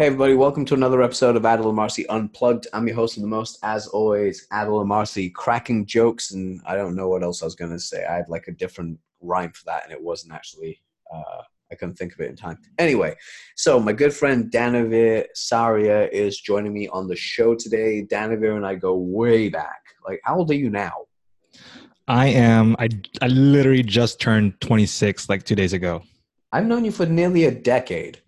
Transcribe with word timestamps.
Hey, 0.00 0.06
everybody, 0.06 0.34
welcome 0.34 0.64
to 0.66 0.74
another 0.74 1.02
episode 1.02 1.34
of 1.34 1.42
Adil 1.42 1.74
Amarsi 1.74 2.04
Unplugged. 2.08 2.68
I'm 2.72 2.86
your 2.86 2.94
host 2.94 3.16
of 3.16 3.22
the 3.24 3.28
most, 3.28 3.58
as 3.64 3.88
always, 3.88 4.46
Adil 4.52 4.86
Amarsi, 4.86 5.34
cracking 5.34 5.86
jokes, 5.86 6.30
and 6.30 6.60
I 6.64 6.76
don't 6.76 6.94
know 6.94 7.08
what 7.08 7.24
else 7.24 7.42
I 7.42 7.46
was 7.46 7.56
going 7.56 7.72
to 7.72 7.80
say. 7.80 8.04
I 8.04 8.14
had 8.14 8.28
like 8.28 8.46
a 8.46 8.52
different 8.52 9.00
rhyme 9.20 9.50
for 9.50 9.64
that, 9.64 9.82
and 9.82 9.92
it 9.92 10.00
wasn't 10.00 10.34
actually, 10.34 10.80
uh, 11.12 11.42
I 11.72 11.74
couldn't 11.74 11.96
think 11.96 12.12
of 12.12 12.20
it 12.20 12.30
in 12.30 12.36
time. 12.36 12.58
Anyway, 12.78 13.16
so 13.56 13.80
my 13.80 13.92
good 13.92 14.14
friend 14.14 14.52
Danavir 14.52 15.24
Sarria 15.36 16.08
is 16.12 16.38
joining 16.40 16.72
me 16.72 16.86
on 16.90 17.08
the 17.08 17.16
show 17.16 17.56
today. 17.56 18.06
Danavir 18.08 18.54
and 18.54 18.64
I 18.64 18.76
go 18.76 18.94
way 18.94 19.48
back. 19.48 19.82
Like, 20.06 20.20
how 20.22 20.36
old 20.36 20.48
are 20.52 20.54
you 20.54 20.70
now? 20.70 20.92
I 22.06 22.28
am, 22.28 22.76
I, 22.78 22.88
I 23.20 23.26
literally 23.26 23.82
just 23.82 24.20
turned 24.20 24.60
26 24.60 25.28
like 25.28 25.42
two 25.42 25.56
days 25.56 25.72
ago. 25.72 26.04
I've 26.52 26.66
known 26.66 26.84
you 26.84 26.92
for 26.92 27.04
nearly 27.04 27.46
a 27.46 27.50
decade 27.50 28.20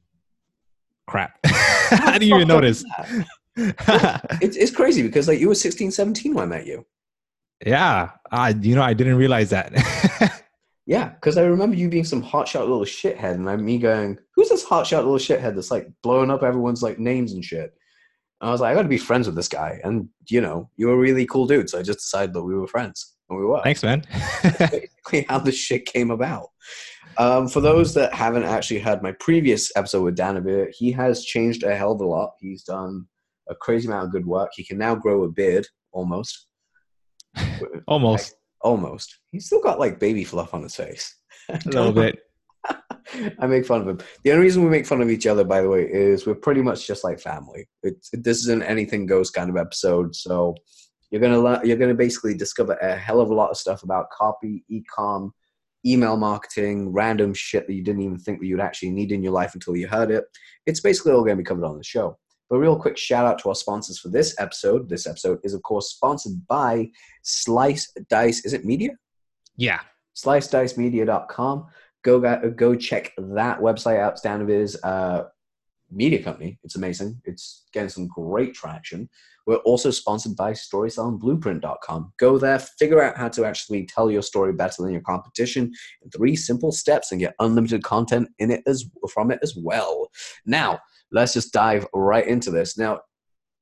crap. 1.10 1.36
I 1.90 2.18
didn't 2.18 2.34
even 2.34 2.48
notice. 2.48 2.84
it's, 3.56 4.56
it's 4.56 4.70
crazy 4.70 5.02
because 5.02 5.28
like 5.28 5.38
you 5.38 5.48
were 5.48 5.54
16, 5.54 5.90
17 5.90 6.34
when 6.34 6.44
I 6.44 6.46
met 6.46 6.66
you. 6.66 6.86
Yeah. 7.64 8.10
I, 8.30 8.50
you 8.50 8.74
know, 8.74 8.82
I 8.82 8.94
didn't 8.94 9.16
realize 9.16 9.50
that. 9.50 9.72
yeah. 10.86 11.12
Cause 11.20 11.36
I 11.36 11.42
remember 11.42 11.76
you 11.76 11.88
being 11.88 12.04
some 12.04 12.22
hotshot 12.22 12.60
little 12.60 12.80
shithead 12.80 13.34
and 13.34 13.48
I'm 13.48 13.64
me 13.64 13.78
going, 13.78 14.18
who's 14.34 14.48
this 14.48 14.64
hotshot 14.64 14.98
little 14.98 15.14
shithead 15.14 15.54
that's 15.54 15.70
like 15.70 15.88
blowing 16.02 16.30
up 16.30 16.42
everyone's 16.42 16.82
like 16.82 16.98
names 16.98 17.32
and 17.32 17.44
shit. 17.44 17.72
And 18.40 18.48
I 18.48 18.52
was 18.52 18.60
like, 18.60 18.72
I 18.72 18.74
got 18.74 18.82
to 18.82 18.88
be 18.88 18.98
friends 18.98 19.26
with 19.26 19.36
this 19.36 19.48
guy. 19.48 19.80
And 19.84 20.08
you 20.28 20.40
know, 20.40 20.70
you 20.76 20.86
were 20.86 20.94
a 20.94 20.98
really 20.98 21.26
cool 21.26 21.46
dude. 21.46 21.68
So 21.68 21.78
I 21.78 21.82
just 21.82 21.98
decided 21.98 22.34
that 22.34 22.42
we 22.42 22.54
were 22.54 22.66
friends 22.66 23.16
and 23.28 23.38
we 23.38 23.44
were. 23.44 23.60
Thanks, 23.62 23.82
man. 23.82 24.04
basically 24.42 25.26
how 25.28 25.38
this 25.38 25.56
shit 25.56 25.86
came 25.86 26.10
about. 26.10 26.48
Um, 27.20 27.48
for 27.48 27.60
those 27.60 27.92
that 27.94 28.14
haven't 28.14 28.44
actually 28.44 28.78
heard 28.78 29.02
my 29.02 29.12
previous 29.12 29.70
episode 29.76 30.04
with 30.04 30.16
Danavir, 30.16 30.72
he 30.74 30.90
has 30.92 31.22
changed 31.22 31.64
a 31.64 31.76
hell 31.76 31.92
of 31.92 32.00
a 32.00 32.06
lot. 32.06 32.30
He's 32.40 32.62
done 32.62 33.06
a 33.50 33.54
crazy 33.54 33.88
amount 33.88 34.06
of 34.06 34.12
good 34.12 34.24
work. 34.24 34.52
He 34.54 34.64
can 34.64 34.78
now 34.78 34.94
grow 34.94 35.24
a 35.24 35.28
beard 35.28 35.66
almost. 35.92 36.46
almost. 37.86 38.32
I, 38.32 38.66
almost. 38.66 39.18
He's 39.32 39.44
still 39.44 39.60
got 39.60 39.78
like 39.78 40.00
baby 40.00 40.24
fluff 40.24 40.54
on 40.54 40.62
his 40.62 40.74
face. 40.74 41.14
a 41.50 41.60
little 41.66 41.92
bit. 41.92 42.20
I 43.38 43.46
make 43.46 43.66
fun 43.66 43.82
of 43.82 43.88
him. 43.88 44.00
The 44.24 44.32
only 44.32 44.44
reason 44.44 44.64
we 44.64 44.70
make 44.70 44.86
fun 44.86 45.02
of 45.02 45.10
each 45.10 45.26
other, 45.26 45.44
by 45.44 45.60
the 45.60 45.68
way, 45.68 45.82
is 45.82 46.26
we're 46.26 46.34
pretty 46.36 46.62
much 46.62 46.86
just 46.86 47.04
like 47.04 47.20
family. 47.20 47.68
It's 47.82 48.08
it, 48.14 48.24
this 48.24 48.38
is 48.38 48.48
an 48.48 48.62
anything 48.62 49.04
goes 49.04 49.28
kind 49.30 49.50
of 49.50 49.58
episode. 49.58 50.16
So 50.16 50.54
you're 51.10 51.20
gonna 51.20 51.60
you're 51.66 51.76
gonna 51.76 51.92
basically 51.92 52.32
discover 52.32 52.76
a 52.76 52.96
hell 52.96 53.20
of 53.20 53.28
a 53.28 53.34
lot 53.34 53.50
of 53.50 53.58
stuff 53.58 53.82
about 53.82 54.08
copy, 54.08 54.64
ecom, 54.72 55.32
email 55.84 56.16
marketing, 56.16 56.92
random 56.92 57.32
shit 57.34 57.66
that 57.66 57.74
you 57.74 57.82
didn't 57.82 58.02
even 58.02 58.18
think 58.18 58.40
that 58.40 58.46
you'd 58.46 58.60
actually 58.60 58.90
need 58.90 59.12
in 59.12 59.22
your 59.22 59.32
life 59.32 59.54
until 59.54 59.76
you 59.76 59.88
heard 59.88 60.10
it. 60.10 60.24
It's 60.66 60.80
basically 60.80 61.12
all 61.12 61.24
going 61.24 61.36
to 61.36 61.42
be 61.42 61.46
covered 61.46 61.64
on 61.64 61.78
the 61.78 61.84
show. 61.84 62.18
But 62.48 62.58
real 62.58 62.76
quick 62.76 62.98
shout 62.98 63.26
out 63.26 63.38
to 63.40 63.48
our 63.48 63.54
sponsors 63.54 64.00
for 64.00 64.08
this 64.08 64.34
episode. 64.40 64.88
This 64.88 65.06
episode 65.06 65.38
is 65.44 65.54
of 65.54 65.62
course 65.62 65.90
sponsored 65.90 66.46
by 66.48 66.90
Slice 67.22 67.92
Dice. 68.08 68.44
Is 68.44 68.52
it 68.52 68.64
media? 68.64 68.90
Yeah. 69.56 69.80
SliceDiceMedia.com. 70.16 71.66
Go 72.02 72.50
go 72.50 72.74
check 72.74 73.12
that 73.16 73.60
website 73.60 74.00
out. 74.00 74.18
Stand 74.18 74.50
of 74.50 74.74
uh, 74.82 75.24
media 75.90 76.22
company. 76.22 76.58
It's 76.64 76.76
amazing. 76.76 77.20
It's 77.24 77.64
getting 77.72 77.88
some 77.88 78.08
great 78.08 78.54
traction. 78.54 79.08
We're 79.46 79.56
also 79.56 79.90
sponsored 79.90 80.36
by 80.36 80.52
StorytellingBlueprint.com. 80.52 82.12
Go 82.18 82.38
there, 82.38 82.58
figure 82.58 83.02
out 83.02 83.16
how 83.16 83.28
to 83.30 83.44
actually 83.44 83.86
tell 83.86 84.10
your 84.10 84.22
story 84.22 84.52
better 84.52 84.82
than 84.82 84.92
your 84.92 85.00
competition 85.00 85.72
in 86.02 86.10
three 86.10 86.36
simple 86.36 86.72
steps, 86.72 87.10
and 87.10 87.20
get 87.20 87.34
unlimited 87.40 87.82
content 87.82 88.28
in 88.38 88.50
it 88.50 88.62
as 88.66 88.84
from 89.12 89.30
it 89.30 89.40
as 89.42 89.56
well. 89.56 90.08
Now, 90.46 90.78
let's 91.10 91.32
just 91.32 91.52
dive 91.52 91.86
right 91.94 92.26
into 92.26 92.50
this. 92.50 92.78
Now, 92.78 93.00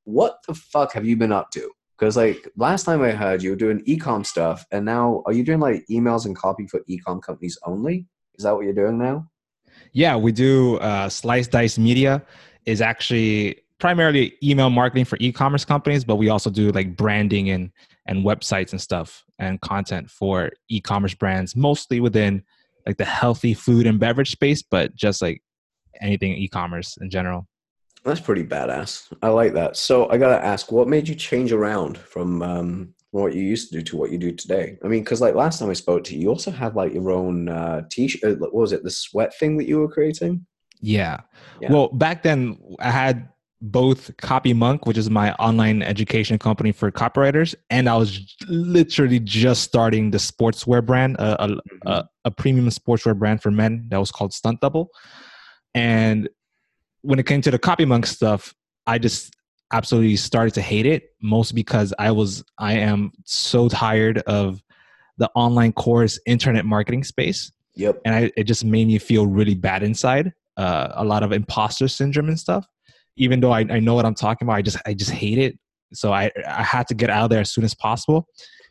what 0.05 0.39
the 0.47 0.55
fuck 0.55 0.93
have 0.93 1.07
you 1.07 1.17
been 1.17 1.33
up 1.33 1.51
to? 1.53 1.71
Because 1.99 2.17
like 2.17 2.49
last 2.57 2.85
time 2.85 3.03
I 3.03 3.11
heard 3.11 3.43
you 3.43 3.51
were 3.51 3.57
doing 3.57 3.85
ecom 3.87 4.25
stuff, 4.25 4.65
and 4.71 4.85
now 4.85 5.23
are 5.27 5.33
you 5.33 5.43
doing 5.43 5.61
like 5.61 5.85
emails 5.91 6.27
and 6.27 6.37
copy 6.37 6.67
for 6.67 6.81
ecom 6.89 7.23
companies 7.23 7.59
only? 7.65 8.07
Is 8.37 8.45
that 8.45 8.55
what 8.55 8.65
you're 8.65 8.75
doing 8.75 8.99
now? 8.99 9.29
Yeah, 9.93 10.17
we 10.17 10.33
do. 10.33 10.77
Uh, 10.79 11.09
Slice 11.09 11.49
Dice 11.49 11.79
Media 11.79 12.23
is 12.67 12.81
actually 12.81 13.63
primarily 13.79 14.35
email 14.43 14.71
marketing 14.71 15.05
for 15.05 15.17
e-commerce 15.21 15.65
companies, 15.65 16.05
but 16.05 16.17
we 16.17 16.29
also 16.29 16.51
do 16.51 16.71
like 16.71 16.97
branding 16.97 17.51
and 17.51 17.71
and 18.07 18.25
websites 18.25 18.73
and 18.73 18.81
stuff 18.81 19.23
and 19.39 19.61
content 19.61 20.11
for 20.11 20.51
e-commerce 20.69 21.15
brands, 21.15 21.55
mostly 21.55 22.01
within 22.01 22.43
like 22.87 22.97
the 22.97 23.05
healthy 23.05 23.53
food 23.53 23.87
and 23.87 24.01
beverage 24.01 24.31
space, 24.31 24.63
but 24.63 24.95
just 24.97 25.21
like 25.21 25.43
anything 26.01 26.33
e-commerce 26.33 26.97
in 27.01 27.11
general. 27.11 27.47
That's 28.05 28.21
pretty 28.21 28.45
badass. 28.45 29.13
I 29.23 29.29
like 29.29 29.53
that. 29.55 29.77
So 29.77 30.09
I 30.09 30.17
gotta 30.17 30.43
ask, 30.43 30.73
what 30.73 30.89
made 30.89 31.07
you 31.07 31.15
change 31.15 31.53
around 31.53 31.99
from 31.99 32.43
um, 32.43 32.95
what 33.11 33.35
you 33.35 33.43
used 33.43 33.71
to 33.71 33.79
do 33.79 33.83
to 33.83 33.97
what 33.97 34.11
you 34.13 34.19
do 34.19 34.33
today? 34.33 34.79
I 34.85 34.89
mean, 34.89 35.03
because 35.03 35.21
like 35.21 35.35
last 35.35 35.59
time 35.59 35.71
I 35.71 35.75
spoke 35.75 36.05
to 36.05 36.15
you, 36.15 36.23
you 36.23 36.29
also 36.29 36.51
had 36.51 36.75
like 36.75 36.93
your 36.93 37.11
own 37.11 37.49
uh, 37.49 37.83
t-shirt. 37.91 38.41
What 38.41 38.55
was 38.55 38.73
it? 38.73 38.85
The 38.85 38.91
sweat 38.91 39.37
thing 39.39 39.57
that 39.59 39.69
you 39.69 39.79
were 39.79 39.89
creating? 39.89 40.47
Yeah. 40.81 41.21
yeah. 41.61 41.73
Well, 41.73 41.89
back 41.89 42.23
then 42.23 42.59
I 42.81 42.91
had 42.91 43.29
both 43.61 44.17
Copy 44.19 44.53
Monk, 44.53 44.87
which 44.87 44.97
is 44.97 45.11
my 45.11 45.33
online 45.35 45.83
education 45.83 46.39
company 46.39 46.71
for 46.71 46.91
copywriters, 46.93 47.55
and 47.71 47.89
I 47.89 47.97
was 47.97 48.37
literally 48.49 49.19
just 49.19 49.63
starting 49.63 50.11
the 50.11 50.19
sportswear 50.19 50.85
brand, 50.85 51.17
a, 51.17 51.45
a, 51.45 51.49
mm-hmm. 51.49 51.89
a, 51.89 52.09
a 52.27 52.31
premium 52.31 52.69
sportswear 52.69 53.19
brand 53.19 53.43
for 53.43 53.51
men 53.51 53.87
that 53.89 53.99
was 53.99 54.13
called 54.13 54.33
Stunt 54.33 54.61
Double. 54.61 54.91
And 55.75 56.29
when 57.03 57.19
it 57.19 57.27
came 57.27 57.41
to 57.43 57.51
the 57.51 57.59
Copy 57.59 57.85
Monk 57.85 58.07
stuff, 58.07 58.55
I 58.87 58.99
just 58.99 59.35
absolutely 59.73 60.17
started 60.17 60.55
to 60.55 60.63
hate 60.63 60.87
it, 60.87 61.11
most 61.23 61.53
because 61.53 61.93
I 61.99 62.11
was 62.11 62.45
I 62.59 62.75
am 62.75 63.13
so 63.25 63.69
tired 63.69 64.19
of 64.19 64.63
the 65.19 65.31
online 65.35 65.73
course 65.73 66.19
internet 66.27 66.65
marketing 66.65 67.05
space. 67.05 67.53
Yep. 67.75 68.01
And 68.05 68.15
I, 68.15 68.31
it 68.37 68.45
just 68.45 68.65
made 68.65 68.89
me 68.89 68.99
feel 68.99 69.27
really 69.27 69.55
bad 69.55 69.83
inside. 69.83 70.33
Uh, 70.57 70.93
a 70.95 71.05
lot 71.05 71.23
of 71.23 71.33
imposter 71.33 71.87
syndrome 71.87 72.29
and 72.29 72.39
stuff 72.39 72.67
even 73.19 73.41
though 73.41 73.53
I, 73.53 73.61
I 73.69 73.81
know 73.81 73.95
what 73.95 74.07
I'm 74.07 74.15
talking 74.15 74.47
about, 74.47 74.55
I 74.55 74.63
just 74.63 74.79
I 74.87 74.95
just 74.95 75.11
hate 75.11 75.39
it. 75.39 75.59
So 75.93 76.13
I 76.13 76.31
I 76.47 76.63
had 76.63 76.87
to 76.89 76.95
get 76.95 77.11
out 77.11 77.25
of 77.25 77.31
there 77.31 77.41
as 77.41 77.53
soon 77.53 77.65
as 77.65 77.75
possible. 77.75 78.27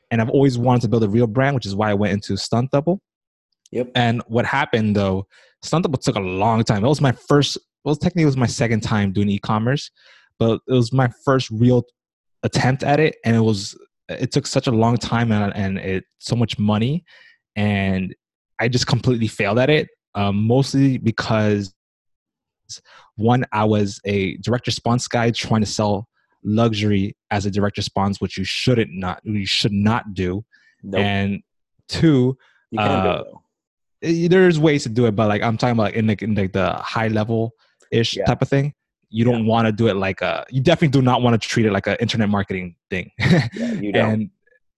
And 0.10 0.22
I've 0.22 0.30
always 0.30 0.58
wanted 0.58 0.82
to 0.84 0.88
build 0.88 1.04
a 1.04 1.10
real 1.10 1.28
brand, 1.28 1.54
which 1.54 1.66
is 1.66 1.76
why 1.76 1.92
I 1.92 1.94
went 1.94 2.14
into 2.14 2.38
Stunt 2.38 2.72
Double. 2.72 3.02
Yep. 3.72 3.92
And 3.96 4.22
what 4.28 4.46
happened 4.46 4.96
though, 4.96 5.28
Stunt 5.62 5.84
Double 5.84 5.98
took 5.98 6.16
a 6.16 6.22
long 6.22 6.64
time. 6.64 6.84
It 6.84 6.88
was 6.88 7.02
my 7.02 7.12
first. 7.12 7.58
Well, 7.84 7.96
technically, 7.96 8.24
it 8.24 8.28
was 8.28 8.38
my 8.38 8.48
second 8.48 8.82
time 8.82 9.14
doing 9.14 9.30
e-commerce, 9.30 9.92
but 10.40 10.60
it 10.68 10.74
was 10.74 10.94
my 10.94 11.10
first 11.26 11.50
real 11.50 11.84
attempt 12.44 12.84
at 12.84 13.00
it, 13.00 13.16
and 13.26 13.36
it 13.36 13.42
was 13.42 13.78
it 14.10 14.32
took 14.32 14.48
such 14.48 14.68
a 14.68 14.72
long 14.72 14.98
time 14.98 15.32
and, 15.32 15.54
and 15.56 15.78
it 15.78 16.06
so 16.20 16.36
much 16.36 16.58
money, 16.58 17.04
and 17.56 18.16
I 18.60 18.68
just 18.68 18.88
completely 18.88 19.28
failed 19.28 19.60
at 19.60 19.70
it. 19.70 19.90
Um, 20.16 20.48
mostly 20.48 20.98
because 20.98 21.74
one, 23.16 23.46
I 23.52 23.66
was 23.66 24.00
a 24.06 24.38
direct 24.38 24.68
response 24.68 25.08
guy 25.08 25.32
trying 25.32 25.62
to 25.62 25.68
sell 25.68 26.08
luxury 26.44 27.16
as 27.32 27.46
a 27.46 27.52
direct 27.52 27.78
response, 27.78 28.22
which 28.22 28.38
you 28.38 28.44
shouldn't 28.44 28.92
not 28.94 29.20
you 29.24 29.46
should 29.46 29.74
not 29.74 30.14
do. 30.14 30.44
Nope. 30.84 31.02
And 31.02 31.42
two, 31.88 32.38
uh, 32.78 33.24
there's 34.02 34.60
ways 34.60 34.84
to 34.84 34.90
do 34.90 35.06
it, 35.06 35.16
but 35.16 35.28
like 35.28 35.42
I'm 35.42 35.58
talking 35.58 35.74
about 35.74 35.84
like 35.84 35.96
in 35.96 36.08
like 36.08 36.22
in 36.22 36.36
like 36.36 36.54
the 36.54 36.74
high 36.74 37.08
level 37.08 37.54
ish 37.92 38.16
yeah. 38.16 38.26
type 38.26 38.42
of 38.42 38.50
thing. 38.50 38.74
You 39.10 39.24
don't 39.26 39.46
yeah. 39.46 39.50
want 39.50 39.68
to 39.68 39.72
do 39.72 39.88
it 39.88 39.96
like 39.96 40.22
a. 40.22 40.46
You 40.50 40.62
definitely 40.62 41.00
do 41.00 41.02
not 41.02 41.22
want 41.22 41.42
to 41.42 41.48
treat 41.48 41.66
it 41.66 41.72
like 41.72 41.88
an 41.88 41.98
internet 42.00 42.30
marketing 42.30 42.76
thing. 42.90 43.12
yeah, 43.20 43.48
you 43.54 43.92
don't. 43.92 44.12
and 44.12 44.30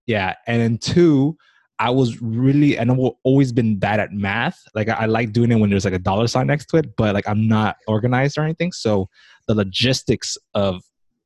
yeah, 0.06 0.35
and 0.47 0.62
then 0.62 0.78
two, 0.78 1.38
I 1.79 1.90
was 1.90 2.22
really 2.22 2.78
and 2.78 2.91
I've 2.91 3.00
always 3.23 3.51
been 3.51 3.78
bad 3.78 4.00
at 4.00 4.12
math. 4.12 4.62
Like 4.75 4.90
I, 4.90 4.94
I, 4.94 5.06
like 5.06 5.31
doing 5.31 5.51
it 5.51 5.56
when 5.56 5.69
there's 5.69 5.85
like 5.85 5.94
a 5.94 6.00
dollar 6.00 6.28
sign 6.28 6.47
next 6.47 6.66
to 6.67 6.78
it, 6.78 6.95
but 6.97 7.13
like 7.13 7.28
I'm 7.28 7.47
not 7.47 7.78
organized 7.88 8.38
or 8.38 8.44
anything. 8.44 8.72
So 8.73 9.07
the 9.47 9.56
logistics 9.56 10.37
of 10.53 10.84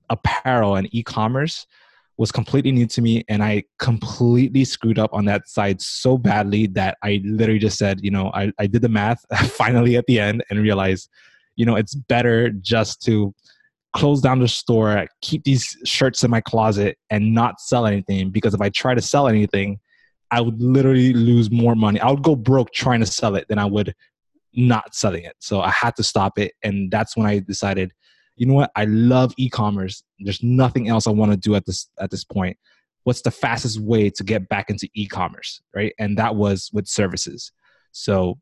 apparel 0.10 0.76
and 0.76 0.88
e-commerce 0.94 1.66
was 2.18 2.32
completely 2.32 2.72
new 2.72 2.86
to 2.86 3.02
me 3.02 3.26
and 3.28 3.44
I 3.44 3.64
completely 3.80 4.64
screwed 4.64 5.00
up 5.00 5.12
on 5.14 5.26
that 5.26 5.50
side 5.50 5.82
so 5.82 6.18
badly 6.18 6.68
that 6.68 6.98
I 7.02 7.22
literally 7.26 7.60
just 7.60 7.80
said, 7.80 8.02
you 8.04 8.12
know, 8.12 8.30
I, 8.36 8.52
I 8.60 8.68
did 8.68 8.84
the 8.84 8.90
math 8.90 9.26
finally 9.50 9.98
at 9.98 10.06
the 10.06 10.20
end 10.20 10.44
and 10.52 10.60
realized, 10.62 11.10
you 11.56 11.66
know, 11.66 11.76
it's 11.76 11.96
better 11.96 12.50
just 12.50 13.02
to 13.04 13.34
close 13.94 14.22
down 14.22 14.40
the 14.40 14.48
store, 14.48 15.08
keep 15.22 15.44
these 15.44 15.78
shirts 15.86 16.24
in 16.24 16.32
my 16.32 16.42
closet 16.42 16.98
and 17.10 17.34
not 17.34 17.62
sell 17.62 17.86
anything 17.86 18.32
because 18.32 18.54
if 18.54 18.62
I 18.62 18.70
try 18.70 18.96
to 18.96 19.02
sell 19.02 19.28
anything, 19.28 19.80
I 20.32 20.42
would 20.42 20.60
literally 20.60 21.14
lose 21.14 21.52
more 21.52 21.76
money. 21.76 22.00
I 22.00 22.10
would 22.10 22.24
go 22.24 22.36
broke 22.36 22.74
trying 22.74 23.02
to 23.02 23.06
sell 23.06 23.36
it 23.36 23.48
than 23.48 23.60
I 23.60 23.66
would 23.66 23.94
not 24.56 24.96
selling 24.96 25.24
it. 25.26 25.36
So 25.40 25.62
I 25.62 25.70
had 25.70 25.96
to 25.98 26.04
stop 26.04 26.40
it. 26.40 26.54
And 26.64 26.90
that's 26.90 27.16
when 27.16 27.28
I 27.28 27.40
decided, 27.40 27.94
you 28.36 28.48
know 28.48 28.56
what? 28.56 28.72
I 28.76 28.86
love 28.86 29.34
e-commerce. 29.38 30.04
There's 30.20 30.42
nothing 30.42 30.90
else 30.90 31.06
I 31.06 31.12
want 31.12 31.32
to 31.32 31.38
do 31.38 31.54
at 31.54 31.66
this 31.66 31.88
at 32.00 32.10
this 32.10 32.24
point. 32.24 32.58
What's 33.04 33.22
the 33.22 33.32
fastest 33.32 33.80
way 33.80 34.10
to 34.10 34.24
get 34.24 34.50
back 34.50 34.72
into 34.72 34.90
e-commerce? 34.96 35.62
Right. 35.76 35.94
And 36.00 36.18
that 36.18 36.36
was 36.36 36.72
with 36.74 36.88
services. 36.88 37.52
So 37.92 38.40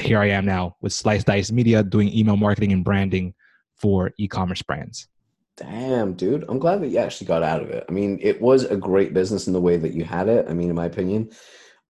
here 0.00 0.18
I 0.18 0.28
am 0.28 0.44
now 0.44 0.76
with 0.80 0.92
Slice 0.92 1.24
Dice 1.24 1.50
Media 1.50 1.82
doing 1.82 2.12
email 2.16 2.36
marketing 2.36 2.72
and 2.72 2.84
branding 2.84 3.34
for 3.76 4.12
e-commerce 4.18 4.62
brands. 4.62 5.08
Damn, 5.56 6.14
dude. 6.14 6.44
I'm 6.48 6.58
glad 6.58 6.80
that 6.80 6.88
you 6.88 6.98
actually 6.98 7.26
got 7.26 7.42
out 7.42 7.62
of 7.62 7.70
it. 7.70 7.84
I 7.88 7.92
mean, 7.92 8.18
it 8.22 8.40
was 8.40 8.64
a 8.64 8.76
great 8.76 9.12
business 9.12 9.46
in 9.46 9.52
the 9.52 9.60
way 9.60 9.76
that 9.76 9.92
you 9.92 10.04
had 10.04 10.28
it. 10.28 10.46
I 10.48 10.54
mean, 10.54 10.70
in 10.70 10.74
my 10.74 10.86
opinion. 10.86 11.30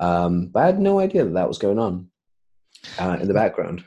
Um, 0.01 0.49
but 0.49 0.63
I 0.63 0.67
had 0.67 0.81
no 0.81 0.99
idea 0.99 1.25
that 1.25 1.35
that 1.35 1.49
was 1.49 1.59
going 1.59 1.79
on 1.79 2.09
uh, 2.99 3.19
in 3.21 3.29
the 3.29 3.35
background. 3.35 3.85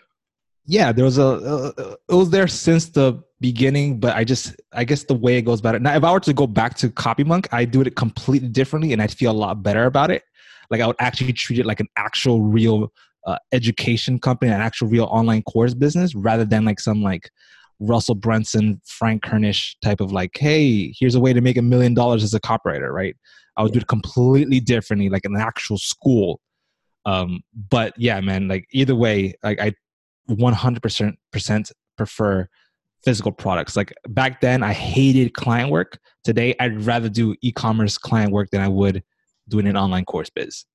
Yeah, 0.66 0.92
there 0.92 1.06
was 1.06 1.18
a, 1.18 1.26
uh, 1.26 1.96
it 2.10 2.14
was 2.14 2.30
there 2.30 2.48
since 2.48 2.90
the 2.90 3.22
beginning, 3.42 4.00
but 4.00 4.16
I 4.16 4.24
just, 4.24 4.56
I 4.72 4.86
guess 4.86 5.04
the 5.04 5.14
way 5.14 5.38
it 5.38 5.44
goes 5.44 5.60
about 5.60 5.76
it. 5.76 5.82
Now, 5.82 5.96
if 5.96 6.04
I 6.04 6.12
were 6.12 6.22
to 6.22 6.34
go 6.34 6.48
back 6.48 6.76
to 6.78 6.90
CopyMonk, 6.90 7.48
I 7.52 7.66
do 7.66 7.82
it 7.82 7.96
completely 7.96 8.48
differently 8.48 8.94
and 8.94 9.02
I'd 9.02 9.12
feel 9.12 9.32
a 9.32 9.34
lot 9.34 9.62
better 9.62 9.86
about 9.86 10.10
it. 10.10 10.24
Like 10.72 10.82
I 10.82 10.88
would 10.88 10.96
actually 11.00 11.34
treat 11.34 11.60
it 11.60 11.66
like 11.66 11.82
an 11.82 11.90
actual 11.98 12.42
real 12.42 12.92
uh, 13.26 13.38
education 13.52 14.20
company, 14.20 14.52
an 14.52 14.62
actual 14.62 14.88
real 14.88 15.06
online 15.06 15.42
course 15.44 15.74
business 15.74 16.16
rather 16.16 16.46
than 16.46 16.66
like 16.66 16.80
some 16.80 17.02
like 17.02 17.32
Russell 17.80 18.16
Brunson, 18.16 18.82
Frank 18.86 19.24
Kernish 19.24 19.76
type 19.82 20.00
of 20.00 20.12
like, 20.12 20.32
hey, 20.36 20.94
here's 20.98 21.16
a 21.16 21.20
way 21.20 21.34
to 21.34 21.42
make 21.42 21.58
a 21.58 21.62
million 21.62 21.94
dollars 21.94 22.24
as 22.24 22.34
a 22.34 22.40
copywriter, 22.40 22.92
right? 22.92 23.16
I 23.58 23.64
would 23.64 23.72
yeah. 23.72 23.80
do 23.80 23.82
it 23.82 23.88
completely 23.88 24.60
differently, 24.60 25.10
like 25.10 25.26
an 25.26 25.36
actual 25.36 25.78
school. 25.78 26.40
Um, 27.06 27.42
but 27.70 27.94
yeah, 27.98 28.20
man, 28.22 28.48
like 28.48 28.68
either 28.72 28.96
way, 28.96 29.34
like 29.44 29.60
I 29.60 29.74
100% 30.30 31.72
prefer 31.98 32.48
physical 33.04 33.32
products. 33.32 33.76
Like 33.76 33.94
back 34.10 34.42
then, 34.42 34.64
I 34.64 34.74
hated 34.74 35.34
client 35.34 35.72
work. 35.72 36.00
Today, 36.24 36.56
I'd 36.60 36.82
rather 36.82 37.08
do 37.08 37.36
e-commerce 37.42 37.98
client 37.98 38.32
work 38.32 38.50
than 38.50 38.62
I 38.62 38.68
would 38.68 39.04
doing 39.48 39.68
an 39.68 39.78
online 39.78 40.06
course 40.06 40.30
biz. 40.30 40.66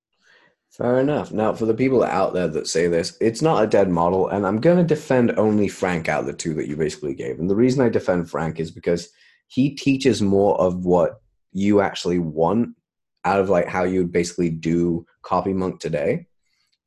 Fair 0.71 1.01
enough. 1.01 1.33
Now, 1.33 1.53
for 1.53 1.67
the 1.67 1.75
people 1.75 2.05
out 2.05 2.33
there 2.33 2.47
that 2.47 2.69
say 2.69 2.87
this, 2.87 3.17
it's 3.21 3.43
not 3.43 3.63
a 3.63 3.67
dead 3.67 3.91
model, 3.91 4.29
and 4.29 4.47
I'm 4.47 4.61
going 4.61 4.79
to 4.79 4.85
defend 4.85 5.33
only 5.37 5.67
Frank 5.67 6.09
out 6.09 6.21
of 6.21 6.27
the 6.27 6.33
two 6.33 6.55
that 6.55 6.69
you 6.69 6.77
basically 6.77 7.15
gave. 7.15 7.41
And 7.41 7.51
the 7.51 7.57
reason 7.57 7.81
I 7.81 7.89
defend 7.89 8.31
Frank 8.31 8.61
is 8.61 8.71
because 8.71 9.09
he 9.49 9.75
teaches 9.75 10.23
more 10.23 10.59
of 10.61 10.85
what 10.85 11.21
you 11.53 11.81
actually 11.81 12.21
want 12.21 12.69
out 13.25 13.41
of 13.41 13.51
like 13.51 13.67
how 13.67 13.83
you 13.83 14.01
would 14.01 14.13
basically 14.13 14.49
do 14.49 15.05
Copy 15.23 15.53
Monk 15.53 15.81
today 15.81 16.27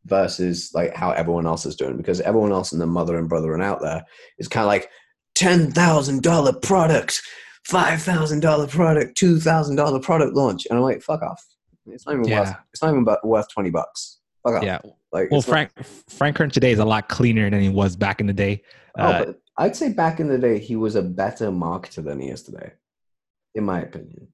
versus 0.05 0.71
like 0.73 0.95
how 0.95 1.11
everyone 1.11 1.45
else 1.45 1.65
is 1.65 1.75
doing. 1.75 1.97
Because 1.97 2.21
everyone 2.21 2.53
else 2.53 2.71
in 2.71 2.79
the 2.79 2.87
mother 2.87 3.17
and 3.17 3.27
brother 3.27 3.53
and 3.53 3.61
out 3.61 3.81
there 3.81 4.05
is 4.39 4.47
kind 4.47 4.63
of 4.63 4.69
like 4.69 4.89
ten 5.35 5.71
thousand 5.71 6.23
dollar 6.23 6.53
product, 6.53 7.21
five 7.65 8.01
thousand 8.01 8.39
dollar 8.39 8.65
product, 8.65 9.17
two 9.17 9.41
thousand 9.41 9.75
dollar 9.75 9.99
product 9.99 10.35
launch, 10.35 10.65
and 10.69 10.79
I'm 10.79 10.83
like, 10.83 11.01
fuck 11.01 11.21
off. 11.21 11.43
It's 11.87 12.05
not 12.05 12.13
even 12.13 12.27
yeah. 12.27 12.39
worth. 12.39 12.55
It's 12.71 12.81
not 12.81 12.91
even 12.91 13.05
worth 13.23 13.49
twenty 13.49 13.69
bucks. 13.69 14.19
Fuck 14.43 14.63
yeah. 14.63 14.79
Like, 15.11 15.31
well, 15.31 15.41
Frank 15.41 15.71
not, 15.77 15.85
Frank 16.09 16.35
Kern 16.35 16.49
today 16.49 16.71
is 16.71 16.79
a 16.79 16.85
lot 16.85 17.07
cleaner 17.07 17.49
than 17.49 17.61
he 17.61 17.69
was 17.69 17.95
back 17.95 18.19
in 18.19 18.27
the 18.27 18.33
day. 18.33 18.63
Oh, 18.97 19.03
uh, 19.03 19.33
I'd 19.57 19.75
say 19.75 19.93
back 19.93 20.19
in 20.19 20.27
the 20.27 20.37
day 20.37 20.59
he 20.59 20.75
was 20.75 20.95
a 20.95 21.01
better 21.01 21.49
marketer 21.49 22.03
than 22.03 22.19
he 22.19 22.29
is 22.29 22.43
today, 22.43 22.73
in 23.55 23.63
my 23.63 23.81
opinion. 23.81 24.27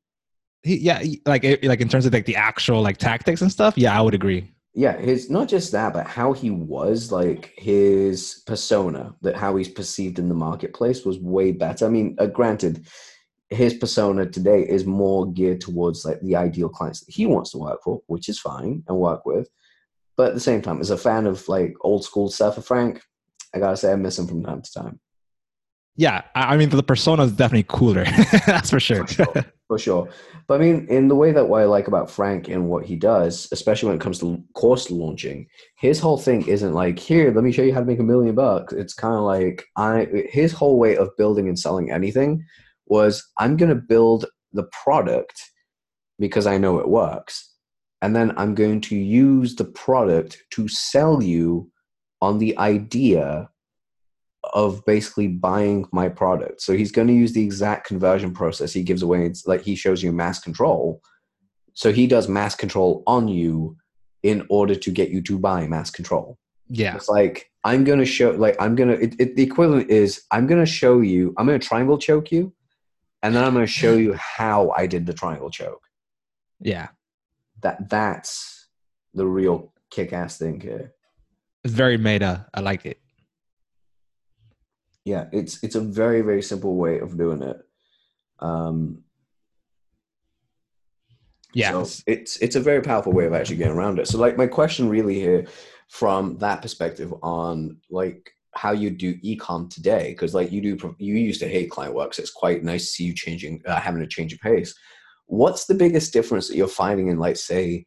He, 0.64 0.78
yeah, 0.78 1.04
like 1.26 1.44
like 1.64 1.82
in 1.82 1.90
terms 1.90 2.06
of 2.06 2.14
like 2.14 2.26
the 2.26 2.36
actual 2.36 2.82
like 2.82 2.98
tactics 2.98 3.42
and 3.42 3.52
stuff. 3.52 3.78
Yeah, 3.78 3.98
I 3.98 4.02
would 4.02 4.14
agree. 4.14 4.52
Yeah, 4.74 4.98
his 4.98 5.30
not 5.30 5.48
just 5.48 5.72
that, 5.72 5.94
but 5.94 6.08
how 6.08 6.32
he 6.34 6.52
was 6.52 7.12
like 7.12 7.54
his 7.58 8.44
persona, 8.46 9.16
that 9.22 9.36
how 9.36 9.56
he's 9.56 9.70
perceived 9.70 10.20
in 10.20 10.30
the 10.30 10.36
marketplace 10.36 11.06
was 11.06 11.20
way 11.20 11.52
better. 11.52 11.86
I 11.86 11.90
mean, 11.90 12.16
uh, 12.20 12.28
granted, 12.28 12.88
his 13.50 13.74
persona 13.74 14.26
today 14.26 14.62
is 14.62 14.86
more 14.86 15.32
geared 15.32 15.62
towards 15.62 16.06
like 16.06 16.22
the 16.22 16.36
ideal 16.36 16.70
clients 16.70 17.02
that 17.02 17.12
he 17.12 17.26
wants 17.26 17.52
to 17.52 17.58
work 17.58 17.82
for, 17.84 18.02
which 18.08 18.30
is 18.30 18.40
fine 18.40 18.84
and 18.88 18.98
work 18.98 19.26
with. 19.26 19.50
But 20.16 20.30
at 20.30 20.34
the 20.36 20.40
same 20.40 20.62
time, 20.62 20.82
as 20.82 20.92
a 20.92 20.98
fan 20.98 21.26
of 21.26 21.48
like 21.48 21.74
old 21.82 22.04
school 22.04 22.30
stuff 22.30 22.58
of 22.58 22.66
Frank, 22.66 23.02
I 23.54 23.60
gotta 23.60 23.78
say 23.78 23.92
I 23.92 23.96
miss 23.96 24.20
him 24.20 24.28
from 24.28 24.44
time 24.44 24.62
to 24.62 24.72
time. 24.72 25.00
Yeah, 25.96 26.22
I 26.36 26.58
mean 26.58 26.70
the 26.70 26.84
persona 26.84 27.24
is 27.24 27.32
definitely 27.32 27.66
cooler. 27.68 28.06
That's 28.46 28.70
for 28.70 28.80
sure. 28.80 29.08
For 29.08 29.14
sure. 29.14 29.46
For 29.68 29.80
sure. 29.80 30.10
But 30.48 30.62
I 30.62 30.64
mean, 30.64 30.88
in 30.88 31.08
the 31.08 31.16
way 31.16 31.32
that 31.32 31.48
what 31.48 31.62
I 31.62 31.66
like 31.66 31.88
about 31.88 32.10
Frank 32.10 32.48
and 32.48 32.70
what 32.70 32.86
he 32.86 32.96
does, 32.96 33.48
especially 33.52 33.88
when 33.88 33.98
it 33.98 34.02
comes 34.02 34.20
to 34.20 34.42
course 34.54 34.90
launching, 34.90 35.48
his 35.78 36.00
whole 36.00 36.18
thing 36.18 36.48
isn't 36.48 36.74
like, 36.74 36.98
here, 36.98 37.32
let 37.32 37.44
me 37.44 37.52
show 37.52 37.62
you 37.64 37.74
how 37.74 37.82
to 37.82 37.86
make 37.86 38.00
a 38.00 38.04
million 38.04 38.34
bucks. 38.34 38.74
It's 38.74 38.94
kind 38.94 39.14
of 39.14 39.22
like 39.22 39.66
I 39.76 40.08
his 40.30 40.54
whole 40.54 40.80
way 40.80 40.96
of 40.96 41.16
building 41.18 41.48
and 41.48 41.60
selling 41.60 41.92
anything 41.92 42.46
was 42.90 43.26
I'm 43.38 43.58
going 43.58 43.70
to 43.70 43.76
build 43.76 44.26
the 44.52 44.68
product 44.84 45.42
because 46.18 46.48
I 46.48 46.58
know 46.58 46.80
it 46.80 46.90
works. 46.90 47.54
And 48.02 48.16
then 48.16 48.34
I'm 48.38 48.56
going 48.56 48.82
to 48.82 48.96
use 48.96 49.56
the 49.56 49.66
product 49.66 50.38
to 50.52 50.68
sell 50.68 51.22
you 51.22 51.72
on 52.22 52.40
the 52.40 52.58
idea 52.58 53.50
of 54.54 54.84
basically 54.86 55.28
buying 55.28 55.86
my 55.92 56.10
product. 56.10 56.62
So 56.62 56.74
he's 56.74 56.92
going 56.92 57.08
to 57.08 57.14
use 57.14 57.34
the 57.34 57.44
exact 57.44 57.88
conversion 57.88 58.34
process 58.34 58.74
he 58.74 58.84
gives 58.84 59.04
away. 59.04 59.26
It's 59.26 59.46
like 59.46 59.62
he 59.62 59.76
shows 59.76 60.02
you 60.02 60.12
mass 60.12 60.40
control. 60.40 61.02
So 61.74 61.92
he 61.92 62.08
does 62.08 62.28
mass 62.28 62.56
control 62.56 63.04
on 63.06 63.28
you 63.28 63.78
in 64.24 64.46
order 64.50 64.76
to 64.76 64.92
get 64.92 65.10
you 65.10 65.22
to 65.24 65.38
buy 65.38 65.68
mass 65.68 65.90
control. 65.92 66.38
Yeah. 66.70 66.96
It's 66.96 67.10
like 67.10 67.50
I'm 67.64 67.84
going 67.84 68.00
to 68.00 68.06
show 68.06 68.32
like 68.32 68.56
I'm 68.60 68.76
going 68.76 68.90
to 68.90 69.02
it, 69.02 69.16
it, 69.20 69.36
the 69.36 69.44
equivalent 69.44 69.90
is 69.90 70.24
I'm 70.32 70.48
going 70.48 70.64
to 70.64 70.72
show 70.72 71.02
you 71.02 71.34
I'm 71.38 71.48
going 71.48 71.60
to 71.60 71.68
triangle 71.68 71.98
choke 71.98 72.32
you 72.32 72.54
and 73.22 73.36
then 73.36 73.44
I'm 73.44 73.54
going 73.54 73.66
to 73.66 73.72
show 73.72 73.96
you 73.96 74.14
how 74.14 74.72
I 74.72 74.88
did 74.88 75.06
the 75.06 75.14
triangle 75.14 75.50
choke. 75.50 75.84
Yeah, 76.60 76.90
that 77.62 77.90
that's 77.90 78.68
the 79.14 79.26
real 79.26 79.74
kick-ass 79.90 80.38
thing 80.38 80.62
here. 80.62 80.94
It's 81.64 81.74
very 81.74 81.98
meta. 81.98 82.48
I 82.54 82.62
like 82.62 82.86
it. 82.86 83.00
Yeah, 85.06 85.26
it's 85.32 85.64
it's 85.64 85.76
a 85.76 85.82
very 85.82 86.22
very 86.22 86.42
simple 86.42 86.76
way 86.76 87.00
of 87.00 87.18
doing 87.18 87.42
it. 87.42 87.58
Um, 88.40 89.04
yeah, 91.54 91.72
so 91.72 92.02
it's 92.06 92.38
it's 92.38 92.56
a 92.56 92.62
very 92.62 92.82
powerful 92.82 93.12
way 93.12 93.26
of 93.26 93.34
actually 93.34 93.58
getting 93.58 93.76
around 93.76 94.00
it. 94.00 94.08
So, 94.08 94.20
like, 94.20 94.38
my 94.38 94.48
question 94.48 94.88
really 94.88 95.16
here, 95.16 95.48
from 95.88 96.38
that 96.38 96.62
perspective, 96.62 97.14
on 97.24 97.78
like 97.90 98.32
how 98.56 98.72
you 98.72 98.90
do 98.90 99.16
ecom 99.20 99.70
today 99.70 100.10
because 100.10 100.34
like 100.34 100.52
you 100.52 100.62
do 100.62 100.96
you 100.98 101.16
used 101.16 101.40
to 101.40 101.48
hate 101.48 101.70
client 101.70 101.94
work 101.94 102.14
so 102.14 102.22
it's 102.22 102.32
quite 102.32 102.64
nice 102.64 102.86
to 102.86 102.92
see 102.92 103.04
you 103.04 103.14
changing 103.14 103.62
uh, 103.66 103.80
having 103.80 104.02
a 104.02 104.08
change 104.08 104.34
of 104.34 104.40
pace. 104.40 104.74
What's 105.28 105.66
the 105.66 105.76
biggest 105.76 106.12
difference 106.14 106.48
that 106.48 106.56
you're 106.58 106.68
finding 106.68 107.08
in 107.10 107.20
like 107.20 107.38
say 107.38 107.86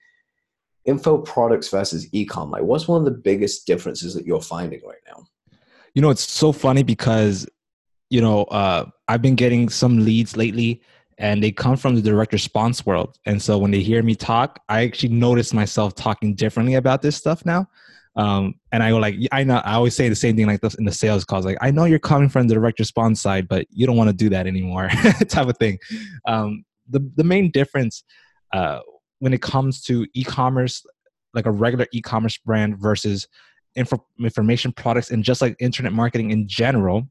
info 0.84 1.18
products 1.18 1.68
versus 1.68 2.08
ecom? 2.10 2.50
Like 2.50 2.62
what's 2.62 2.86
one 2.86 3.00
of 3.00 3.04
the 3.04 3.18
biggest 3.18 3.66
differences 3.66 4.14
that 4.14 4.24
you're 4.24 4.40
finding 4.40 4.80
right 4.86 5.02
now? 5.06 5.24
You 5.94 6.02
know 6.02 6.10
it's 6.10 6.30
so 6.30 6.52
funny 6.52 6.82
because 6.82 7.46
you 8.08 8.20
know 8.20 8.44
uh, 8.44 8.86
i've 9.08 9.22
been 9.22 9.34
getting 9.34 9.68
some 9.68 10.04
leads 10.04 10.36
lately 10.36 10.80
and 11.18 11.42
they 11.42 11.52
come 11.52 11.76
from 11.76 11.94
the 11.94 12.02
direct 12.02 12.32
response 12.32 12.84
world. 12.86 13.18
And 13.26 13.40
so 13.40 13.58
when 13.58 13.70
they 13.70 13.80
hear 13.80 14.02
me 14.02 14.14
talk 14.14 14.60
i 14.68 14.84
actually 14.84 15.12
notice 15.12 15.52
myself 15.52 15.96
talking 15.96 16.34
differently 16.34 16.74
about 16.74 17.02
this 17.02 17.16
stuff 17.16 17.44
now 17.44 17.68
um, 18.16 18.54
and 18.72 18.82
I 18.82 18.90
go 18.90 18.98
like, 18.98 19.16
I 19.32 19.44
know, 19.44 19.56
I 19.64 19.74
always 19.74 19.96
say 19.96 20.08
the 20.08 20.14
same 20.14 20.36
thing 20.36 20.46
like 20.46 20.60
this 20.60 20.74
in 20.74 20.84
the 20.84 20.92
sales 20.92 21.24
calls. 21.24 21.46
Like, 21.46 21.58
I 21.60 21.70
know 21.70 21.84
you're 21.84 21.98
coming 21.98 22.28
from 22.28 22.46
the 22.46 22.54
direct 22.54 22.78
response 22.78 23.22
side, 23.22 23.48
but 23.48 23.66
you 23.70 23.86
don't 23.86 23.96
want 23.96 24.08
to 24.08 24.16
do 24.16 24.28
that 24.30 24.46
anymore, 24.46 24.88
type 25.28 25.48
of 25.48 25.56
thing. 25.58 25.78
Um, 26.26 26.64
the 26.88 27.00
the 27.16 27.24
main 27.24 27.50
difference 27.50 28.04
uh, 28.52 28.80
when 29.20 29.32
it 29.32 29.40
comes 29.40 29.82
to 29.84 30.06
e-commerce, 30.14 30.84
like 31.32 31.46
a 31.46 31.50
regular 31.50 31.86
e-commerce 31.92 32.36
brand 32.38 32.78
versus 32.78 33.26
info, 33.76 34.04
information 34.20 34.72
products 34.72 35.10
and 35.10 35.24
just 35.24 35.40
like 35.40 35.56
internet 35.58 35.92
marketing 35.92 36.32
in 36.32 36.46
general, 36.46 37.08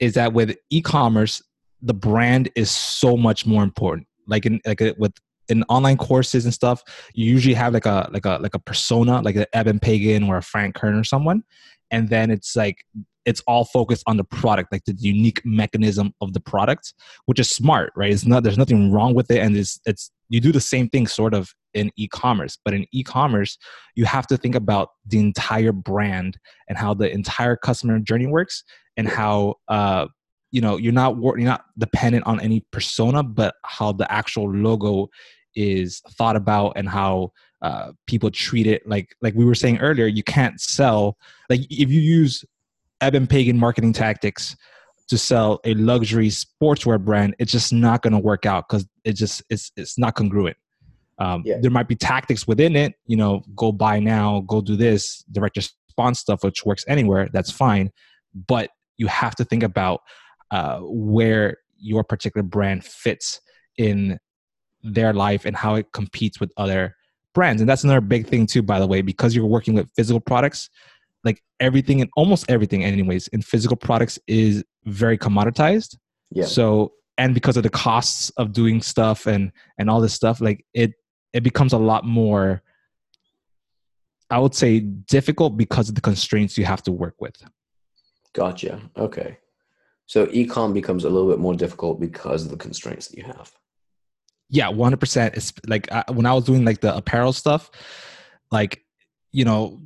is 0.00 0.14
that 0.14 0.32
with 0.32 0.56
e-commerce, 0.70 1.42
the 1.82 1.94
brand 1.94 2.48
is 2.56 2.70
so 2.70 3.16
much 3.16 3.46
more 3.46 3.62
important. 3.62 4.08
Like 4.26 4.44
in 4.44 4.60
like 4.66 4.80
a, 4.80 4.94
with 4.98 5.12
in 5.48 5.64
online 5.64 5.96
courses 5.96 6.44
and 6.44 6.54
stuff, 6.54 6.82
you 7.14 7.30
usually 7.30 7.54
have 7.54 7.72
like 7.72 7.86
a 7.86 8.08
like 8.12 8.26
a 8.26 8.38
like 8.40 8.54
a 8.54 8.58
persona, 8.58 9.20
like 9.22 9.36
an 9.36 9.46
Eben 9.52 9.78
Pagan 9.78 10.24
or 10.24 10.36
a 10.36 10.42
Frank 10.42 10.74
Kern 10.74 10.94
or 10.94 11.04
someone, 11.04 11.42
and 11.90 12.08
then 12.08 12.30
it's 12.30 12.56
like 12.56 12.84
it's 13.28 13.42
all 13.46 13.66
focused 13.66 14.02
on 14.06 14.16
the 14.16 14.24
product, 14.24 14.72
like 14.72 14.84
the 14.86 14.94
unique 14.98 15.42
mechanism 15.44 16.14
of 16.22 16.32
the 16.32 16.40
product, 16.40 16.94
which 17.26 17.38
is 17.38 17.50
smart, 17.50 17.92
right? 17.94 18.10
It's 18.10 18.24
not 18.24 18.42
there's 18.42 18.56
nothing 18.56 18.90
wrong 18.90 19.14
with 19.14 19.30
it, 19.30 19.40
and 19.40 19.56
it's 19.56 19.78
it's 19.84 20.10
you 20.30 20.40
do 20.40 20.52
the 20.52 20.60
same 20.60 20.88
thing 20.88 21.06
sort 21.06 21.34
of 21.34 21.52
in 21.74 21.90
e-commerce, 21.96 22.58
but 22.64 22.72
in 22.72 22.86
e-commerce, 22.92 23.58
you 23.94 24.06
have 24.06 24.26
to 24.28 24.36
think 24.38 24.54
about 24.54 24.88
the 25.06 25.18
entire 25.18 25.72
brand 25.72 26.38
and 26.68 26.78
how 26.78 26.94
the 26.94 27.10
entire 27.10 27.54
customer 27.54 27.98
journey 27.98 28.26
works, 28.26 28.64
and 28.96 29.06
how 29.06 29.56
uh, 29.68 30.06
you 30.50 30.62
know 30.62 30.78
you're 30.78 30.92
not 30.92 31.16
you're 31.18 31.38
not 31.38 31.64
dependent 31.76 32.26
on 32.26 32.40
any 32.40 32.64
persona, 32.72 33.22
but 33.22 33.54
how 33.64 33.92
the 33.92 34.10
actual 34.10 34.50
logo 34.50 35.08
is 35.54 36.00
thought 36.10 36.36
about 36.36 36.72
and 36.76 36.88
how 36.88 37.32
uh, 37.62 37.92
people 38.06 38.30
treat 38.30 38.66
it. 38.66 38.86
Like 38.86 39.16
like 39.20 39.34
we 39.34 39.44
were 39.44 39.54
saying 39.54 39.78
earlier, 39.78 40.06
you 40.06 40.22
can't 40.22 40.60
sell 40.60 41.16
like 41.48 41.60
if 41.70 41.90
you 41.90 42.00
use 42.00 42.44
Eben 43.00 43.26
Pagan 43.26 43.58
marketing 43.58 43.92
tactics 43.92 44.56
to 45.08 45.16
sell 45.16 45.60
a 45.64 45.74
luxury 45.74 46.28
sportswear 46.28 47.02
brand, 47.02 47.34
it's 47.38 47.52
just 47.52 47.72
not 47.72 48.02
going 48.02 48.12
to 48.12 48.18
work 48.18 48.46
out 48.46 48.68
because 48.68 48.86
it 49.04 49.14
just 49.14 49.42
it's 49.50 49.72
it's 49.76 49.98
not 49.98 50.14
congruent. 50.14 50.56
Um, 51.18 51.42
yeah. 51.44 51.56
There 51.60 51.70
might 51.70 51.88
be 51.88 51.96
tactics 51.96 52.46
within 52.46 52.76
it, 52.76 52.94
you 53.06 53.16
know, 53.16 53.42
go 53.56 53.72
buy 53.72 53.98
now, 53.98 54.40
go 54.46 54.60
do 54.60 54.76
this, 54.76 55.24
direct 55.32 55.56
response 55.56 56.20
stuff, 56.20 56.44
which 56.44 56.64
works 56.64 56.84
anywhere. 56.86 57.28
That's 57.32 57.50
fine, 57.50 57.90
but 58.46 58.70
you 58.98 59.08
have 59.08 59.34
to 59.36 59.44
think 59.44 59.64
about 59.64 60.02
uh, 60.52 60.78
where 60.82 61.56
your 61.76 62.04
particular 62.04 62.44
brand 62.44 62.84
fits 62.84 63.40
in 63.76 64.18
their 64.82 65.12
life 65.12 65.44
and 65.44 65.56
how 65.56 65.74
it 65.74 65.92
competes 65.92 66.40
with 66.40 66.52
other 66.56 66.94
brands. 67.34 67.60
And 67.60 67.68
that's 67.68 67.84
another 67.84 68.00
big 68.00 68.26
thing 68.26 68.46
too, 68.46 68.62
by 68.62 68.78
the 68.78 68.86
way, 68.86 69.02
because 69.02 69.34
you're 69.34 69.46
working 69.46 69.74
with 69.74 69.90
physical 69.94 70.20
products, 70.20 70.70
like 71.24 71.42
everything 71.60 72.00
and 72.00 72.10
almost 72.16 72.50
everything 72.50 72.84
anyways 72.84 73.28
in 73.28 73.42
physical 73.42 73.76
products 73.76 74.18
is 74.26 74.64
very 74.84 75.18
commoditized. 75.18 75.96
Yeah. 76.30 76.46
So 76.46 76.92
and 77.16 77.34
because 77.34 77.56
of 77.56 77.64
the 77.64 77.70
costs 77.70 78.30
of 78.36 78.52
doing 78.52 78.80
stuff 78.80 79.26
and 79.26 79.52
and 79.78 79.90
all 79.90 80.00
this 80.00 80.14
stuff, 80.14 80.40
like 80.40 80.64
it 80.74 80.92
it 81.32 81.42
becomes 81.42 81.72
a 81.72 81.78
lot 81.78 82.04
more 82.04 82.62
I 84.30 84.38
would 84.38 84.54
say 84.54 84.80
difficult 84.80 85.56
because 85.56 85.88
of 85.88 85.94
the 85.94 86.00
constraints 86.00 86.58
you 86.58 86.64
have 86.66 86.82
to 86.82 86.92
work 86.92 87.14
with. 87.18 87.36
Gotcha. 88.34 88.80
Okay. 88.96 89.38
So 90.06 90.26
ecom 90.26 90.72
becomes 90.72 91.04
a 91.04 91.10
little 91.10 91.28
bit 91.28 91.38
more 91.38 91.54
difficult 91.54 92.00
because 92.00 92.44
of 92.44 92.50
the 92.50 92.56
constraints 92.56 93.08
that 93.08 93.18
you 93.18 93.24
have. 93.24 93.52
Yeah, 94.50 94.68
one 94.68 94.86
hundred 94.86 95.00
percent. 95.00 95.34
It's 95.36 95.52
like 95.66 95.90
I, 95.92 96.04
when 96.10 96.26
I 96.26 96.32
was 96.32 96.44
doing 96.44 96.64
like 96.64 96.80
the 96.80 96.96
apparel 96.96 97.32
stuff, 97.32 97.70
like 98.50 98.82
you 99.30 99.44
know, 99.44 99.78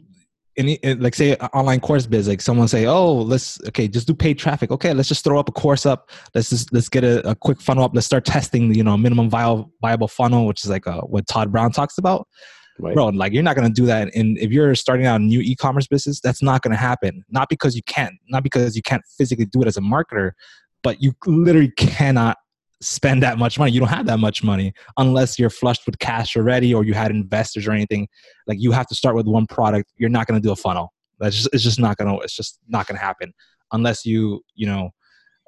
any 0.57 0.79
like 0.83 1.15
say 1.15 1.35
online 1.37 1.81
course 1.81 2.07
biz, 2.07 2.29
like 2.29 2.41
someone 2.41 2.69
say, 2.69 2.87
oh, 2.87 3.13
let's 3.13 3.61
okay, 3.69 3.89
just 3.89 4.07
do 4.07 4.15
paid 4.15 4.39
traffic. 4.39 4.71
Okay, 4.71 4.95
let's 4.95 5.09
just 5.09 5.25
throw 5.25 5.39
up 5.39 5.49
a 5.49 5.53
course 5.53 5.87
up. 5.87 6.11
Let's 6.35 6.51
just 6.51 6.73
let's 6.73 6.89
get 6.89 7.05
a, 7.05 7.29
a 7.29 7.35
quick 7.35 7.61
funnel 7.61 7.85
up. 7.85 7.93
Let's 7.95 8.07
start 8.07 8.25
testing, 8.25 8.73
you 8.75 8.85
know, 8.85 8.97
minimum 8.97 9.31
viable 9.31 9.73
viable 9.81 10.09
funnel, 10.09 10.47
which 10.47 10.65
is 10.65 10.71
like 10.71 10.87
a, 10.87 10.99
uh, 10.99 11.01
what 11.03 11.27
Todd 11.27 11.51
Brown 11.51 11.73
talks 11.73 11.99
about. 11.99 12.29
Right. 12.79 12.95
Bro, 12.95 13.09
like 13.09 13.33
you're 13.33 13.43
not 13.43 13.57
gonna 13.57 13.71
do 13.71 13.87
that. 13.87 14.15
And 14.15 14.39
if 14.39 14.51
you're 14.51 14.75
starting 14.75 15.07
out 15.07 15.21
a 15.21 15.25
new 15.25 15.41
e-commerce 15.41 15.87
business, 15.87 16.21
that's 16.21 16.43
not 16.43 16.63
gonna 16.63 16.77
happen. 16.77 17.25
Not 17.31 17.49
because 17.49 17.75
you 17.75 17.83
can't, 17.83 18.15
not 18.29 18.43
because 18.43 18.77
you 18.77 18.83
can't 18.83 19.03
physically 19.19 19.47
do 19.47 19.63
it 19.63 19.67
as 19.67 19.77
a 19.77 19.81
marketer, 19.81 20.33
but 20.83 21.03
you 21.03 21.15
literally 21.27 21.73
cannot 21.73 22.37
spend 22.83 23.23
that 23.23 23.39
much 23.39 23.59
money. 23.59 23.73
You 23.73 23.81
don't 23.81 23.89
have 23.89 24.07
that 24.07 24.19
much 24.19 24.43
money 24.43 24.75
unless 24.97 25.39
you're 25.39 25.51
flushed 25.51 25.87
with 25.87 25.99
cash 25.99 26.37
already 26.37 26.75
or 26.75 26.85
you 26.85 26.95
had 26.95 27.11
investors 27.11 27.67
or 27.67 27.73
anything. 27.73 28.09
Like 28.47 28.61
you 28.61 28.73
have 28.73 28.87
to 28.89 28.95
start 28.95 29.15
with 29.17 29.27
one 29.27 29.47
product. 29.47 29.91
You're 29.97 30.11
not 30.11 30.27
gonna 30.27 30.41
do 30.41 30.53
a 30.53 30.57
funnel. 30.57 30.93
That's 31.19 31.37
just 31.37 31.49
it's 31.53 31.63
just 31.63 31.79
not 31.79 31.97
gonna 31.97 32.17
it's 32.19 32.35
just 32.35 32.59
not 32.69 32.87
gonna 32.87 33.01
happen 33.01 33.33
unless 33.73 34.05
you 34.05 34.43
you 34.55 34.67
know 34.67 34.91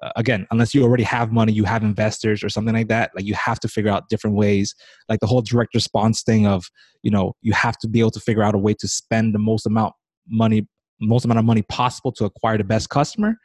uh, 0.02 0.10
again, 0.16 0.46
unless 0.50 0.74
you 0.74 0.82
already 0.82 1.02
have 1.02 1.32
money, 1.32 1.52
you 1.52 1.64
have 1.64 1.82
investors 1.82 2.44
or 2.44 2.48
something 2.50 2.74
like 2.74 2.88
that, 2.88 3.10
like 3.14 3.24
you 3.24 3.32
have 3.34 3.58
to 3.60 3.68
figure 3.68 3.90
out 3.90 4.08
different 4.10 4.36
ways. 4.36 4.74
Like 5.08 5.20
the 5.20 5.26
whole 5.26 5.40
direct 5.40 5.74
response 5.74 6.22
thing 6.22 6.46
of, 6.46 6.66
you 7.02 7.10
know, 7.10 7.34
you 7.40 7.52
have 7.54 7.78
to 7.78 7.88
be 7.88 8.00
able 8.00 8.10
to 8.10 8.20
figure 8.20 8.42
out 8.42 8.54
a 8.54 8.58
way 8.58 8.74
to 8.74 8.88
spend 8.88 9.34
the 9.34 9.38
most 9.38 9.66
amount 9.66 9.94
money, 10.28 10.66
most 11.00 11.24
amount 11.24 11.38
of 11.38 11.44
money 11.46 11.62
possible 11.62 12.12
to 12.12 12.24
acquire 12.26 12.58
the 12.58 12.64
best 12.64 12.90
customer. 12.90 13.36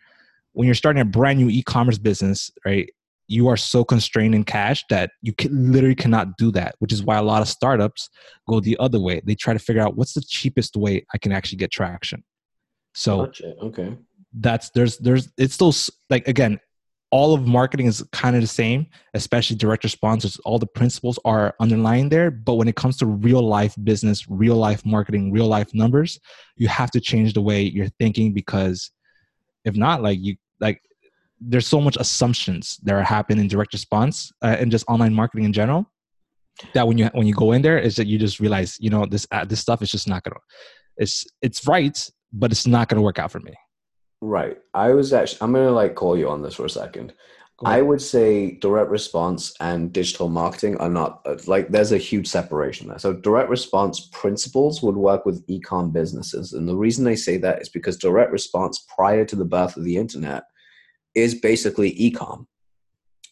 When 0.51 0.65
you're 0.65 0.75
starting 0.75 1.01
a 1.01 1.05
brand 1.05 1.39
new 1.39 1.49
e-commerce 1.49 1.97
business, 1.97 2.51
right? 2.65 2.89
You 3.29 3.47
are 3.47 3.57
so 3.57 3.85
constrained 3.85 4.35
in 4.35 4.43
cash 4.43 4.83
that 4.89 5.11
you 5.21 5.33
can, 5.33 5.71
literally 5.71 5.95
cannot 5.95 6.37
do 6.37 6.51
that, 6.51 6.75
which 6.79 6.91
is 6.91 7.03
why 7.03 7.17
a 7.17 7.23
lot 7.23 7.41
of 7.41 7.47
startups 7.47 8.09
go 8.47 8.59
the 8.59 8.75
other 8.79 8.99
way. 8.99 9.21
They 9.23 9.35
try 9.35 9.53
to 9.53 9.59
figure 9.59 9.81
out 9.81 9.95
what's 9.95 10.13
the 10.13 10.23
cheapest 10.27 10.75
way 10.75 11.05
I 11.13 11.17
can 11.17 11.31
actually 11.31 11.59
get 11.59 11.71
traction. 11.71 12.23
So, 12.93 13.25
gotcha. 13.25 13.55
okay 13.61 13.97
that's 14.33 14.69
there's 14.71 14.97
there's 14.97 15.31
it's 15.37 15.53
still 15.53 15.73
like 16.09 16.27
again 16.27 16.59
all 17.11 17.33
of 17.33 17.47
marketing 17.47 17.87
is 17.87 18.03
kind 18.11 18.35
of 18.35 18.41
the 18.41 18.47
same 18.47 18.85
especially 19.15 19.55
direct 19.55 19.83
responses 19.83 20.37
all 20.45 20.59
the 20.59 20.67
principles 20.67 21.17
are 21.25 21.55
underlying 21.59 22.09
there 22.09 22.29
but 22.29 22.55
when 22.55 22.67
it 22.67 22.75
comes 22.75 22.97
to 22.97 23.05
real 23.05 23.41
life 23.41 23.75
business 23.83 24.29
real 24.29 24.55
life 24.55 24.85
marketing 24.85 25.31
real 25.31 25.47
life 25.47 25.73
numbers 25.73 26.19
you 26.55 26.67
have 26.67 26.91
to 26.91 26.99
change 26.99 27.33
the 27.33 27.41
way 27.41 27.61
you're 27.61 27.89
thinking 27.99 28.33
because 28.33 28.91
if 29.65 29.75
not 29.75 30.03
like 30.03 30.19
you 30.21 30.35
like 30.59 30.81
there's 31.39 31.67
so 31.67 31.79
much 31.79 31.97
assumptions 31.97 32.77
that 32.83 32.93
are 32.93 33.03
happening 33.03 33.43
in 33.43 33.47
direct 33.47 33.73
response 33.73 34.31
uh, 34.41 34.57
and 34.59 34.71
just 34.71 34.85
online 34.87 35.13
marketing 35.13 35.45
in 35.45 35.53
general 35.53 35.85
that 36.73 36.87
when 36.87 36.97
you 36.97 37.09
when 37.13 37.25
you 37.25 37.33
go 37.33 37.53
in 37.53 37.61
there 37.61 37.79
is 37.79 37.95
that 37.95 38.07
you 38.07 38.17
just 38.17 38.39
realize 38.39 38.77
you 38.79 38.89
know 38.89 39.05
this 39.05 39.25
uh, 39.31 39.45
this 39.45 39.59
stuff 39.59 39.81
is 39.81 39.89
just 39.89 40.07
not 40.07 40.23
gonna 40.23 40.35
it's 40.97 41.25
it's 41.41 41.65
right 41.67 42.09
but 42.33 42.51
it's 42.51 42.67
not 42.67 42.89
gonna 42.89 43.01
work 43.01 43.19
out 43.19 43.31
for 43.31 43.39
me 43.39 43.53
Right. 44.21 44.57
I 44.73 44.89
was 44.93 45.13
actually, 45.13 45.39
I'm 45.41 45.53
going 45.53 45.65
to 45.65 45.71
like 45.71 45.95
call 45.95 46.17
you 46.17 46.29
on 46.29 46.41
this 46.41 46.55
for 46.55 46.65
a 46.65 46.69
second. 46.69 47.13
I 47.65 47.81
would 47.81 48.01
say 48.01 48.51
direct 48.51 48.89
response 48.89 49.53
and 49.59 49.91
digital 49.91 50.29
marketing 50.29 50.77
are 50.77 50.89
not 50.89 51.19
uh, 51.25 51.35
like 51.45 51.67
there's 51.67 51.91
a 51.91 51.97
huge 51.97 52.25
separation 52.25 52.87
there. 52.87 52.99
So 52.99 53.11
direct 53.11 53.49
response 53.49 54.07
principles 54.13 54.81
would 54.81 54.95
work 54.95 55.25
with 55.25 55.45
ecom 55.47 55.91
businesses. 55.91 56.53
And 56.53 56.69
the 56.69 56.77
reason 56.77 57.03
they 57.03 57.17
say 57.17 57.35
that 57.35 57.61
is 57.61 57.67
because 57.67 57.97
direct 57.97 58.31
response 58.31 58.85
prior 58.95 59.25
to 59.25 59.35
the 59.35 59.43
birth 59.43 59.75
of 59.75 59.83
the 59.83 59.97
internet 59.97 60.43
is 61.15 61.35
basically 61.35 61.93
ecom. 61.95 62.45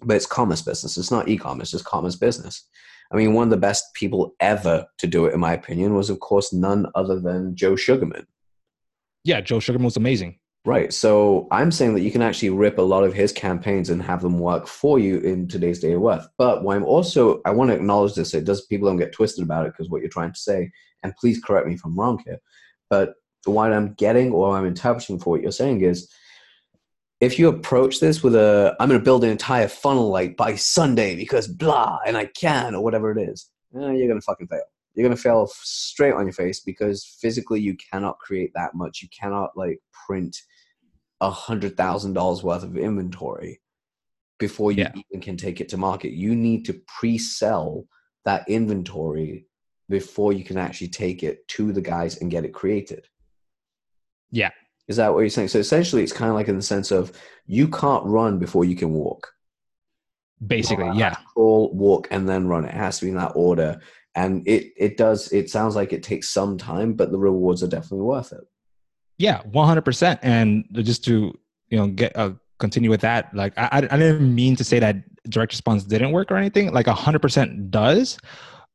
But 0.04 0.18
it's 0.18 0.26
commerce 0.26 0.62
business. 0.62 0.98
It's 0.98 1.12
not 1.12 1.28
ecom, 1.28 1.62
it's 1.62 1.72
just 1.72 1.86
commerce 1.86 2.16
business. 2.16 2.68
I 3.12 3.16
mean, 3.16 3.34
one 3.34 3.46
of 3.46 3.52
the 3.52 3.58
best 3.58 3.94
people 3.94 4.36
ever 4.40 4.86
to 4.98 5.08
do 5.08 5.26
it, 5.26 5.34
in 5.34 5.40
my 5.40 5.54
opinion, 5.54 5.96
was 5.96 6.10
of 6.10 6.20
course 6.20 6.52
none 6.52 6.88
other 6.96 7.20
than 7.20 7.56
Joe 7.56 7.76
Sugarman. 7.76 8.28
Yeah, 9.24 9.42
Joe 9.42 9.60
Sugarman 9.60 9.86
was 9.86 9.98
amazing. 9.98 10.40
Right. 10.66 10.92
So 10.92 11.48
I'm 11.50 11.72
saying 11.72 11.94
that 11.94 12.02
you 12.02 12.12
can 12.12 12.22
actually 12.22 12.50
rip 12.50 12.78
a 12.78 12.82
lot 12.82 13.06
of 13.06 13.14
his 13.14 13.32
campaigns 13.32 13.90
and 13.90 14.02
have 14.02 14.22
them 14.22 14.38
work 14.38 14.68
for 14.68 15.00
you 15.00 15.20
in 15.20 15.48
today's 15.48 15.80
day 15.80 15.94
of 15.94 16.02
worth. 16.02 16.28
But 16.38 16.62
what 16.62 16.76
I'm 16.76 16.84
also, 16.84 17.42
I 17.46 17.52
want 17.52 17.70
to 17.70 17.76
acknowledge 17.76 18.16
this. 18.16 18.34
It 18.34 18.44
does, 18.44 18.66
people 18.66 18.90
don't 18.90 18.98
get 18.98 19.14
twisted 19.14 19.46
about 19.46 19.66
it 19.66 19.72
because 19.72 19.90
what 19.90 20.02
you're 20.02 20.10
trying 20.10 20.34
to 20.34 20.40
say, 20.40 20.70
and 21.04 21.16
please 21.16 21.42
correct 21.42 21.68
me 21.68 21.76
if 21.76 21.86
I'm 21.86 21.98
wrong 21.98 22.22
here. 22.26 22.40
But 22.90 23.14
what 23.46 23.72
I'm 23.72 23.94
getting 23.94 24.34
or 24.34 24.58
I'm 24.58 24.66
interpreting 24.66 25.20
for 25.20 25.30
what 25.30 25.42
you're 25.42 25.52
saying 25.52 25.82
is 25.82 26.12
if 27.20 27.40
you 27.40 27.48
approach 27.48 28.00
this 28.00 28.22
with 28.22 28.36
a, 28.36 28.76
I'm 28.80 28.90
going 28.90 29.00
to 29.00 29.04
build 29.04 29.24
an 29.24 29.30
entire 29.30 29.68
funnel 29.68 30.10
like 30.10 30.38
by 30.38 30.56
Sunday 30.56 31.16
because 31.16 31.48
blah, 31.48 32.00
and 32.06 32.16
I 32.18 32.26
can, 32.26 32.76
or 32.76 32.84
whatever 32.84 33.12
it 33.12 33.30
is, 33.30 33.50
eh, 33.76 33.92
you're 33.92 34.08
going 34.08 34.20
to 34.20 34.26
fucking 34.26 34.48
fail 34.48 34.62
you're 34.98 35.08
going 35.08 35.16
to 35.16 35.22
fail 35.22 35.48
straight 35.48 36.14
on 36.14 36.26
your 36.26 36.34
face 36.34 36.60
because 36.60 37.06
physically 37.22 37.60
you 37.62 37.78
cannot 37.78 38.18
create 38.18 38.52
that 38.56 38.74
much. 38.74 39.04
You 39.04 39.10
cannot 39.10 39.52
like 39.56 39.80
print 40.08 40.36
a 41.22 41.30
hundred 41.30 41.78
thousand 41.78 42.14
dollars 42.14 42.42
worth 42.42 42.64
of 42.64 42.76
inventory 42.76 43.62
before 44.40 44.72
you 44.72 44.86
yeah. 44.86 44.92
even 44.96 45.22
can 45.22 45.38
take 45.38 45.62
it 45.62 45.70
to 45.70 45.78
market. 45.78 46.14
You 46.14 46.36
need 46.36 46.66
to 46.66 46.82
pre-sell 47.00 47.86
that 48.26 48.50
inventory 48.50 49.46
before 49.88 50.34
you 50.34 50.44
can 50.44 50.58
actually 50.58 50.90
take 50.90 51.22
it 51.22 51.48
to 51.50 51.72
the 51.72 51.82
guys 51.82 52.18
and 52.18 52.32
get 52.32 52.44
it 52.44 52.54
created. 52.54 53.08
Yeah. 54.32 54.50
Is 54.88 54.98
that 54.98 55.14
what 55.14 55.22
you're 55.22 55.30
saying? 55.30 55.50
So 55.50 55.60
essentially 55.60 56.04
it's 56.04 56.14
kind 56.14 56.30
of 56.30 56.36
like 56.36 56.48
in 56.48 56.56
the 56.56 56.62
sense 56.62 56.92
of 56.92 57.12
you 57.46 57.68
can't 57.68 58.06
run 58.06 58.40
before 58.40 58.66
you 58.66 58.76
can 58.76 58.92
walk. 58.92 59.34
Basically, 60.46 60.92
yeah. 60.98 61.16
Crawl, 61.34 61.74
walk, 61.74 62.08
and 62.12 62.30
then 62.30 62.48
run. 62.48 62.66
It 62.66 62.74
has 62.74 63.00
to 63.00 63.06
be 63.06 63.12
in 63.12 63.18
that 63.18 63.34
order 63.36 63.82
and 64.18 64.46
it 64.48 64.74
it 64.76 64.98
does 64.98 65.32
it 65.32 65.50
sounds 65.50 65.76
like 65.76 65.94
it 65.94 66.04
takes 66.04 66.28
some 66.30 66.58
time 66.58 66.94
but 66.94 67.12
the 67.12 67.18
rewards 67.18 67.64
are 67.64 67.68
definitely 67.68 68.02
worth 68.04 68.34
it 68.34 68.42
yeah 69.18 69.42
100% 69.44 70.20
and 70.24 70.66
just 70.74 71.06
to 71.06 71.38
you 71.70 71.78
know 71.78 71.88
get 71.88 72.16
uh, 72.18 72.32
continue 72.60 72.90
with 72.90 73.02
that 73.02 73.34
like 73.34 73.54
I, 73.58 73.70
I 73.74 73.98
didn't 73.98 74.34
mean 74.34 74.56
to 74.56 74.64
say 74.64 74.80
that 74.80 74.98
direct 75.30 75.54
response 75.54 75.84
didn't 75.84 76.12
work 76.12 76.32
or 76.32 76.36
anything 76.38 76.74
like 76.74 76.88
100% 76.88 77.70
does 77.70 78.18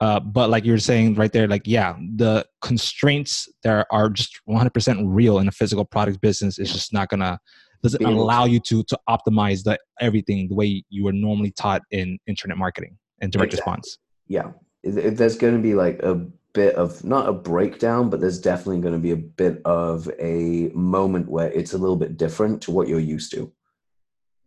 uh, 0.02 0.21
but 0.21 0.50
like 0.50 0.64
you're 0.64 0.78
saying 0.78 1.14
right 1.14 1.32
there 1.32 1.47
like 1.49 1.62
yeah 1.64 1.97
the 2.16 2.44
constraints 2.61 3.49
that 3.62 3.87
are 3.90 4.11
just 4.11 4.40
100% 4.49 5.02
real 5.06 5.38
in 5.38 5.49
a 5.49 5.52
physical 5.52 5.85
product 5.85 6.21
business 6.21 6.59
is 6.59 6.73
just 6.73 6.92
not 6.92 7.09
gonna 7.09 7.38
doesn't 7.82 8.04
allow 8.04 8.44
you 8.44 8.61
to 8.61 8.85
to 8.85 8.99
optimize 9.09 9.64
the 9.64 9.76
everything 10.00 10.49
the 10.49 10.54
way 10.54 10.85
you 10.88 11.04
were 11.04 11.12
normally 11.12 11.50
taught 11.52 11.82
in 11.90 12.18
internet 12.26 12.56
marketing 12.56 12.97
and 13.21 13.32
direct 13.32 13.52
exactly. 13.52 13.73
response 13.73 13.99
yeah 14.28 14.50
there's 14.85 15.37
going 15.37 15.54
to 15.54 15.62
be 15.62 15.75
like 15.75 16.02
a 16.02 16.26
bit 16.52 16.75
of 16.75 17.02
not 17.04 17.28
a 17.28 17.32
breakdown, 17.32 18.11
but 18.11 18.21
there's 18.21 18.40
definitely 18.40 18.80
going 18.80 18.94
to 18.94 19.00
be 19.00 19.12
a 19.12 19.16
bit 19.16 19.61
of 19.64 20.11
a 20.18 20.71
moment 20.75 21.28
where 21.28 21.50
it's 21.52 21.73
a 21.73 21.78
little 21.78 21.97
bit 21.97 22.16
different 22.16 22.61
to 22.62 22.71
what 22.71 22.88
you're 22.88 23.00
used 23.00 23.30
to. 23.32 23.52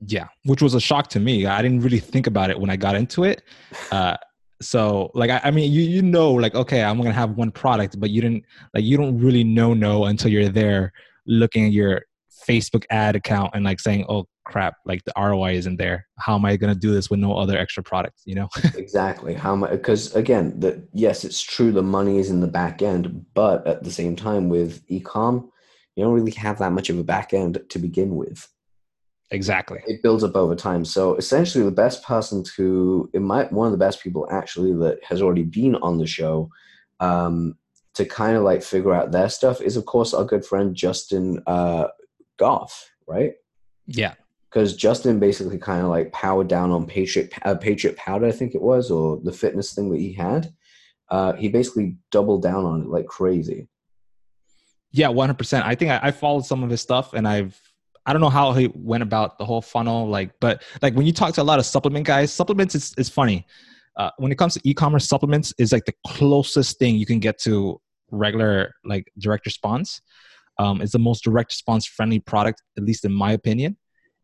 Yeah, 0.05 0.27
which 0.43 0.61
was 0.61 0.73
a 0.73 0.81
shock 0.81 1.07
to 1.09 1.19
me. 1.19 1.45
I 1.45 1.61
didn't 1.61 1.81
really 1.81 1.99
think 1.99 2.27
about 2.27 2.49
it 2.49 2.59
when 2.59 2.69
I 2.69 2.75
got 2.75 2.95
into 2.95 3.23
it. 3.23 3.41
Uh, 3.91 4.17
so 4.61 5.11
like 5.13 5.29
I, 5.29 5.41
I, 5.45 5.51
mean 5.51 5.71
you 5.71 5.81
you 5.81 6.01
know 6.01 6.31
like 6.31 6.55
okay 6.55 6.83
I'm 6.83 6.97
gonna 6.97 7.11
have 7.11 7.31
one 7.31 7.51
product, 7.51 7.99
but 7.99 8.09
you 8.09 8.21
didn't 8.21 8.45
like 8.73 8.83
you 8.83 8.97
don't 8.97 9.17
really 9.19 9.43
know 9.43 9.73
no 9.73 10.05
until 10.05 10.31
you're 10.31 10.49
there 10.49 10.93
looking 11.27 11.65
at 11.65 11.71
your 11.71 12.03
Facebook 12.47 12.85
ad 12.89 13.15
account 13.15 13.51
and 13.53 13.65
like 13.65 13.79
saying 13.79 14.05
oh 14.07 14.27
crap 14.45 14.75
like 14.85 15.03
the 15.05 15.13
roi 15.17 15.55
isn't 15.55 15.77
there. 15.77 16.07
How 16.19 16.35
am 16.35 16.45
i 16.45 16.55
to 16.55 16.75
do 16.75 16.93
this 16.93 17.09
with 17.09 17.19
no 17.19 17.35
other 17.37 17.57
extra 17.57 17.83
products? 17.83 18.21
You 18.25 18.35
know? 18.35 18.49
Exactly. 18.75 19.33
How 19.33 19.55
much 19.55 19.71
because 19.71 20.15
again 20.15 20.59
that 20.59 20.87
yes 20.93 21.25
it's 21.25 21.41
true 21.41 21.71
the 21.71 21.83
money 21.83 22.19
is 22.19 22.29
in 22.29 22.39
the 22.39 22.47
back 22.47 22.81
end 22.81 23.25
but 23.33 23.65
at 23.67 23.83
the 23.83 23.91
same 23.91 24.15
time 24.15 24.47
with 24.47 24.87
ecom 24.87 25.49
you 25.95 26.03
don't 26.03 26.13
really 26.13 26.31
have 26.31 26.59
that 26.59 26.71
much 26.71 26.89
of 26.89 26.99
a 26.99 27.03
back 27.03 27.33
end 27.33 27.61
to 27.69 27.79
begin 27.79 28.15
with 28.15 28.47
exactly 29.31 29.81
it 29.87 30.03
builds 30.03 30.23
up 30.23 30.35
over 30.35 30.55
time 30.55 30.85
so 30.85 31.15
essentially 31.15 31.63
the 31.63 31.71
best 31.71 32.03
person 32.03 32.43
to 32.43 33.09
it 33.13 33.21
might 33.21 33.51
one 33.51 33.65
of 33.65 33.71
the 33.71 33.77
best 33.77 34.01
people 34.01 34.27
actually 34.31 34.73
that 34.73 35.03
has 35.03 35.21
already 35.21 35.43
been 35.43 35.75
on 35.77 35.97
the 35.97 36.07
show 36.07 36.49
um, 36.99 37.57
to 37.93 38.05
kind 38.05 38.37
of 38.37 38.43
like 38.43 38.61
figure 38.61 38.93
out 38.93 39.11
their 39.11 39.29
stuff 39.29 39.61
is 39.61 39.77
of 39.77 39.85
course 39.85 40.13
our 40.13 40.23
good 40.25 40.45
friend 40.45 40.75
justin 40.75 41.41
uh, 41.47 41.87
goff 42.37 42.91
right 43.07 43.33
Yeah. 43.87 44.15
Because 44.49 44.75
Justin 44.75 45.19
basically 45.19 45.57
kind 45.57 45.81
of 45.81 45.89
like 45.89 46.13
powered 46.13 46.47
down 46.47 46.71
on 46.71 46.85
Patriot, 46.85 47.33
uh, 47.43 47.55
Patriot 47.55 47.97
Powder, 47.97 48.27
I 48.27 48.31
think 48.31 48.55
it 48.55 48.61
was, 48.61 48.89
or 48.89 49.19
the 49.21 49.33
fitness 49.33 49.73
thing 49.73 49.91
that 49.91 49.99
he 49.99 50.13
had. 50.13 50.53
Uh, 51.09 51.33
he 51.33 51.49
basically 51.49 51.97
doubled 52.09 52.41
down 52.41 52.63
on 52.63 52.81
it 52.83 52.87
like 52.87 53.05
crazy. 53.05 53.67
Yeah, 54.91 55.09
one 55.09 55.27
hundred 55.27 55.39
percent. 55.39 55.65
I 55.65 55.75
think 55.75 55.91
I, 55.91 55.99
I 56.03 56.11
followed 56.11 56.45
some 56.45 56.63
of 56.63 56.69
his 56.69 56.81
stuff, 56.81 57.13
and 57.13 57.27
I've 57.27 57.59
I 58.05 58.13
don't 58.13 58.21
know 58.21 58.29
how 58.29 58.53
he 58.53 58.71
went 58.75 59.03
about 59.03 59.37
the 59.37 59.45
whole 59.45 59.61
funnel, 59.61 60.07
like, 60.07 60.31
but 60.39 60.63
like 60.81 60.93
when 60.93 61.05
you 61.05 61.13
talk 61.13 61.33
to 61.35 61.41
a 61.41 61.43
lot 61.43 61.59
of 61.59 61.65
supplement 61.65 62.05
guys, 62.05 62.31
supplements 62.31 62.75
is, 62.75 62.93
is 62.97 63.09
funny. 63.09 63.45
Uh, 63.97 64.11
when 64.17 64.31
it 64.31 64.37
comes 64.37 64.53
to 64.53 64.61
e-commerce, 64.63 65.07
supplements 65.07 65.53
is 65.57 65.71
like 65.71 65.85
the 65.85 65.93
closest 66.05 66.77
thing 66.77 66.95
you 66.95 67.05
can 67.05 67.19
get 67.19 67.39
to 67.39 67.79
regular 68.11 68.75
like 68.83 69.11
direct 69.17 69.45
response. 69.45 70.01
Um, 70.59 70.81
it's 70.81 70.91
the 70.91 70.99
most 70.99 71.23
direct 71.23 71.51
response 71.51 71.85
friendly 71.85 72.19
product, 72.19 72.61
at 72.77 72.83
least 72.83 73.05
in 73.05 73.11
my 73.11 73.31
opinion. 73.31 73.77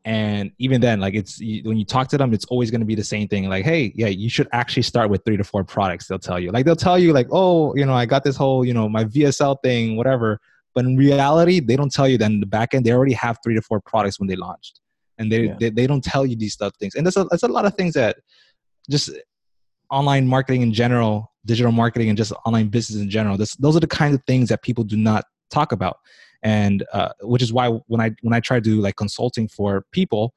And 0.03 0.51
even 0.57 0.81
then, 0.81 1.00
like 1.00 1.13
it's 1.13 1.39
when 1.39 1.77
you 1.77 1.85
talk 1.85 2.07
to 2.09 2.17
them, 2.17 2.33
it's 2.33 2.45
always 2.45 2.71
going 2.71 2.81
to 2.81 2.88
be 2.88 2.95
the 2.95 3.03
same 3.03 3.27
thing. 3.27 3.47
Like, 3.50 3.65
hey, 3.65 3.91
yeah, 3.95 4.07
you 4.07 4.29
should 4.29 4.47
actually 4.51 4.83
start 4.83 5.09
with 5.09 5.23
three 5.25 5.38
to 5.38 5.43
four 5.43 5.63
products. 5.63 6.07
They'll 6.07 6.17
tell 6.17 6.39
you, 6.39 6.51
like, 6.51 6.65
they'll 6.65 6.75
tell 6.75 6.97
you, 6.97 7.13
like, 7.13 7.27
oh, 7.31 7.75
you 7.75 7.85
know, 7.85 7.93
I 7.93 8.07
got 8.07 8.23
this 8.23 8.35
whole, 8.35 8.65
you 8.65 8.73
know, 8.73 8.89
my 8.89 9.05
VSL 9.05 9.57
thing, 9.63 9.97
whatever. 9.97 10.39
But 10.73 10.85
in 10.85 10.95
reality, 10.95 11.59
they 11.59 11.75
don't 11.75 11.91
tell 11.91 12.07
you 12.07 12.17
that 12.19 12.31
in 12.31 12.39
the 12.39 12.45
back 12.45 12.73
end, 12.73 12.85
they 12.85 12.91
already 12.91 13.13
have 13.13 13.37
three 13.43 13.55
to 13.55 13.61
four 13.61 13.81
products 13.81 14.19
when 14.19 14.27
they 14.27 14.35
launched, 14.35 14.79
and 15.17 15.31
they 15.31 15.47
yeah. 15.47 15.55
they, 15.59 15.69
they 15.69 15.87
don't 15.87 16.03
tell 16.03 16.25
you 16.25 16.35
these 16.35 16.53
stuff 16.53 16.73
things. 16.79 16.95
And 16.95 17.05
that's 17.05 17.17
a 17.17 17.25
there's 17.25 17.43
a 17.43 17.47
lot 17.47 17.65
of 17.65 17.75
things 17.75 17.93
that 17.93 18.17
just 18.89 19.09
online 19.89 20.27
marketing 20.27 20.61
in 20.61 20.71
general, 20.73 21.31
digital 21.45 21.71
marketing, 21.71 22.09
and 22.09 22.17
just 22.17 22.31
online 22.45 22.69
business 22.69 23.01
in 23.01 23.09
general. 23.09 23.37
This, 23.37 23.55
those 23.55 23.75
are 23.75 23.81
the 23.81 23.87
kinds 23.87 24.15
of 24.15 24.23
things 24.25 24.49
that 24.49 24.61
people 24.61 24.85
do 24.85 24.95
not 24.95 25.25
talk 25.49 25.73
about 25.73 25.97
and 26.43 26.83
uh, 26.93 27.09
which 27.21 27.41
is 27.41 27.53
why 27.53 27.69
when 27.87 28.01
i 28.01 28.11
when 28.21 28.33
i 28.33 28.39
try 28.39 28.57
to 28.57 28.61
do 28.61 28.81
like 28.81 28.95
consulting 28.95 29.47
for 29.47 29.85
people 29.91 30.33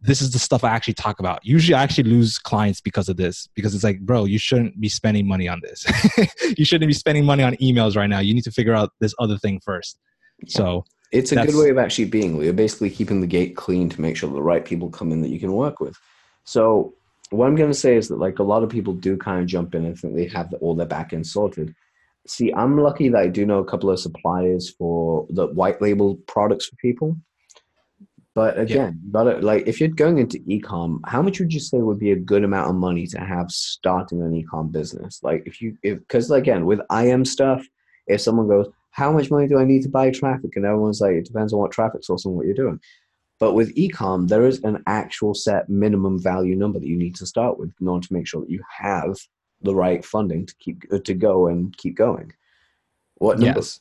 this 0.00 0.22
is 0.22 0.30
the 0.30 0.38
stuff 0.38 0.64
i 0.64 0.70
actually 0.70 0.94
talk 0.94 1.20
about. 1.20 1.44
Usually 1.44 1.74
i 1.74 1.82
actually 1.82 2.10
lose 2.10 2.38
clients 2.38 2.80
because 2.80 3.08
of 3.08 3.16
this 3.16 3.48
because 3.54 3.74
it's 3.74 3.84
like 3.84 4.00
bro 4.00 4.24
you 4.24 4.38
shouldn't 4.38 4.80
be 4.80 4.88
spending 4.88 5.26
money 5.26 5.48
on 5.48 5.60
this. 5.62 5.86
You 6.56 6.64
shouldn't 6.64 6.88
be 6.88 6.94
spending 6.94 7.24
money 7.24 7.42
on 7.42 7.54
emails 7.56 7.94
right 7.96 8.08
now. 8.08 8.20
You 8.20 8.34
need 8.34 8.44
to 8.44 8.50
figure 8.50 8.74
out 8.74 8.90
this 9.00 9.14
other 9.18 9.36
thing 9.36 9.60
first. 9.60 9.98
So 10.46 10.84
it's 11.12 11.32
a 11.32 11.36
good 11.36 11.54
way 11.54 11.70
of 11.70 11.78
actually 11.78 12.06
being. 12.06 12.40
You're 12.42 12.52
basically 12.52 12.90
keeping 12.90 13.20
the 13.20 13.26
gate 13.26 13.54
clean 13.54 13.88
to 13.90 14.00
make 14.00 14.16
sure 14.16 14.30
the 14.30 14.42
right 14.42 14.64
people 14.64 14.90
come 14.90 15.12
in 15.12 15.20
that 15.22 15.28
you 15.28 15.38
can 15.38 15.52
work 15.52 15.78
with. 15.80 15.96
So 16.44 16.94
what 17.30 17.46
i'm 17.46 17.56
going 17.56 17.70
to 17.70 17.78
say 17.78 17.94
is 17.96 18.08
that 18.08 18.16
like 18.16 18.38
a 18.38 18.42
lot 18.42 18.62
of 18.62 18.70
people 18.70 18.94
do 18.94 19.16
kind 19.16 19.40
of 19.40 19.46
jump 19.46 19.74
in 19.74 19.84
and 19.84 19.98
think 19.98 20.14
they 20.14 20.26
have 20.26 20.52
all 20.60 20.74
their 20.74 20.86
back 20.86 21.12
end 21.12 21.26
sorted. 21.26 21.74
See, 22.26 22.52
I'm 22.52 22.78
lucky 22.78 23.08
that 23.08 23.18
I 23.18 23.28
do 23.28 23.46
know 23.46 23.58
a 23.58 23.64
couple 23.64 23.90
of 23.90 23.98
suppliers 23.98 24.70
for 24.70 25.26
the 25.30 25.46
white 25.46 25.80
label 25.80 26.16
products 26.26 26.66
for 26.66 26.76
people. 26.76 27.16
But 28.38 28.56
again, 28.56 29.00
yeah. 29.02 29.10
but 29.10 29.42
like 29.42 29.66
if 29.66 29.80
you're 29.80 29.88
going 29.88 30.18
into 30.18 30.38
ecom, 30.38 31.00
how 31.06 31.22
much 31.22 31.40
would 31.40 31.52
you 31.52 31.58
say 31.58 31.78
would 31.78 31.98
be 31.98 32.12
a 32.12 32.16
good 32.16 32.44
amount 32.44 32.70
of 32.70 32.76
money 32.76 33.04
to 33.08 33.18
have 33.18 33.50
starting 33.50 34.22
an 34.22 34.30
ecom 34.30 34.70
business? 34.70 35.18
Like 35.24 35.42
if 35.44 35.60
you 35.60 35.76
if 35.82 35.98
because 35.98 36.30
again 36.30 36.64
with 36.64 36.78
IM 36.88 37.24
stuff, 37.24 37.66
if 38.06 38.20
someone 38.20 38.46
goes, 38.46 38.68
how 38.92 39.10
much 39.10 39.28
money 39.28 39.48
do 39.48 39.58
I 39.58 39.64
need 39.64 39.82
to 39.82 39.88
buy 39.88 40.12
traffic? 40.12 40.54
And 40.54 40.64
everyone's 40.64 41.00
like, 41.00 41.14
it 41.14 41.24
depends 41.24 41.52
on 41.52 41.58
what 41.58 41.72
traffic 41.72 42.04
source 42.04 42.26
and 42.26 42.36
what 42.36 42.46
you're 42.46 42.54
doing. 42.54 42.78
But 43.40 43.54
with 43.54 43.74
ecom, 43.74 44.28
there 44.28 44.46
is 44.46 44.62
an 44.62 44.84
actual 44.86 45.34
set 45.34 45.68
minimum 45.68 46.22
value 46.22 46.54
number 46.54 46.78
that 46.78 46.86
you 46.86 46.96
need 46.96 47.16
to 47.16 47.26
start 47.26 47.58
with 47.58 47.72
in 47.80 47.88
order 47.88 48.06
to 48.06 48.14
make 48.14 48.28
sure 48.28 48.42
that 48.42 48.50
you 48.50 48.62
have 48.78 49.18
the 49.62 49.74
right 49.74 50.04
funding 50.04 50.46
to 50.46 50.54
keep 50.60 50.84
to 51.02 51.12
go 51.12 51.48
and 51.48 51.76
keep 51.76 51.96
going. 51.96 52.32
What 53.16 53.40
number 53.40 53.58
yes. 53.58 53.80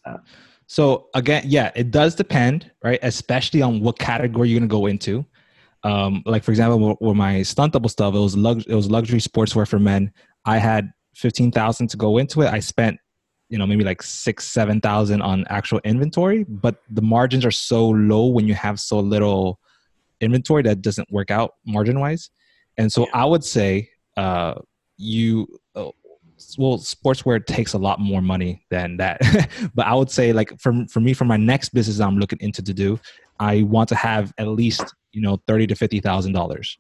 So 0.68 1.08
again, 1.14 1.44
yeah, 1.46 1.72
it 1.76 1.92
does 1.92 2.14
depend, 2.16 2.70
right? 2.84 3.00
Especially 3.02 3.62
on 3.62 3.80
what 3.80 3.98
category 3.98 4.50
you're 4.50 4.60
gonna 4.60 4.68
go 4.68 4.86
into. 4.86 5.26
Um, 5.84 6.24
like 6.26 6.44
for 6.44 6.52
example, 6.52 6.98
with 7.00 7.16
my 7.16 7.42
stunt 7.44 7.74
double 7.74 7.90
stuff, 7.90 8.14
it 8.14 8.20
was 8.20 8.36
lux- 8.36 8.66
it 8.66 8.76
was 8.76 8.92
luxury 8.92 9.20
sportswear 9.20 9.68
for 9.68 9.80
men. 9.80 10.12
I 10.46 10.58
had 10.58 10.92
fifteen 11.16 11.52
thousand 11.52 11.88
to 11.92 11.98
go 11.98 12.18
into 12.18 12.42
it. 12.42 12.52
I 12.52 12.60
spent, 12.60 13.00
you 13.50 13.58
know, 13.58 13.66
maybe 13.66 13.86
like 13.86 14.04
six, 14.04 14.46
seven 14.46 14.82
thousand 14.82 15.22
on 15.22 15.46
actual 15.50 15.80
inventory, 15.86 16.44
but 16.44 16.82
the 16.90 17.02
margins 17.02 17.46
are 17.46 17.52
so 17.52 17.90
low 17.90 18.28
when 18.28 18.48
you 18.48 18.54
have 18.54 18.80
so 18.80 19.00
little 19.00 19.60
inventory 20.20 20.64
that 20.64 20.82
doesn't 20.82 21.10
work 21.12 21.32
out 21.32 21.54
margin 21.66 22.00
wise. 22.00 22.30
And 22.78 22.92
so 22.92 23.02
yeah. 23.02 23.22
I 23.22 23.26
would 23.26 23.44
say 23.44 23.90
uh, 24.18 24.56
you 24.98 25.48
uh, 25.76 25.92
well 26.58 26.78
sportswear 26.78 27.44
takes 27.46 27.74
a 27.74 27.78
lot 27.78 28.00
more 28.00 28.22
money 28.22 28.66
than 28.70 28.98
that. 28.98 29.20
But 29.76 29.88
i 29.88 29.94
would 29.94 30.12
say 30.12 30.34
like 30.34 30.58
for, 30.60 30.86
for 30.90 31.00
me 31.00 31.14
for 31.14 31.26
my 31.26 31.38
next 31.38 31.70
business 31.70 32.00
i'm 32.00 32.18
looking 32.18 32.40
into 32.42 32.62
to 32.64 32.74
do 32.74 33.00
i 33.40 33.64
want 33.64 33.90
to 33.90 33.96
have 33.96 34.34
at 34.38 34.48
least 34.48 34.84
you 35.12 35.22
know 35.22 35.42
30 35.48 35.68
to 35.68 35.76
50 35.76 36.00
thousand 36.00 36.34
dollars. 36.34 36.78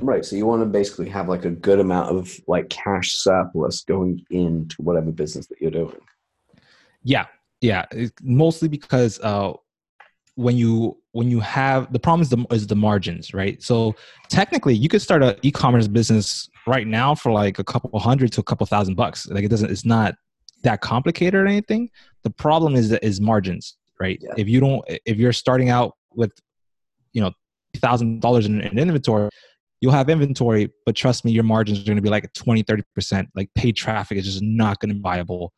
Right 0.00 0.24
so 0.24 0.36
you 0.36 0.46
want 0.46 0.62
to 0.62 0.66
basically 0.66 1.08
have 1.08 1.28
like 1.28 1.44
a 1.44 1.50
good 1.50 1.80
amount 1.80 2.16
of 2.16 2.30
like 2.46 2.68
cash 2.68 3.12
surplus 3.12 3.82
going 3.82 4.24
into 4.30 4.76
whatever 4.82 5.10
business 5.10 5.46
that 5.48 5.60
you're 5.60 5.70
doing. 5.70 6.00
Yeah 7.02 7.26
yeah 7.60 7.86
mostly 8.22 8.68
because 8.68 9.18
uh 9.20 9.52
when 10.38 10.56
you 10.56 10.96
when 11.10 11.28
you 11.28 11.40
have 11.40 11.92
the 11.92 11.98
problem 11.98 12.22
is 12.22 12.28
the 12.28 12.46
is 12.52 12.66
the 12.68 12.76
margins, 12.76 13.34
right? 13.34 13.60
So 13.60 13.96
technically, 14.28 14.72
you 14.72 14.88
could 14.88 15.02
start 15.02 15.20
an 15.24 15.34
e-commerce 15.42 15.88
business 15.88 16.48
right 16.68 16.86
now 16.86 17.14
for 17.14 17.32
like 17.32 17.58
a 17.58 17.64
couple 17.64 17.98
hundred 17.98 18.32
to 18.32 18.40
a 18.40 18.44
couple 18.44 18.66
thousand 18.66 18.94
bucks. 18.94 19.26
Like 19.26 19.44
it 19.44 19.48
doesn't, 19.48 19.70
it's 19.70 19.84
not 19.84 20.14
that 20.62 20.80
complicated 20.80 21.34
or 21.34 21.46
anything. 21.46 21.90
The 22.22 22.30
problem 22.30 22.74
is 22.74 22.92
is 22.92 23.20
margins, 23.20 23.76
right? 24.00 24.18
Yeah. 24.20 24.34
If 24.36 24.48
you 24.48 24.60
don't, 24.60 24.84
if 25.06 25.16
you're 25.16 25.32
starting 25.32 25.70
out 25.70 25.96
with, 26.14 26.32
you 27.12 27.20
know, 27.20 27.32
thousand 27.76 28.20
dollars 28.20 28.46
in, 28.46 28.60
in 28.60 28.78
inventory, 28.78 29.30
you'll 29.80 29.92
have 29.92 30.08
inventory, 30.08 30.70
but 30.84 30.94
trust 30.96 31.24
me, 31.24 31.32
your 31.32 31.44
margins 31.44 31.80
are 31.80 31.84
going 31.84 31.96
to 31.96 32.02
be 32.02 32.10
like 32.10 32.32
20, 32.32 32.62
30 32.62 32.82
percent. 32.94 33.28
Like 33.34 33.50
paid 33.54 33.76
traffic 33.76 34.18
is 34.18 34.24
just 34.24 34.42
not 34.42 34.80
going 34.80 34.90
to 34.90 34.94
be 34.94 35.00
viable 35.00 35.52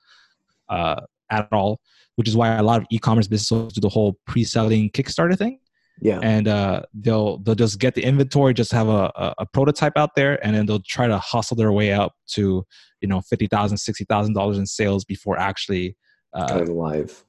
uh, 0.68 1.00
at 1.30 1.48
all 1.52 1.80
which 2.20 2.28
is 2.28 2.36
why 2.36 2.56
a 2.56 2.62
lot 2.62 2.78
of 2.78 2.86
e-commerce 2.90 3.26
businesses 3.26 3.72
do 3.72 3.80
the 3.80 3.88
whole 3.88 4.18
pre-selling 4.26 4.90
Kickstarter 4.90 5.38
thing. 5.38 5.58
Yeah. 6.00 6.20
And 6.22 6.48
uh, 6.48 6.82
they'll 6.94 7.38
they'll 7.38 7.54
just 7.54 7.78
get 7.78 7.94
the 7.94 8.02
inventory, 8.02 8.54
just 8.54 8.72
have 8.72 8.88
a, 8.88 9.12
a, 9.14 9.34
a, 9.38 9.46
prototype 9.46 9.92
out 9.96 10.14
there, 10.16 10.44
and 10.44 10.56
then 10.56 10.66
they'll 10.66 10.82
try 10.86 11.06
to 11.06 11.18
hustle 11.18 11.56
their 11.56 11.72
way 11.72 11.92
up 11.92 12.12
to 12.32 12.64
you 13.00 13.08
know 13.08 13.20
fifty 13.20 13.46
thousand, 13.46 13.78
sixty 13.78 14.04
thousand 14.04 14.34
dollars 14.34 14.58
in 14.58 14.66
sales 14.66 15.04
before 15.04 15.38
actually 15.38 15.96
uh, 16.32 16.46
going 16.46 16.74
live. 16.74 17.24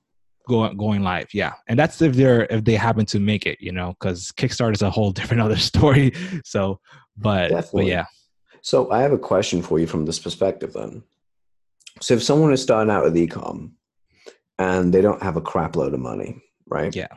Going 0.48 0.78
going 0.78 1.04
live, 1.04 1.28
yeah, 1.34 1.54
and 1.68 1.78
that's 1.78 2.02
if 2.02 2.16
they're 2.16 2.46
if 2.50 2.64
they 2.64 2.76
happen 2.76 3.06
to 3.08 3.20
make 3.20 3.46
it, 3.46 3.60
you 3.62 3.72
know, 3.72 3.96
because 4.00 4.32
Kickstarter 4.38 4.74
is 4.74 4.82
a 4.82 4.90
whole 4.90 5.12
different 5.20 5.42
other 5.42 5.58
story. 5.58 6.14
So, 6.46 6.80
but 7.18 7.50
Definitely. 7.50 7.84
but 7.84 7.90
yeah. 7.90 8.06
So 8.62 8.92
I 8.92 9.02
have 9.02 9.12
a 9.12 9.18
question 9.18 9.62
for 9.62 9.80
you 9.80 9.88
from 9.88 10.06
this 10.06 10.20
perspective, 10.20 10.74
then. 10.74 11.04
So 12.00 12.14
if 12.14 12.24
someone 12.24 12.54
is 12.54 12.62
starting 12.62 12.92
out 12.92 13.04
with 13.04 13.16
ecom, 13.16 13.72
and 14.58 14.94
they 14.94 15.02
don't 15.02 15.22
have 15.22 15.38
a 15.38 15.42
crap 15.42 15.76
load 15.76 15.94
of 15.94 16.00
money, 16.00 16.42
right? 16.68 16.96
Yeah. 16.96 17.08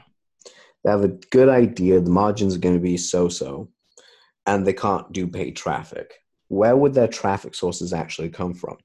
They 0.84 0.90
have 0.90 1.04
a 1.04 1.08
good 1.08 1.48
idea, 1.48 2.00
the 2.00 2.10
margins 2.10 2.54
are 2.54 2.60
going 2.60 2.74
to 2.74 2.80
be 2.80 2.96
so 2.96 3.28
so, 3.28 3.70
and 4.46 4.66
they 4.66 4.72
can't 4.72 5.10
do 5.12 5.26
paid 5.26 5.56
traffic. 5.56 6.14
Where 6.48 6.76
would 6.76 6.94
their 6.94 7.08
traffic 7.08 7.54
sources 7.54 7.92
actually 7.92 8.28
come 8.28 8.54
from? 8.54 8.76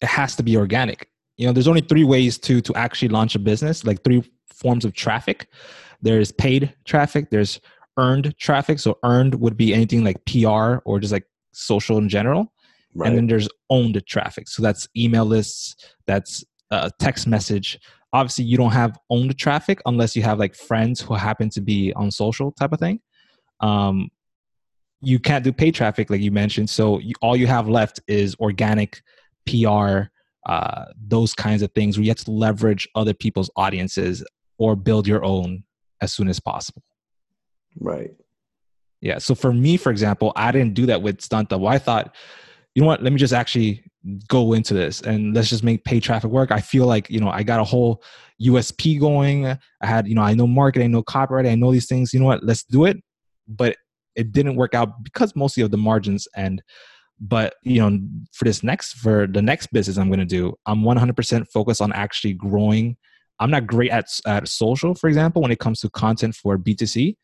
It 0.00 0.08
has 0.08 0.36
to 0.36 0.42
be 0.42 0.56
organic. 0.56 1.08
You 1.36 1.46
know, 1.46 1.52
there's 1.52 1.68
only 1.68 1.80
three 1.80 2.04
ways 2.04 2.38
to 2.38 2.60
to 2.60 2.74
actually 2.74 3.08
launch 3.08 3.34
a 3.34 3.38
business, 3.38 3.84
like 3.84 4.04
three 4.04 4.22
forms 4.46 4.84
of 4.84 4.94
traffic. 4.94 5.48
There's 6.02 6.32
paid 6.32 6.74
traffic, 6.84 7.30
there's 7.30 7.60
earned 7.98 8.36
traffic. 8.38 8.78
So 8.78 8.98
earned 9.04 9.34
would 9.36 9.56
be 9.56 9.74
anything 9.74 10.04
like 10.04 10.24
PR 10.24 10.78
or 10.84 11.00
just 11.00 11.12
like 11.12 11.26
social 11.52 11.98
in 11.98 12.08
general. 12.08 12.52
Right. 12.94 13.08
And 13.08 13.16
then 13.16 13.26
there's 13.26 13.48
owned 13.68 14.00
traffic. 14.06 14.48
So 14.48 14.62
that's 14.62 14.88
email 14.96 15.24
lists, 15.24 15.76
that's 16.06 16.44
uh, 16.70 16.90
text 16.98 17.26
message, 17.26 17.78
obviously 18.12 18.44
you 18.44 18.56
don't 18.56 18.72
have 18.72 18.98
owned 19.08 19.36
traffic 19.38 19.80
unless 19.86 20.16
you 20.16 20.22
have 20.22 20.38
like 20.38 20.54
friends 20.54 21.00
who 21.00 21.14
happen 21.14 21.48
to 21.50 21.60
be 21.60 21.92
on 21.94 22.10
social 22.10 22.52
type 22.52 22.72
of 22.72 22.80
thing. 22.80 23.00
Um, 23.60 24.08
you 25.00 25.18
can't 25.18 25.44
do 25.44 25.52
paid 25.52 25.74
traffic 25.74 26.10
like 26.10 26.20
you 26.20 26.30
mentioned. 26.30 26.68
So 26.68 26.98
you, 26.98 27.14
all 27.22 27.36
you 27.36 27.46
have 27.46 27.68
left 27.68 28.00
is 28.06 28.34
organic 28.40 29.02
pr 29.46 30.02
uh, 30.46 30.84
those 31.06 31.34
kinds 31.34 31.60
of 31.62 31.70
things 31.72 31.96
where 31.96 32.04
you 32.04 32.10
have 32.10 32.16
to 32.16 32.30
leverage 32.30 32.88
other 32.94 33.12
people's 33.12 33.50
audiences 33.56 34.24
or 34.58 34.74
build 34.74 35.06
your 35.06 35.22
own 35.24 35.62
as 36.00 36.12
soon 36.12 36.28
as 36.28 36.40
possible. 36.40 36.82
Right. 37.78 38.10
Yeah 39.00 39.18
so 39.18 39.34
for 39.34 39.52
me 39.52 39.78
for 39.78 39.90
example 39.90 40.30
i 40.36 40.52
didn't 40.52 40.74
do 40.74 40.84
that 40.86 41.00
with 41.00 41.22
stunt 41.22 41.48
double 41.48 41.68
i 41.68 41.78
thought 41.78 42.14
you 42.74 42.82
know 42.82 42.86
what? 42.86 43.02
Let 43.02 43.12
me 43.12 43.18
just 43.18 43.32
actually 43.32 43.82
go 44.28 44.52
into 44.54 44.74
this 44.74 45.02
and 45.02 45.34
let's 45.34 45.48
just 45.48 45.62
make 45.62 45.84
pay 45.84 46.00
traffic 46.00 46.30
work. 46.30 46.50
I 46.50 46.60
feel 46.60 46.86
like, 46.86 47.10
you 47.10 47.20
know, 47.20 47.28
I 47.28 47.42
got 47.42 47.60
a 47.60 47.64
whole 47.64 48.02
USP 48.42 48.98
going. 48.98 49.46
I 49.46 49.58
had, 49.82 50.08
you 50.08 50.14
know, 50.14 50.22
I 50.22 50.34
know 50.34 50.46
marketing, 50.46 50.86
I 50.86 50.90
know 50.90 51.02
copyright, 51.02 51.46
I 51.46 51.54
know 51.54 51.72
these 51.72 51.86
things. 51.86 52.12
You 52.12 52.20
know 52.20 52.26
what? 52.26 52.42
Let's 52.42 52.64
do 52.64 52.86
it. 52.86 52.98
But 53.46 53.76
it 54.16 54.32
didn't 54.32 54.56
work 54.56 54.74
out 54.74 55.04
because 55.04 55.36
mostly 55.36 55.62
of 55.62 55.70
the 55.70 55.78
margins 55.78 56.26
and 56.34 56.62
but 57.22 57.54
you 57.62 57.78
know 57.78 58.00
for 58.32 58.44
this 58.46 58.62
next 58.62 58.94
for 58.94 59.26
the 59.26 59.42
next 59.42 59.66
business 59.72 59.98
i'm 59.98 60.08
going 60.08 60.18
to 60.18 60.24
do 60.24 60.54
i'm 60.64 60.82
100% 60.82 61.46
focused 61.48 61.82
on 61.82 61.92
actually 61.92 62.32
growing 62.32 62.96
i'm 63.38 63.50
not 63.50 63.66
great 63.66 63.90
at, 63.90 64.06
at 64.26 64.48
social 64.48 64.94
for 64.94 65.06
example 65.06 65.42
when 65.42 65.50
it 65.50 65.58
comes 65.58 65.80
to 65.80 65.90
content 65.90 66.34
for 66.34 66.56
b2c 66.58 67.14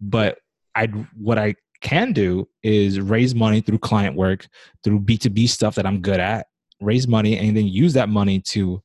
but 0.00 0.38
I 0.76 0.86
what 1.16 1.38
I 1.38 1.54
can 1.80 2.12
do 2.12 2.48
is 2.62 3.00
raise 3.00 3.34
money 3.34 3.60
through 3.60 3.78
client 3.78 4.16
work, 4.16 4.46
through 4.82 5.00
B2B 5.00 5.48
stuff 5.48 5.74
that 5.76 5.86
I'm 5.86 6.00
good 6.00 6.20
at, 6.20 6.46
raise 6.80 7.08
money 7.08 7.38
and 7.38 7.56
then 7.56 7.66
use 7.66 7.92
that 7.94 8.08
money 8.08 8.40
to 8.40 8.82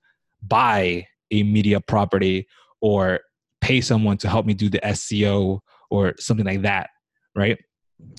buy 0.47 1.07
a 1.31 1.43
media 1.43 1.79
property 1.79 2.47
or 2.81 3.19
pay 3.61 3.81
someone 3.81 4.17
to 4.17 4.29
help 4.29 4.45
me 4.45 4.53
do 4.53 4.69
the 4.69 4.79
SEO 4.79 5.59
or 5.89 6.13
something 6.19 6.45
like 6.45 6.61
that, 6.63 6.89
right? 7.35 7.57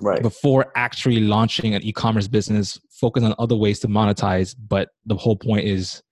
Right. 0.01 0.23
Before 0.23 0.71
actually 0.77 1.21
launching 1.21 1.75
an 1.75 1.83
e-commerce 1.83 2.29
business, 2.29 2.79
focus 2.91 3.25
on 3.25 3.35
other 3.39 3.57
ways 3.57 3.81
to 3.81 3.89
monetize, 3.89 4.55
but 4.69 4.91
the 5.07 5.17
whole 5.17 5.37
point 5.37 5.67
is 5.67 6.03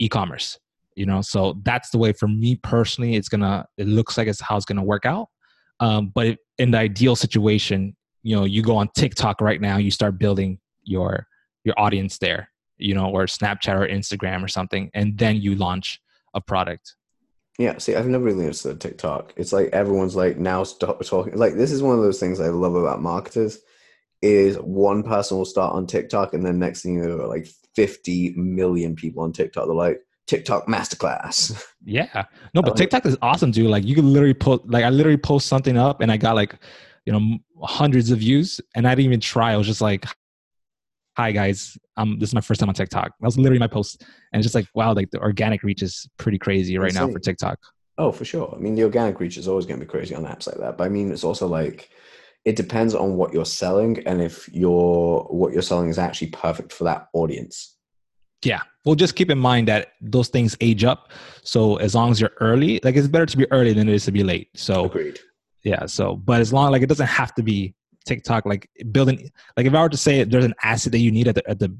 e-commerce. 0.00 0.58
You 0.96 1.06
know, 1.06 1.22
so 1.22 1.60
that's 1.64 1.90
the 1.90 1.98
way 1.98 2.12
for 2.12 2.28
me 2.28 2.56
personally. 2.56 3.16
It's 3.16 3.28
gonna. 3.28 3.66
It 3.76 3.88
looks 3.88 4.16
like 4.16 4.28
it's 4.28 4.40
how 4.40 4.56
it's 4.56 4.64
gonna 4.64 4.84
work 4.84 5.04
out. 5.04 5.28
Um, 5.80 6.12
but 6.14 6.38
in 6.58 6.70
the 6.70 6.78
ideal 6.78 7.16
situation, 7.16 7.96
you 8.22 8.36
know, 8.36 8.44
you 8.44 8.62
go 8.62 8.76
on 8.76 8.88
TikTok 8.96 9.40
right 9.40 9.60
now, 9.60 9.76
you 9.76 9.90
start 9.90 10.18
building 10.18 10.58
your 10.82 11.26
your 11.64 11.74
audience 11.78 12.18
there, 12.18 12.50
you 12.78 12.94
know, 12.94 13.06
or 13.06 13.24
Snapchat 13.24 13.74
or 13.74 13.88
Instagram 13.88 14.44
or 14.44 14.48
something, 14.48 14.90
and 14.94 15.16
then 15.18 15.36
you 15.36 15.54
launch 15.54 16.00
a 16.34 16.40
product. 16.40 16.94
Yeah, 17.58 17.78
see, 17.78 17.94
I've 17.94 18.08
never 18.08 18.24
really 18.24 18.44
understood 18.44 18.80
TikTok. 18.80 19.32
It's 19.36 19.52
like 19.52 19.68
everyone's 19.72 20.16
like 20.16 20.38
now 20.38 20.64
stop 20.64 21.04
talking. 21.04 21.36
Like 21.36 21.54
this 21.54 21.70
is 21.70 21.82
one 21.82 21.96
of 21.96 22.02
those 22.02 22.18
things 22.18 22.40
I 22.40 22.48
love 22.48 22.74
about 22.74 23.00
marketers 23.00 23.58
is 24.22 24.56
one 24.56 25.02
person 25.02 25.36
will 25.36 25.44
start 25.44 25.74
on 25.74 25.86
TikTok 25.86 26.34
and 26.34 26.44
then 26.44 26.58
next 26.58 26.82
thing 26.82 26.94
you 26.94 27.06
know, 27.06 27.28
like 27.28 27.46
50 27.76 28.34
million 28.36 28.96
people 28.96 29.22
on 29.22 29.32
TikTok. 29.32 29.66
They're 29.66 29.74
like 29.74 30.00
TikTok 30.26 30.66
masterclass. 30.66 31.62
Yeah, 31.86 32.24
no, 32.54 32.62
but 32.62 32.78
TikTok 32.78 33.04
is 33.04 33.18
awesome, 33.20 33.50
dude. 33.50 33.68
Like 33.68 33.84
you 33.84 33.94
can 33.94 34.10
literally 34.10 34.32
put 34.32 34.66
like 34.70 34.84
I 34.84 34.88
literally 34.88 35.18
post 35.18 35.48
something 35.48 35.76
up 35.76 36.00
and 36.00 36.10
I 36.10 36.16
got 36.16 36.34
like 36.34 36.56
you 37.04 37.12
know 37.12 37.36
hundreds 37.62 38.10
of 38.10 38.20
views 38.20 38.58
and 38.74 38.88
I 38.88 38.94
didn't 38.94 39.04
even 39.04 39.20
try. 39.20 39.52
I 39.52 39.58
was 39.58 39.66
just 39.66 39.82
like, 39.82 40.06
"Hi 41.18 41.30
guys, 41.30 41.76
um, 41.98 42.18
this 42.18 42.30
is 42.30 42.34
my 42.34 42.40
first 42.40 42.60
time 42.60 42.70
on 42.70 42.74
TikTok." 42.74 43.08
That 43.20 43.26
was 43.26 43.36
literally 43.36 43.58
my 43.58 43.66
post, 43.66 44.02
and 44.32 44.40
it's 44.40 44.46
just 44.46 44.54
like, 44.54 44.66
wow, 44.74 44.94
like 44.94 45.10
the 45.10 45.20
organic 45.20 45.62
reach 45.62 45.82
is 45.82 46.08
pretty 46.16 46.38
crazy 46.38 46.78
right 46.78 46.94
now 46.94 47.06
for 47.06 47.18
TikTok. 47.18 47.58
Oh, 47.98 48.10
for 48.10 48.24
sure. 48.24 48.50
I 48.56 48.58
mean, 48.58 48.74
the 48.74 48.84
organic 48.84 49.20
reach 49.20 49.36
is 49.36 49.46
always 49.46 49.66
going 49.66 49.78
to 49.78 49.84
be 49.84 49.90
crazy 49.90 50.14
on 50.14 50.24
apps 50.24 50.46
like 50.46 50.56
that. 50.56 50.78
But 50.78 50.84
I 50.84 50.88
mean, 50.88 51.12
it's 51.12 51.22
also 51.22 51.46
like 51.46 51.90
it 52.44 52.56
depends 52.56 52.94
on 52.94 53.16
what 53.16 53.32
you're 53.32 53.44
selling 53.44 54.02
and 54.06 54.20
if 54.20 54.48
your 54.52 55.24
what 55.24 55.52
you're 55.52 55.62
selling 55.62 55.88
is 55.88 55.98
actually 55.98 56.28
perfect 56.28 56.72
for 56.72 56.84
that 56.84 57.08
audience. 57.12 57.73
Yeah. 58.44 58.60
Well, 58.84 58.94
just 58.94 59.16
keep 59.16 59.30
in 59.30 59.38
mind 59.38 59.68
that 59.68 59.92
those 60.00 60.28
things 60.28 60.56
age 60.60 60.84
up. 60.84 61.10
So 61.42 61.76
as 61.76 61.94
long 61.94 62.10
as 62.10 62.20
you're 62.20 62.32
early, 62.40 62.80
like 62.84 62.96
it's 62.96 63.08
better 63.08 63.26
to 63.26 63.36
be 63.36 63.50
early 63.50 63.72
than 63.72 63.88
it 63.88 63.94
is 63.94 64.04
to 64.04 64.12
be 64.12 64.22
late. 64.22 64.48
So 64.54 64.84
agreed. 64.84 65.18
Yeah. 65.62 65.86
So, 65.86 66.16
but 66.16 66.40
as 66.40 66.52
long 66.52 66.70
like 66.70 66.82
it 66.82 66.88
doesn't 66.88 67.06
have 67.06 67.34
to 67.36 67.42
be 67.42 67.74
TikTok. 68.04 68.46
Like 68.46 68.68
building, 68.92 69.30
like 69.56 69.66
if 69.66 69.74
I 69.74 69.82
were 69.82 69.88
to 69.88 69.96
say 69.96 70.24
there's 70.24 70.44
an 70.44 70.54
asset 70.62 70.92
that 70.92 70.98
you 70.98 71.10
need 71.10 71.28
at 71.28 71.34
the 71.34 71.48
at 71.48 71.58
the 71.58 71.76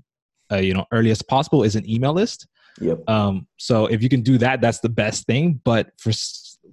uh, 0.53 0.57
you 0.57 0.75
know 0.75 0.87
earliest 0.93 1.29
possible 1.29 1.63
is 1.63 1.77
an 1.77 1.89
email 1.89 2.13
list. 2.13 2.47
Yep. 2.81 3.09
Um. 3.09 3.47
So 3.59 3.87
if 3.87 4.03
you 4.03 4.09
can 4.09 4.23
do 4.23 4.39
that, 4.39 4.61
that's 4.61 4.81
the 4.81 4.89
best 4.89 5.27
thing. 5.27 5.61
But 5.65 5.91
for 5.99 6.13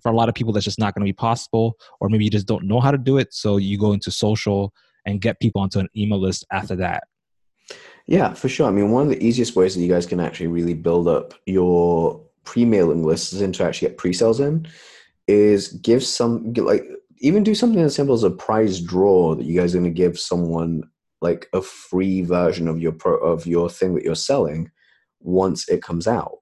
for 0.02 0.12
a 0.12 0.16
lot 0.16 0.30
of 0.30 0.36
people, 0.36 0.54
that's 0.54 0.66
just 0.66 0.80
not 0.80 0.96
going 0.96 1.06
to 1.06 1.10
be 1.10 1.14
possible, 1.14 1.78
or 2.00 2.10
maybe 2.10 2.24
you 2.24 2.32
just 2.32 2.48
don't 2.48 2.66
know 2.66 2.80
how 2.80 2.92
to 2.92 2.98
do 2.98 3.18
it. 3.18 3.34
So 3.34 3.58
you 3.58 3.78
go 3.78 3.92
into 3.94 4.12
social 4.12 4.74
and 5.06 5.22
get 5.22 5.40
people 5.40 5.62
onto 5.62 5.80
an 5.80 5.90
email 5.96 6.20
list 6.20 6.46
after 6.52 6.76
that. 6.78 7.04
Yeah, 8.08 8.34
for 8.34 8.50
sure. 8.50 8.68
I 8.68 8.72
mean, 8.72 8.92
one 8.92 9.04
of 9.04 9.10
the 9.10 9.24
easiest 9.24 9.56
ways 9.56 9.76
that 9.76 9.82
you 9.82 9.88
guys 9.88 10.06
can 10.06 10.20
actually 10.20 10.48
really 10.48 10.74
build 10.74 11.08
up 11.08 11.34
your 11.46 12.22
pre-mailing 12.44 13.04
lists 13.04 13.40
and 13.40 13.54
to 13.56 13.64
actually 13.64 13.90
get 13.90 13.98
pre-sales 13.98 14.40
in 14.40 14.68
is 15.28 15.70
give 15.70 16.04
some 16.04 16.54
like 16.54 16.84
even 17.20 17.44
do 17.44 17.54
something 17.54 17.80
as 17.80 17.96
simple 17.96 18.16
as 18.16 18.24
a 18.24 18.32
prize 18.32 18.82
draw 18.82 19.36
that 19.36 19.46
you 19.46 19.60
guys 19.60 19.74
are 19.74 19.80
going 19.80 19.94
to 19.94 19.96
give 19.96 20.20
someone 20.20 20.82
like 21.22 21.48
a 21.54 21.62
free 21.62 22.22
version 22.22 22.68
of 22.68 22.82
your 22.82 22.92
pro 22.92 23.16
of 23.18 23.46
your 23.46 23.70
thing 23.70 23.94
that 23.96 24.04
you're 24.04 24.16
selling 24.16 24.72
once 25.20 25.70
it 25.70 25.84
comes 25.84 26.08
out, 26.08 26.40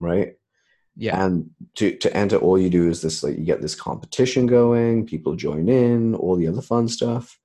right? 0.00 0.34
Yeah. 0.94 1.24
And 1.24 1.48
to 1.76 1.96
to 1.96 2.14
enter, 2.14 2.36
all 2.36 2.58
you 2.58 2.68
do 2.68 2.88
is 2.90 3.00
this 3.00 3.22
like 3.22 3.38
you 3.38 3.44
get 3.44 3.62
this 3.62 3.74
competition 3.74 4.46
going, 4.46 5.06
people 5.06 5.34
join 5.34 5.70
in, 5.70 6.14
all 6.14 6.36
the 6.36 6.48
other 6.48 6.62
fun 6.62 6.88
stuff 6.88 7.38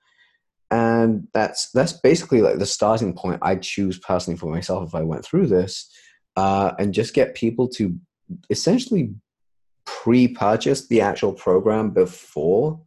and 0.71 1.27
that's 1.33 1.71
that's 1.71 1.93
basically 1.93 2.41
like 2.41 2.57
the 2.57 2.65
starting 2.65 3.13
point 3.13 3.39
i 3.41 3.55
choose 3.55 3.97
personally 3.99 4.37
for 4.37 4.47
myself 4.47 4.87
if 4.87 4.95
i 4.95 5.01
went 5.01 5.23
through 5.23 5.47
this 5.47 5.89
uh, 6.35 6.73
and 6.77 6.93
just 6.93 7.15
get 7.15 7.33
people 7.33 7.67
to 7.67 7.97
essentially 8.51 9.15
pre-purchase 9.85 10.87
the 10.87 11.01
actual 11.01 11.33
program 11.33 11.89
before 11.91 12.79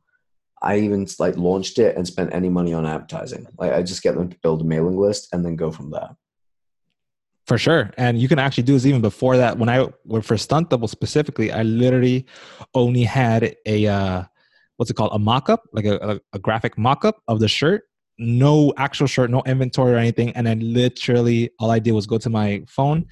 i 0.63 0.79
even 0.79 1.07
like 1.19 1.37
launched 1.37 1.79
it 1.79 1.97
and 1.97 2.07
spent 2.07 2.35
any 2.35 2.49
money 2.49 2.75
on 2.75 2.85
advertising. 2.85 3.47
Like 3.59 3.73
i 3.73 3.83
just 3.83 4.03
get 4.03 4.15
them 4.15 4.29
to 4.29 4.37
build 4.43 4.61
a 4.61 4.65
mailing 4.65 4.99
list 4.99 5.29
and 5.33 5.45
then 5.45 5.57
go 5.57 5.71
from 5.71 5.91
there. 5.91 6.11
For 7.47 7.59
sure. 7.59 7.91
And 7.97 8.17
you 8.19 8.29
can 8.29 8.39
actually 8.39 8.63
do 8.63 8.75
this 8.75 8.87
even 8.87 9.01
before 9.01 9.39
that. 9.39 9.59
When 9.59 9.71
i 9.71 9.89
went 10.05 10.25
for 10.27 10.37
stunt 10.37 10.69
double 10.69 10.89
specifically 10.89 11.51
i 11.51 11.63
literally 11.63 12.27
only 12.75 13.05
had 13.05 13.57
a 13.65 13.87
uh 13.87 14.25
what's 14.81 14.91
it 14.91 14.95
called 14.95 15.13
a 15.13 15.19
mock-up 15.19 15.63
like 15.75 15.85
a, 15.85 16.19
a, 16.33 16.39
graphic 16.39 16.79
mock-up 16.79 17.21
of 17.29 17.39
the 17.39 17.47
shirt. 17.47 17.83
No 18.19 18.73
actual 18.79 19.07
shirt 19.07 19.31
no 19.31 19.43
inventory 19.45 19.93
or 19.93 19.99
anything. 19.99 20.31
And 20.31 20.47
then 20.47 20.73
literally 20.73 21.51
all 21.59 21.71
i 21.71 21.79
did 21.79 21.93
was 21.93 22.07
go 22.07 22.17
to 22.17 22.31
my 22.31 22.63
phone 22.67 23.05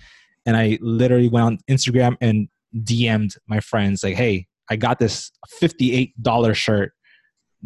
and 0.46 0.56
i 0.56 0.78
literally 0.80 1.28
went 1.28 1.44
on 1.44 1.58
instagram 1.68 2.16
and 2.22 2.48
dm'd 2.74 3.34
my 3.48 3.60
friends 3.60 4.02
like 4.02 4.16
hey 4.16 4.46
i 4.70 4.76
got 4.76 4.98
this 4.98 5.30
$58 5.60 6.54
shirt. 6.54 6.92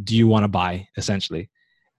Do 0.03 0.17
you 0.17 0.27
want 0.27 0.43
to 0.43 0.49
buy? 0.49 0.88
essentially. 0.97 1.49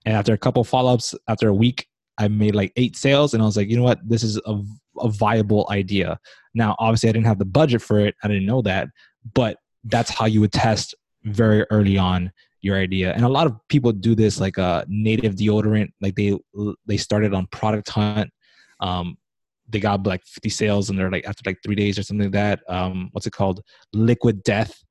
And 0.04 0.14
after 0.14 0.34
a 0.34 0.38
couple 0.38 0.62
follow-ups 0.62 1.14
after 1.26 1.48
a 1.48 1.54
week 1.54 1.86
i 2.18 2.28
made 2.28 2.54
like 2.54 2.74
eight 2.76 2.96
sales 2.96 3.32
and 3.32 3.42
i 3.42 3.46
was 3.46 3.56
like 3.56 3.70
you 3.70 3.78
know 3.78 3.82
what? 3.82 4.06
This 4.06 4.22
is 4.22 4.38
a, 4.44 4.60
a 4.98 5.08
viable 5.08 5.66
idea. 5.70 6.18
Now 6.52 6.76
obviously 6.78 7.08
i 7.08 7.12
didn't 7.12 7.28
have 7.28 7.38
the 7.38 7.46
budget 7.46 7.80
for 7.80 7.98
it. 7.98 8.14
I 8.22 8.28
didn't 8.28 8.44
know 8.44 8.60
that. 8.60 8.88
But 9.32 9.56
that's 9.84 10.10
how 10.10 10.26
you 10.26 10.42
would 10.42 10.52
test 10.52 10.94
very 11.24 11.64
early 11.70 11.98
on 11.98 12.30
your 12.64 12.76
idea. 12.76 13.12
And 13.12 13.24
a 13.24 13.28
lot 13.28 13.46
of 13.46 13.54
people 13.68 13.92
do 13.92 14.14
this 14.14 14.40
like 14.40 14.56
a 14.56 14.62
uh, 14.62 14.84
native 14.88 15.34
deodorant 15.34 15.90
like 16.00 16.14
they 16.14 16.36
they 16.86 16.96
started 16.96 17.34
on 17.34 17.46
product 17.48 17.90
hunt. 17.90 18.30
Um 18.80 19.18
they 19.68 19.80
got 19.80 20.06
like 20.06 20.22
50 20.26 20.48
sales 20.50 20.90
and 20.90 20.98
they're 20.98 21.10
like 21.10 21.26
after 21.26 21.42
like 21.46 21.58
three 21.62 21.74
days 21.74 21.98
or 21.98 22.02
something 22.02 22.26
like 22.26 22.32
that 22.32 22.60
um 22.68 23.10
what's 23.12 23.26
it 23.26 23.32
called? 23.32 23.60
Liquid 23.92 24.42
death. 24.44 24.82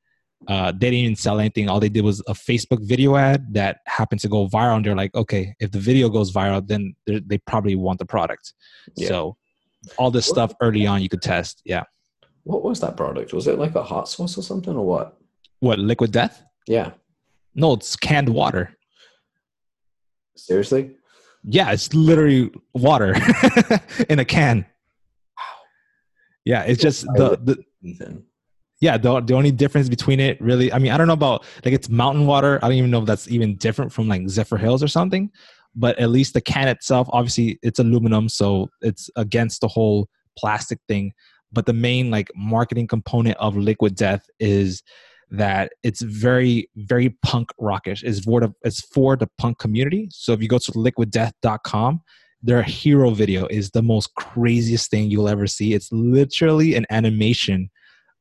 Uh 0.47 0.71
they 0.71 0.91
didn't 0.91 0.99
even 0.99 1.15
sell 1.15 1.39
anything. 1.39 1.67
All 1.67 1.79
they 1.79 1.89
did 1.89 2.03
was 2.03 2.19
a 2.21 2.33
facebook 2.33 2.81
video 2.87 3.15
ad 3.15 3.51
that 3.53 3.77
happened 3.87 4.21
to 4.21 4.29
go 4.29 4.47
viral 4.47 4.75
and 4.75 4.85
they're 4.85 4.95
like 4.95 5.15
okay 5.15 5.55
if 5.59 5.71
the 5.71 5.79
video 5.79 6.09
goes 6.09 6.31
viral 6.31 6.65
then 6.65 6.95
they 7.07 7.39
probably 7.47 7.75
want 7.75 7.97
the 7.97 8.05
product. 8.05 8.53
Yeah. 8.95 9.07
so 9.07 9.37
all 9.97 10.11
this 10.11 10.27
stuff 10.27 10.53
early 10.61 10.85
on 10.85 11.01
you 11.01 11.09
could 11.09 11.23
test 11.23 11.61
yeah. 11.65 11.83
What 12.43 12.61
was 12.61 12.81
that 12.81 12.97
product? 12.97 13.33
Was 13.33 13.47
it 13.47 13.57
like 13.57 13.73
a 13.75 13.83
hot 13.83 14.09
sauce 14.09 14.37
or 14.37 14.43
something 14.43 14.75
or 14.75 14.85
what 14.85 15.17
what 15.63 15.79
liquid 15.79 16.11
death? 16.11 16.43
Yeah. 16.67 16.91
No, 17.55 17.73
it's 17.73 17.95
canned 17.95 18.29
water. 18.29 18.75
Seriously? 20.35 20.91
Yeah, 21.45 21.71
it's 21.71 21.93
literally 21.93 22.51
water 22.73 23.15
in 24.09 24.19
a 24.19 24.25
can. 24.25 24.65
Wow. 25.37 25.43
Yeah, 26.43 26.63
it's 26.63 26.81
just 26.81 27.05
the, 27.15 27.39
the 27.81 28.23
yeah 28.81 28.97
the, 28.97 29.21
the 29.21 29.33
only 29.33 29.51
difference 29.51 29.87
between 29.87 30.19
it 30.19 30.39
really 30.41 30.71
i 30.73 30.79
mean 30.79 30.91
i 30.91 30.97
don't 30.97 31.07
know 31.07 31.13
about 31.13 31.45
like 31.63 31.73
it's 31.73 31.89
mountain 31.89 32.25
water 32.25 32.59
i 32.61 32.67
don't 32.67 32.77
even 32.77 32.91
know 32.91 32.99
if 32.99 33.05
that's 33.05 33.29
even 33.29 33.55
different 33.57 33.91
from 33.91 34.07
like 34.07 34.27
Zephyr 34.27 34.57
Hills 34.57 34.81
or 34.81 34.87
something 34.87 35.29
but 35.75 35.97
at 35.99 36.09
least 36.09 36.33
the 36.33 36.41
can 36.41 36.67
itself 36.69 37.07
obviously 37.11 37.59
it's 37.61 37.79
aluminum 37.79 38.27
so 38.29 38.69
it's 38.81 39.09
against 39.15 39.61
the 39.61 39.67
whole 39.67 40.07
plastic 40.37 40.79
thing 40.87 41.13
but 41.51 41.65
the 41.65 41.73
main 41.73 42.09
like 42.09 42.29
marketing 42.35 42.87
component 42.87 43.37
of 43.37 43.55
liquid 43.55 43.95
death 43.95 44.25
is 44.39 44.81
that 45.31 45.73
it's 45.83 46.01
very 46.01 46.69
very 46.75 47.09
punk 47.23 47.49
rockish. 47.59 48.03
It's 48.03 48.21
for 48.21 48.39
the 48.41 48.53
it's 48.63 48.81
for 48.81 49.15
the 49.15 49.27
punk 49.37 49.59
community. 49.59 50.09
So 50.11 50.33
if 50.33 50.41
you 50.41 50.47
go 50.47 50.59
to 50.59 50.71
liquiddeath.com 50.71 52.01
their 52.43 52.61
hero 52.61 53.11
video 53.11 53.47
is 53.47 53.71
the 53.71 53.81
most 53.81 54.13
craziest 54.15 54.91
thing 54.91 55.09
you'll 55.09 55.29
ever 55.29 55.47
see. 55.47 55.73
It's 55.73 55.89
literally 55.91 56.75
an 56.75 56.85
animation 56.91 57.69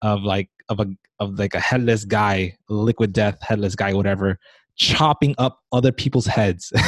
of 0.01 0.23
like 0.23 0.49
of 0.69 0.79
a 0.79 0.87
of 1.19 1.39
like 1.39 1.55
a 1.55 1.61
headless 1.61 2.05
guy 2.05 2.57
liquid 2.69 3.13
death 3.13 3.39
headless 3.43 3.75
guy 3.75 3.93
whatever 3.93 4.39
chopping 4.77 5.35
up 5.39 5.59
other 5.73 5.93
people's 5.93 6.27
heads. 6.27 6.73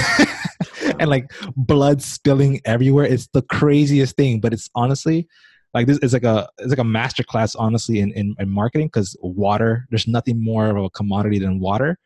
And 1.00 1.10
like 1.10 1.32
blood 1.56 2.02
spilling 2.02 2.60
everywhere. 2.64 3.04
It's 3.04 3.26
the 3.32 3.42
craziest 3.42 4.16
thing 4.16 4.40
but 4.40 4.52
it's 4.52 4.70
honestly 4.74 5.26
like 5.74 5.86
this 5.86 5.98
is 5.98 6.12
like 6.12 6.24
a 6.24 6.48
it's 6.58 6.70
like 6.70 6.78
a 6.78 6.84
master 6.84 7.22
class 7.22 7.54
honestly 7.54 8.00
in, 8.00 8.12
in, 8.12 8.34
in 8.38 8.48
marketing 8.48 8.86
because 8.86 9.16
water 9.20 9.86
there's 9.90 10.06
nothing 10.06 10.42
more 10.42 10.68
of 10.68 10.76
a 10.76 10.90
commodity 10.90 11.38
than 11.38 11.60
water 11.60 11.98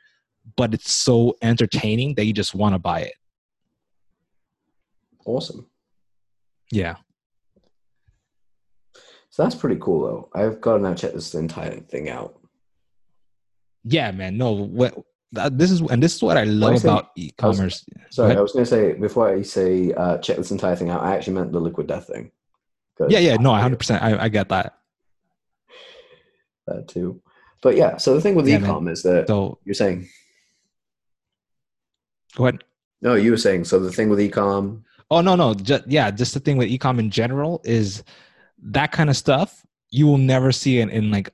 but 0.56 0.74
it's 0.74 0.90
so 0.90 1.36
entertaining 1.42 2.14
that 2.14 2.24
you 2.24 2.32
just 2.32 2.54
want 2.54 2.74
to 2.74 2.78
buy 2.78 3.00
it 3.00 3.14
awesome 5.26 5.68
yeah 6.72 6.96
so 9.30 9.42
that's 9.42 9.54
pretty 9.54 9.76
cool 9.80 10.00
though 10.00 10.28
i've 10.34 10.60
got 10.60 10.78
to 10.78 10.82
now 10.82 10.94
check 10.94 11.12
this 11.12 11.34
entire 11.34 11.78
thing 11.80 12.08
out 12.08 12.40
yeah 13.84 14.10
man 14.10 14.36
no 14.38 14.52
what 14.52 14.94
this 15.30 15.70
is 15.70 15.82
and 15.82 16.02
this 16.02 16.16
is 16.16 16.22
what 16.22 16.38
I 16.38 16.44
love 16.44 16.72
I 16.72 16.76
say- 16.76 16.88
about 16.88 17.10
e-commerce. 17.14 17.84
Sorry. 18.10 18.34
I 18.34 18.40
was 18.40 18.52
going 18.52 18.64
to 18.64 18.70
say 18.70 18.94
before 18.94 19.28
I 19.28 19.42
say 19.42 19.92
uh, 19.92 20.16
check 20.18 20.38
this 20.38 20.50
entire 20.50 20.74
thing 20.74 20.88
out. 20.88 21.02
I 21.02 21.14
actually 21.14 21.34
meant 21.34 21.52
the 21.52 21.60
liquid 21.60 21.86
death 21.86 22.06
thing. 22.06 22.30
Yeah, 23.08 23.18
yeah, 23.18 23.36
no, 23.36 23.50
100. 23.50 23.78
percent 23.78 24.02
I, 24.02 24.24
I 24.24 24.28
get 24.28 24.48
that. 24.48 24.78
that 26.66 26.88
too. 26.88 27.20
But 27.62 27.76
yeah, 27.76 27.96
so 27.96 28.14
the 28.14 28.20
thing 28.20 28.34
with 28.34 28.48
Yeah, 28.48 28.58
man. 28.58 28.70
ecom 28.70 28.90
is 28.90 29.02
that 29.02 29.28
So 29.28 29.58
you're 29.64 29.74
saying 29.74 30.08
go 32.36 32.44
ahead. 32.46 32.64
no, 33.02 33.14
you 33.14 33.30
were 33.30 33.36
saying 33.36 33.64
so 33.64 33.78
the 33.78 33.92
thing 33.92 34.08
with 34.08 34.18
ecom. 34.18 34.82
Oh 35.10 35.20
no, 35.20 35.34
no, 35.36 35.54
just 35.54 35.86
yeah, 35.86 36.10
just 36.10 36.34
the 36.34 36.40
thing 36.40 36.56
with 36.56 36.68
ecom 36.68 36.98
in 36.98 37.10
general 37.10 37.60
is 37.64 38.02
that 38.62 38.92
kind 38.92 39.08
of 39.10 39.16
stuff 39.16 39.64
you 39.90 40.06
will 40.06 40.18
never 40.18 40.52
see 40.52 40.80
in, 40.80 40.90
in 40.90 41.10
like 41.10 41.30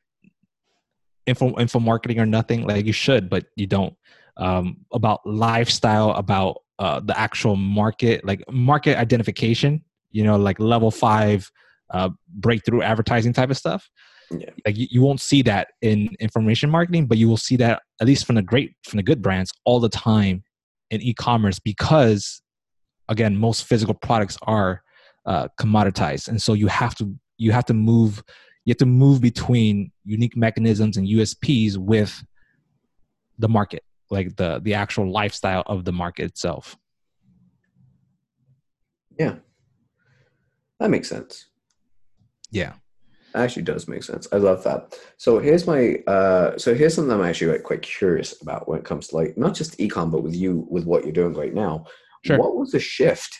info 1.26 1.58
info 1.58 1.80
marketing 1.80 2.20
or 2.20 2.26
nothing. 2.26 2.66
Like 2.66 2.86
you 2.86 2.92
should, 2.92 3.28
but 3.28 3.46
you 3.56 3.66
don't. 3.66 3.96
Um, 4.36 4.78
about 4.92 5.24
lifestyle, 5.24 6.10
about 6.12 6.62
uh, 6.78 7.00
the 7.00 7.16
actual 7.18 7.54
market, 7.56 8.24
like 8.24 8.42
market 8.50 8.98
identification. 8.98 9.82
You 10.14 10.24
know, 10.24 10.36
like 10.36 10.58
level 10.58 10.90
five 10.90 11.50
uh, 11.90 12.08
breakthrough 12.28 12.82
advertising 12.82 13.32
type 13.34 13.50
of 13.50 13.58
stuff. 13.58 13.90
Yeah. 14.30 14.50
Like 14.64 14.76
you, 14.76 14.86
you 14.90 15.02
won't 15.02 15.20
see 15.20 15.42
that 15.42 15.68
in 15.82 16.08
information 16.18 16.70
marketing, 16.70 17.06
but 17.06 17.18
you 17.18 17.28
will 17.28 17.36
see 17.36 17.56
that 17.56 17.82
at 18.00 18.06
least 18.06 18.26
from 18.26 18.36
the 18.36 18.42
great 18.42 18.72
from 18.84 18.96
the 18.96 19.02
good 19.02 19.20
brands 19.20 19.52
all 19.64 19.80
the 19.80 19.88
time 19.88 20.42
in 20.90 21.02
e-commerce 21.02 21.58
because 21.58 22.42
again 23.08 23.36
most 23.36 23.64
physical 23.64 23.94
products 23.94 24.38
are 24.42 24.82
uh, 25.26 25.48
commoditized 25.60 26.28
and 26.28 26.40
so 26.40 26.52
you 26.52 26.66
have 26.68 26.94
to 26.94 27.14
you 27.38 27.52
have 27.52 27.64
to 27.64 27.74
move 27.74 28.22
you 28.64 28.70
have 28.70 28.78
to 28.78 28.86
move 28.86 29.20
between 29.20 29.90
unique 30.04 30.36
mechanisms 30.36 30.96
and 30.96 31.08
usps 31.08 31.76
with 31.76 32.22
the 33.38 33.48
market 33.48 33.82
like 34.10 34.36
the 34.36 34.60
the 34.62 34.74
actual 34.74 35.10
lifestyle 35.10 35.62
of 35.66 35.84
the 35.84 35.92
market 35.92 36.24
itself 36.24 36.76
Yeah, 39.18 39.36
that 40.84 40.90
makes 40.90 41.08
sense. 41.08 41.46
yeah 42.50 42.74
Actually, 43.36 43.62
does 43.64 43.88
make 43.88 44.04
sense. 44.04 44.28
I 44.30 44.36
love 44.36 44.62
that. 44.62 44.96
So 45.16 45.40
here's 45.40 45.66
my 45.66 45.96
uh, 46.06 46.56
so 46.56 46.72
here's 46.72 46.94
something 46.94 47.12
I'm 47.12 47.24
actually 47.24 47.50
like 47.52 47.64
quite 47.64 47.82
curious 47.82 48.40
about 48.40 48.68
when 48.68 48.78
it 48.78 48.84
comes 48.84 49.08
to 49.08 49.16
like 49.16 49.36
not 49.36 49.54
just 49.56 49.76
ecom, 49.78 50.12
but 50.12 50.22
with 50.22 50.36
you 50.36 50.64
with 50.70 50.84
what 50.84 51.02
you're 51.02 51.12
doing 51.12 51.34
right 51.34 51.52
now. 51.52 51.86
Sure. 52.24 52.38
What 52.38 52.54
was 52.54 52.70
the 52.70 52.78
shift? 52.78 53.34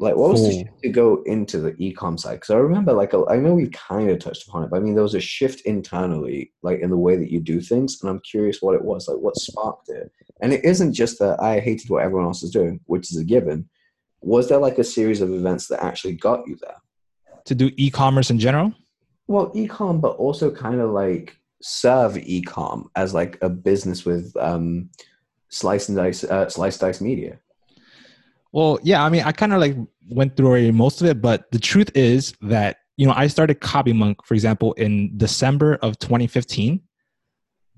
Like, 0.00 0.16
what 0.16 0.30
was 0.30 0.42
the 0.42 0.48
Oh. 0.48 0.58
shift 0.58 0.82
to 0.82 0.88
go 0.88 1.22
into 1.26 1.60
the 1.60 1.72
ecom 1.74 2.18
side? 2.18 2.36
Because 2.40 2.50
I 2.50 2.56
remember, 2.58 2.92
like, 2.92 3.14
I 3.14 3.36
know 3.36 3.54
we 3.54 3.68
kind 3.68 4.10
of 4.10 4.18
touched 4.18 4.48
upon 4.48 4.64
it, 4.64 4.70
but 4.70 4.78
I 4.78 4.80
mean, 4.80 4.94
there 4.94 5.02
was 5.04 5.14
a 5.14 5.20
shift 5.20 5.60
internally, 5.60 6.52
like 6.62 6.80
in 6.80 6.90
the 6.90 6.96
way 7.06 7.14
that 7.16 7.30
you 7.30 7.38
do 7.40 7.60
things, 7.60 7.98
and 8.00 8.10
I'm 8.10 8.20
curious 8.20 8.60
what 8.60 8.74
it 8.74 8.84
was, 8.84 9.06
like, 9.06 9.18
what 9.18 9.36
sparked 9.36 9.88
it. 9.88 10.10
And 10.40 10.52
it 10.52 10.64
isn't 10.64 10.94
just 10.94 11.20
that 11.20 11.40
I 11.40 11.60
hated 11.60 11.90
what 11.90 12.02
everyone 12.02 12.26
else 12.26 12.42
is 12.42 12.50
doing, 12.50 12.80
which 12.86 13.10
is 13.12 13.18
a 13.18 13.24
given. 13.24 13.68
Was 14.20 14.48
there 14.48 14.58
like 14.58 14.78
a 14.78 14.84
series 14.84 15.20
of 15.20 15.32
events 15.32 15.68
that 15.68 15.82
actually 15.82 16.14
got 16.14 16.46
you 16.46 16.56
there? 16.60 16.76
to 17.48 17.54
do 17.54 17.70
e-commerce 17.76 18.30
in 18.30 18.38
general 18.38 18.72
Well, 19.26 19.50
e-com, 19.54 20.00
but 20.00 20.16
also 20.16 20.50
kind 20.50 20.80
of 20.80 20.90
like 20.90 21.36
serve 21.60 22.16
e-com 22.18 22.90
as 22.94 23.14
like 23.14 23.38
a 23.42 23.48
business 23.48 24.04
with 24.04 24.34
um, 24.38 24.90
slice 25.48 25.88
and 25.88 25.96
dice, 25.96 26.24
uh, 26.24 26.48
slice 26.48 26.78
dice 26.78 27.00
media. 27.00 27.38
Well, 28.52 28.78
yeah, 28.82 29.02
I 29.04 29.08
mean, 29.08 29.22
I 29.24 29.32
kind 29.32 29.52
of 29.52 29.60
like 29.60 29.76
went 30.10 30.36
through 30.36 30.48
already 30.48 30.70
most 30.70 31.00
of 31.00 31.06
it, 31.08 31.20
but 31.20 31.50
the 31.52 31.58
truth 31.58 31.90
is 31.94 32.34
that 32.40 32.78
you 32.96 33.06
know 33.06 33.12
I 33.14 33.26
started 33.26 33.60
Copy 33.60 33.92
Monk, 33.92 34.24
for 34.24 34.34
example, 34.34 34.72
in 34.74 35.16
December 35.18 35.74
of 35.82 35.98
2015. 35.98 36.80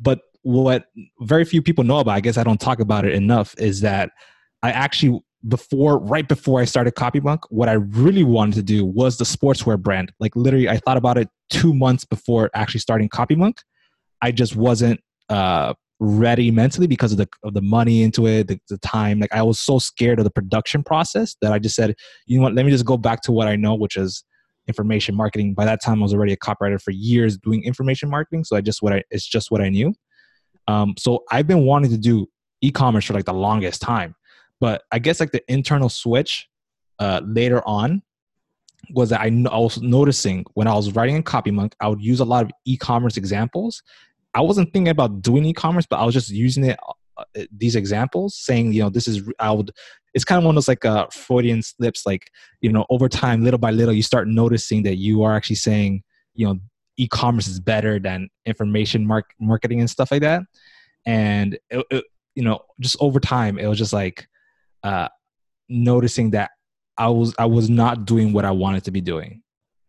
But 0.00 0.20
what 0.42 0.87
very 1.20 1.44
few 1.44 1.62
people 1.62 1.85
know 1.85 1.98
about, 1.98 2.14
I 2.14 2.20
guess 2.20 2.38
I 2.38 2.44
don't 2.44 2.61
talk 2.61 2.81
about 2.81 3.05
it 3.05 3.14
enough, 3.14 3.55
is 3.59 3.81
that 3.81 4.11
I 4.62 4.70
actually 4.70 5.20
before 5.48 5.98
right 5.98 6.29
before 6.29 6.61
I 6.61 6.64
started 6.64 6.92
Copy 6.94 7.20
Monk, 7.20 7.50
what 7.50 7.68
I 7.68 7.74
really 7.74 8.24
wanted 8.24 8.55
to 8.57 8.62
do 8.62 8.85
was 8.85 9.16
the 9.16 9.24
sportswear 9.24 9.79
brand. 9.79 10.12
Like 10.20 10.37
literally, 10.37 10.68
I 10.68 10.76
thought 10.79 10.96
about 10.96 11.18
it 11.18 11.29
two 11.48 11.74
months 11.74 12.05
before 12.05 12.50
actually 12.55 12.81
starting 12.81 13.09
Copy 13.09 13.35
Monk. 13.35 13.59
I 14.22 14.33
just 14.33 14.55
wasn't 14.55 15.00
uh, 15.31 15.74
ready 15.98 16.50
mentally 16.50 16.87
because 16.87 17.12
of 17.12 17.18
the 17.18 17.29
of 17.42 17.55
the 17.55 17.62
money 17.62 18.03
into 18.03 18.26
it, 18.26 18.48
the, 18.48 18.61
the 18.68 18.79
time. 18.79 19.20
Like 19.20 19.33
I 19.33 19.42
was 19.42 19.59
so 19.61 19.79
scared 19.79 20.18
of 20.18 20.24
the 20.24 20.31
production 20.31 20.83
process 20.83 21.37
that 21.40 21.53
I 21.53 21.59
just 21.59 21.74
said, 21.74 21.94
you 22.26 22.38
know 22.38 22.44
what, 22.44 22.55
let 22.55 22.64
me 22.64 22.70
just 22.70 22.85
go 22.85 22.96
back 22.96 23.22
to 23.22 23.33
what 23.33 23.48
I 23.48 23.57
know, 23.57 23.74
which 23.74 23.96
is 23.96 24.24
information 24.66 25.14
marketing. 25.14 25.55
By 25.55 25.64
that 25.64 25.83
time, 25.83 26.00
I 26.00 26.03
was 26.03 26.14
already 26.14 26.33
a 26.33 26.37
copywriter 26.37 26.81
for 26.81 26.90
years 26.90 27.38
doing 27.38 27.62
information 27.64 28.11
marketing, 28.11 28.44
so 28.44 28.57
I 28.57 28.61
just 28.61 28.83
what 28.83 28.92
I 28.92 29.03
it's 29.11 29.26
just 29.26 29.50
what 29.50 29.61
I 29.61 29.68
knew. 29.68 29.94
Um, 30.68 30.94
so 30.98 31.24
I've 31.31 31.46
been 31.46 31.64
wanting 31.64 31.90
to 31.90 31.98
do 31.98 32.26
e-commerce 32.61 33.07
for 33.07 33.14
like 33.14 33.24
the 33.24 33.35
longest 33.35 33.81
time, 33.81 34.14
but 34.61 34.83
I 34.92 34.99
guess 34.99 35.20
like 35.20 35.33
the 35.33 35.42
internal 35.51 35.88
switch 35.88 36.49
uh, 36.99 37.23
later 37.25 37.66
on 37.66 38.03
was 38.90 39.11
that 39.11 39.20
I, 39.20 39.27
I 39.27 39.59
was 39.59 39.81
noticing 39.81 40.44
when 40.55 40.66
I 40.66 40.75
was 40.75 40.94
writing 40.94 41.16
in 41.16 41.23
CopyMonk, 41.23 41.73
I 41.81 41.88
would 41.88 42.03
use 42.03 42.20
a 42.20 42.25
lot 42.25 42.44
of 42.44 42.51
e-commerce 42.64 43.16
examples. 43.16 43.83
I 44.35 44.40
wasn't 44.40 44.73
thinking 44.73 44.90
about 44.90 45.23
doing 45.23 45.44
e-commerce, 45.44 45.87
but 45.88 45.96
I 45.96 46.05
was 46.05 46.14
just 46.14 46.31
using 46.31 46.64
it 46.64 46.79
uh, 47.16 47.25
these 47.57 47.77
examples, 47.77 48.37
saying 48.37 48.73
you 48.73 48.83
know 48.83 48.90
this 48.90 49.09
is 49.09 49.29
I 49.38 49.53
would. 49.53 49.70
It's 50.12 50.25
kind 50.25 50.38
of 50.38 50.44
one 50.44 50.55
of 50.55 50.57
those 50.57 50.68
like 50.68 50.85
uh, 50.85 51.07
Freudian 51.12 51.62
slips, 51.62 52.07
like 52.07 52.31
you 52.61 52.73
know 52.73 52.87
over 52.90 53.09
time, 53.09 53.44
little 53.44 53.59
by 53.59 53.70
little, 53.70 53.94
you 53.94 54.03
start 54.03 54.29
noticing 54.29 54.83
that 54.85 54.96
you 54.96 55.23
are 55.23 55.35
actually 55.35 55.57
saying 55.57 56.03
you 56.35 56.46
know 56.46 56.59
e-commerce 56.96 57.49
is 57.49 57.61
better 57.61 57.99
than 57.99 58.29
information 58.46 59.07
mark- 59.07 59.35
marketing 59.40 59.81
and 59.81 59.88
stuff 59.88 60.11
like 60.11 60.20
that. 60.20 60.42
And 61.07 61.59
it, 61.70 61.87
it, 61.90 62.05
you 62.35 62.42
know, 62.42 62.61
just 62.79 62.96
over 63.01 63.18
time, 63.18 63.59
it 63.59 63.66
was 63.66 63.79
just 63.79 63.92
like 63.92 64.29
uh, 64.82 65.08
noticing 65.68 66.30
that 66.30 66.50
I 66.96 67.08
was 67.08 67.34
I 67.38 67.46
was 67.46 67.70
not 67.70 68.04
doing 68.04 68.32
what 68.32 68.44
I 68.44 68.50
wanted 68.50 68.84
to 68.84 68.90
be 68.90 69.00
doing. 69.00 69.42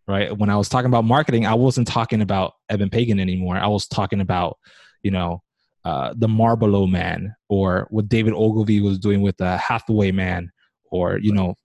Right. 0.08 0.36
When 0.36 0.50
I 0.50 0.58
was 0.58 0.68
talking 0.68 0.88
about 0.88 1.06
marketing, 1.06 1.46
I 1.46 1.54
wasn't 1.54 1.88
talking 1.88 2.22
about 2.22 2.54
Eben 2.70 2.90
Pagan 2.90 3.20
anymore. 3.20 3.56
I 3.56 3.68
was 3.68 3.88
talking 3.88 4.20
about, 4.20 4.58
you 5.04 5.12
know, 5.12 5.42
uh, 5.86 6.14
the 6.18 6.28
Marlboro 6.28 6.86
Man 6.86 7.34
or 7.50 7.88
what 7.92 8.10
David 8.10 8.34
Ogilvy 8.34 8.82
was 8.82 9.00
doing 9.00 9.22
with 9.22 9.38
the 9.38 9.58
Hathaway 9.58 10.12
Man 10.12 10.52
or, 10.92 11.18
you 11.20 11.34
know, 11.34 11.56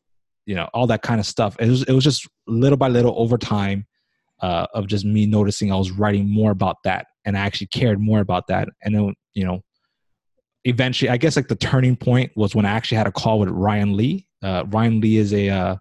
you 0.45 0.55
know, 0.55 0.69
all 0.73 0.87
that 0.87 1.03
kind 1.03 1.19
of 1.19 1.27
stuff. 1.27 1.57
It 1.59 1.69
was 1.69 1.83
it 1.85 1.93
was 1.93 2.05
just 2.05 2.29
little 2.47 2.77
by 2.77 2.89
little 2.89 3.15
over 3.17 3.37
time 3.37 3.87
uh, 4.41 4.67
of 4.75 4.87
just 4.87 5.05
me 5.05 5.27
noticing 5.27 5.73
I 5.73 5.77
was 5.77 5.91
writing 5.91 6.33
more 6.33 6.51
about 6.51 6.77
that 6.85 7.07
and 7.25 7.37
I 7.37 7.41
actually 7.41 7.69
cared 7.69 8.01
more 8.01 8.21
about 8.21 8.47
that. 8.49 8.69
And 8.83 8.95
then, 8.95 9.15
you 9.35 9.45
know, 9.45 9.61
eventually, 10.67 11.09
I 11.09 11.17
guess 11.17 11.37
like 11.37 11.49
the 11.49 11.57
turning 11.57 11.97
point 11.97 12.33
was 12.37 12.55
when 12.55 12.67
I 12.67 12.71
actually 12.71 12.99
had 12.99 13.07
a 13.07 13.13
call 13.13 13.39
with 13.39 13.49
Ryan 13.49 13.97
Lee. 13.97 14.27
Uh, 14.43 14.65
Ryan 14.69 15.01
Lee 15.01 15.17
is 15.17 15.33
a 15.33 15.49
uh, 15.49 15.77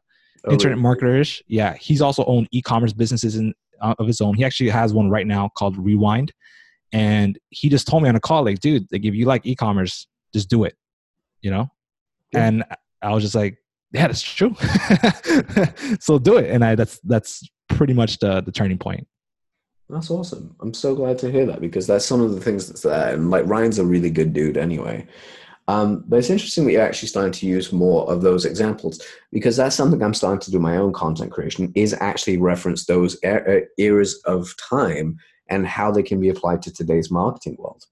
Oh, 0.47 0.51
internet 0.51 0.77
really? 0.77 0.95
marketer. 0.97 1.41
Yeah, 1.47 1.73
he's 1.75 2.01
also 2.01 2.23
owned 2.25 2.47
e-commerce 2.51 2.93
businesses 2.93 3.35
in, 3.35 3.53
uh, 3.81 3.95
of 3.97 4.05
his 4.05 4.21
own. 4.21 4.35
He 4.35 4.43
actually 4.43 4.69
has 4.69 4.93
one 4.93 5.09
right 5.09 5.25
now 5.25 5.49
called 5.57 5.75
Rewind, 5.75 6.31
and 6.93 7.37
he 7.49 7.67
just 7.67 7.87
told 7.87 8.03
me 8.03 8.09
on 8.09 8.15
a 8.15 8.19
call, 8.19 8.45
like, 8.45 8.59
dude, 8.59 8.85
like 8.91 9.03
if 9.03 9.15
you 9.15 9.25
like 9.25 9.45
e-commerce, 9.45 10.05
just 10.33 10.49
do 10.49 10.63
it, 10.63 10.75
you 11.41 11.49
know. 11.49 11.67
Yeah. 12.31 12.47
And 12.47 12.63
I 13.01 13.11
was 13.13 13.23
just 13.23 13.33
like, 13.33 13.57
yeah, 13.91 14.05
that's 14.07 14.21
true. 14.21 14.55
so 15.99 16.19
do 16.19 16.37
it, 16.37 16.51
and 16.51 16.63
I 16.63 16.75
that's 16.75 16.99
that's 17.03 17.43
pretty 17.69 17.93
much 17.93 18.19
the 18.19 18.41
the 18.41 18.51
turning 18.51 18.77
point. 18.77 19.07
That's 19.89 20.09
awesome. 20.09 20.55
I'm 20.61 20.73
so 20.73 20.95
glad 20.95 21.19
to 21.19 21.31
hear 21.31 21.45
that 21.45 21.61
because 21.61 21.85
that's 21.85 22.05
some 22.05 22.21
of 22.21 22.33
the 22.33 22.41
things 22.41 22.67
that's 22.67 22.81
there. 22.81 23.13
And 23.13 23.29
like 23.29 23.45
Ryan's 23.45 23.77
a 23.77 23.85
really 23.85 24.09
good 24.09 24.33
dude 24.33 24.57
anyway. 24.57 25.07
Um, 25.67 26.03
but 26.07 26.17
it's 26.17 26.29
interesting 26.29 26.65
that 26.65 26.71
you're 26.73 26.81
actually 26.81 27.07
starting 27.07 27.31
to 27.33 27.47
use 27.47 27.71
more 27.71 28.09
of 28.11 28.21
those 28.21 28.45
examples 28.45 29.01
because 29.31 29.57
that's 29.57 29.75
something 29.75 30.01
I'm 30.01 30.13
starting 30.13 30.39
to 30.41 30.51
do 30.51 30.59
my 30.59 30.77
own 30.77 30.93
content 30.93 31.31
creation 31.31 31.71
is 31.75 31.93
actually 31.93 32.37
reference 32.37 32.85
those 32.85 33.15
e- 33.23 33.27
uh, 33.27 33.61
eras 33.77 34.21
of 34.25 34.53
time 34.57 35.17
and 35.49 35.65
how 35.67 35.91
they 35.91 36.03
can 36.03 36.19
be 36.19 36.29
applied 36.29 36.61
to 36.63 36.73
today's 36.73 37.09
marketing 37.09 37.55
world. 37.57 37.83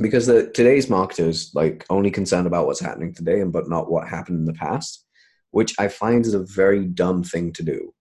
Because 0.00 0.26
the, 0.26 0.50
today's 0.50 0.88
marketers 0.88 1.50
like 1.54 1.84
only 1.90 2.10
concerned 2.10 2.46
about 2.46 2.66
what's 2.66 2.80
happening 2.80 3.14
today 3.14 3.40
and 3.40 3.52
but 3.52 3.68
not 3.68 3.90
what 3.90 4.08
happened 4.08 4.38
in 4.38 4.46
the 4.46 4.54
past, 4.54 5.04
which 5.50 5.74
I 5.78 5.88
find 5.88 6.24
is 6.26 6.34
a 6.34 6.44
very 6.44 6.86
dumb 6.86 7.22
thing 7.22 7.52
to 7.54 7.62
do 7.62 7.92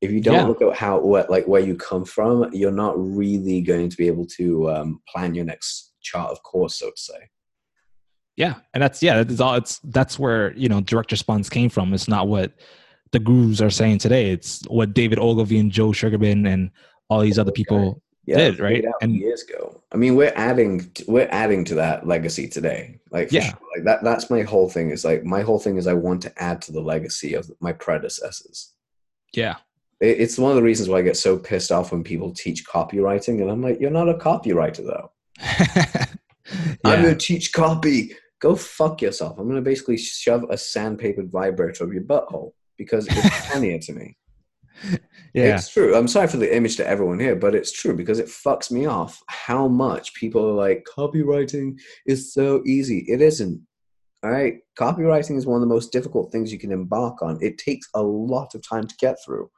if 0.00 0.10
you 0.10 0.20
don't 0.20 0.34
Yeah. 0.34 0.44
look 0.46 0.62
at 0.62 0.74
how 0.76 1.00
what 1.00 1.30
like 1.30 1.46
where 1.46 1.62
you 1.62 1.74
come 1.76 2.04
from 2.04 2.50
you're 2.52 2.70
not 2.84 2.94
really 2.98 3.60
going 3.62 3.88
to 3.88 3.96
be 3.96 4.06
able 4.06 4.26
to 4.38 4.70
um, 4.70 5.00
plan 5.08 5.34
your 5.34 5.44
next 5.44 5.92
chart 6.02 6.30
of 6.30 6.42
course 6.42 6.78
so 6.78 6.90
to 6.90 6.96
say 6.96 7.30
Yeah, 8.36 8.54
and 8.74 8.82
that's 8.82 9.02
yeah, 9.02 9.22
that's 9.22 9.40
all. 9.40 9.54
It's 9.54 9.78
that's 9.84 10.18
where 10.18 10.52
you 10.54 10.68
know 10.68 10.80
direct 10.82 11.10
response 11.10 11.48
came 11.48 11.70
from. 11.70 11.94
It's 11.94 12.06
not 12.08 12.28
what 12.28 12.52
the 13.12 13.18
gurus 13.18 13.62
are 13.62 13.70
saying 13.70 13.98
today. 13.98 14.30
It's 14.30 14.62
what 14.68 14.92
David 14.92 15.18
Ogilvy 15.18 15.58
and 15.58 15.72
Joe 15.72 15.92
Sugarman 15.92 16.46
and 16.46 16.70
all 17.08 17.20
these 17.22 17.38
other 17.38 17.52
people. 17.52 18.02
yeah 18.26 18.36
Did, 18.36 18.58
right? 18.60 18.84
And- 19.00 19.14
years 19.14 19.42
ago 19.48 19.80
i 19.94 19.96
mean 19.96 20.16
we're 20.20 20.32
adding 20.50 20.74
we're 21.14 21.28
adding 21.30 21.62
to 21.70 21.74
that 21.76 21.98
legacy 22.14 22.46
today 22.56 22.82
like 23.16 23.28
Yeah. 23.30 23.44
sure. 23.50 23.58
like 23.76 23.84
that 23.88 23.98
that's 24.08 24.28
my 24.36 24.42
whole 24.42 24.68
thing 24.68 24.90
is 24.90 25.04
like 25.10 25.22
my 25.36 25.42
whole 25.46 25.60
thing 25.64 25.76
is 25.80 25.86
i 25.86 25.94
want 26.06 26.20
to 26.26 26.32
add 26.48 26.58
to 26.64 26.72
the 26.76 26.80
legacy 26.94 27.30
of 27.38 27.44
my 27.66 27.72
predecessors 27.84 28.58
Yeah, 29.42 29.56
it's 30.00 30.38
one 30.38 30.50
of 30.50 30.56
the 30.56 30.62
reasons 30.62 30.88
why 30.88 30.98
i 30.98 31.02
get 31.02 31.16
so 31.16 31.38
pissed 31.38 31.72
off 31.72 31.92
when 31.92 32.04
people 32.04 32.32
teach 32.32 32.66
copywriting 32.66 33.40
and 33.40 33.50
i'm 33.50 33.62
like 33.62 33.80
you're 33.80 33.90
not 33.90 34.08
a 34.08 34.14
copywriter 34.14 34.84
though 34.84 35.10
I'm 36.84 37.02
gonna 37.02 37.14
teach 37.14 37.52
copy. 37.52 38.14
Go 38.40 38.54
fuck 38.54 39.02
yourself. 39.02 39.38
I'm 39.38 39.48
gonna 39.48 39.62
basically 39.62 39.96
shove 39.96 40.44
a 40.44 40.56
sandpapered 40.56 41.30
vibrator 41.30 41.84
up 41.84 41.92
your 41.92 42.02
butthole 42.02 42.52
because 42.76 43.06
it's 43.08 43.46
funnier 43.52 43.78
to 43.78 43.92
me. 43.92 44.16
yeah. 45.34 45.56
It's 45.56 45.68
true. 45.68 45.96
I'm 45.96 46.08
sorry 46.08 46.28
for 46.28 46.36
the 46.36 46.54
image 46.54 46.76
to 46.76 46.86
everyone 46.86 47.18
here, 47.18 47.36
but 47.36 47.54
it's 47.54 47.72
true 47.72 47.96
because 47.96 48.18
it 48.18 48.26
fucks 48.26 48.70
me 48.70 48.86
off 48.86 49.22
how 49.28 49.68
much 49.68 50.14
people 50.14 50.46
are 50.46 50.52
like, 50.52 50.86
copywriting 50.96 51.78
is 52.06 52.32
so 52.32 52.62
easy. 52.66 53.04
It 53.08 53.22
isn't. 53.22 53.66
All 54.22 54.30
right. 54.30 54.58
Copywriting 54.78 55.36
is 55.36 55.46
one 55.46 55.56
of 55.56 55.66
the 55.66 55.74
most 55.74 55.92
difficult 55.92 56.30
things 56.30 56.52
you 56.52 56.58
can 56.58 56.72
embark 56.72 57.22
on. 57.22 57.38
It 57.40 57.58
takes 57.58 57.88
a 57.94 58.02
lot 58.02 58.54
of 58.54 58.66
time 58.66 58.86
to 58.86 58.94
get 58.98 59.16
through. 59.24 59.50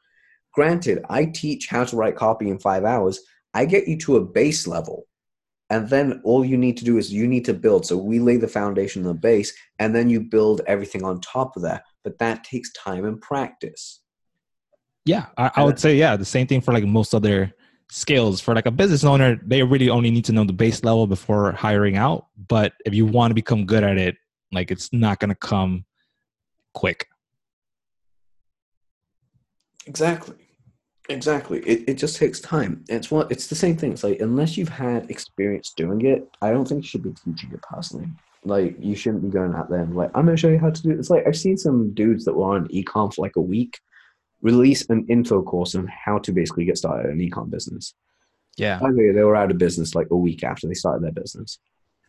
Granted, 0.54 1.04
I 1.08 1.26
teach 1.26 1.68
how 1.68 1.84
to 1.84 1.96
write 1.96 2.16
copy 2.16 2.48
in 2.50 2.58
five 2.58 2.84
hours. 2.84 3.20
I 3.54 3.64
get 3.64 3.88
you 3.88 3.96
to 3.98 4.16
a 4.16 4.24
base 4.24 4.66
level. 4.66 5.06
And 5.70 5.88
then 5.90 6.20
all 6.24 6.44
you 6.44 6.56
need 6.56 6.78
to 6.78 6.84
do 6.84 6.96
is 6.96 7.12
you 7.12 7.26
need 7.26 7.44
to 7.44 7.54
build. 7.54 7.84
So 7.84 7.96
we 7.96 8.18
lay 8.20 8.38
the 8.38 8.48
foundation 8.48 9.02
the 9.02 9.14
base, 9.14 9.52
and 9.78 9.94
then 9.94 10.08
you 10.08 10.20
build 10.20 10.62
everything 10.66 11.04
on 11.04 11.20
top 11.20 11.56
of 11.56 11.62
that. 11.62 11.84
But 12.04 12.18
that 12.18 12.44
takes 12.44 12.72
time 12.72 13.04
and 13.04 13.20
practice. 13.20 14.00
Yeah, 15.04 15.26
I, 15.36 15.50
I 15.56 15.64
would 15.64 15.78
say 15.78 15.96
yeah, 15.96 16.16
the 16.16 16.24
same 16.24 16.46
thing 16.46 16.60
for 16.60 16.72
like 16.72 16.84
most 16.84 17.14
other 17.14 17.52
skills. 17.90 18.40
For 18.40 18.54
like 18.54 18.66
a 18.66 18.70
business 18.70 19.04
owner, 19.04 19.38
they 19.44 19.62
really 19.62 19.90
only 19.90 20.10
need 20.10 20.24
to 20.26 20.32
know 20.32 20.44
the 20.44 20.52
base 20.52 20.82
level 20.84 21.06
before 21.06 21.52
hiring 21.52 21.96
out. 21.96 22.26
But 22.48 22.72
if 22.86 22.94
you 22.94 23.04
want 23.04 23.30
to 23.30 23.34
become 23.34 23.66
good 23.66 23.84
at 23.84 23.98
it, 23.98 24.16
like 24.52 24.70
it's 24.70 24.90
not 24.92 25.18
gonna 25.18 25.34
come 25.34 25.84
quick. 26.72 27.06
Exactly. 29.88 30.36
Exactly. 31.08 31.60
It, 31.60 31.88
it 31.88 31.94
just 31.94 32.16
takes 32.16 32.38
time. 32.40 32.84
It's 32.88 33.10
what 33.10 33.32
it's 33.32 33.46
the 33.46 33.54
same 33.54 33.76
thing. 33.78 33.92
It's 33.92 34.04
like 34.04 34.20
unless 34.20 34.56
you've 34.58 34.68
had 34.68 35.10
experience 35.10 35.72
doing 35.74 36.04
it, 36.04 36.28
I 36.42 36.50
don't 36.50 36.68
think 36.68 36.82
you 36.82 36.88
should 36.88 37.02
be 37.02 37.14
teaching 37.24 37.50
it 37.52 37.62
personally. 37.62 38.08
Like 38.44 38.76
you 38.78 38.94
shouldn't 38.94 39.22
be 39.24 39.30
going 39.30 39.54
out 39.54 39.70
there 39.70 39.80
and 39.80 39.96
like 39.96 40.10
I'm 40.14 40.26
gonna 40.26 40.36
show 40.36 40.50
you 40.50 40.58
how 40.58 40.70
to 40.70 40.82
do 40.82 40.90
it. 40.90 40.98
It's 40.98 41.10
like 41.10 41.26
I've 41.26 41.36
seen 41.36 41.56
some 41.56 41.94
dudes 41.94 42.24
that 42.26 42.34
were 42.34 42.54
on 42.54 42.68
ecom 42.68 43.12
for 43.12 43.22
like 43.22 43.36
a 43.36 43.40
week 43.40 43.80
release 44.42 44.88
an 44.90 45.04
info 45.08 45.42
course 45.42 45.74
on 45.74 45.88
how 45.88 46.18
to 46.18 46.30
basically 46.30 46.64
get 46.66 46.78
started 46.78 47.10
in 47.10 47.18
ecom 47.18 47.50
business. 47.50 47.94
Yeah, 48.56 48.78
By 48.78 48.90
the 48.90 48.96
way, 48.96 49.12
they 49.12 49.24
were 49.24 49.36
out 49.36 49.50
of 49.50 49.58
business 49.58 49.94
like 49.94 50.08
a 50.10 50.16
week 50.16 50.44
after 50.44 50.66
they 50.66 50.74
started 50.74 51.02
their 51.02 51.12
business. 51.12 51.58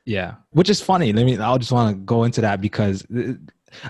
yeah. 0.05 0.35
Which 0.51 0.69
is 0.69 0.81
funny. 0.81 1.13
Let 1.13 1.25
me. 1.25 1.37
I'll 1.37 1.59
just 1.59 1.71
want 1.71 1.95
to 1.95 2.01
go 2.03 2.23
into 2.23 2.41
that 2.41 2.59
because 2.59 3.05
uh, 3.15 3.33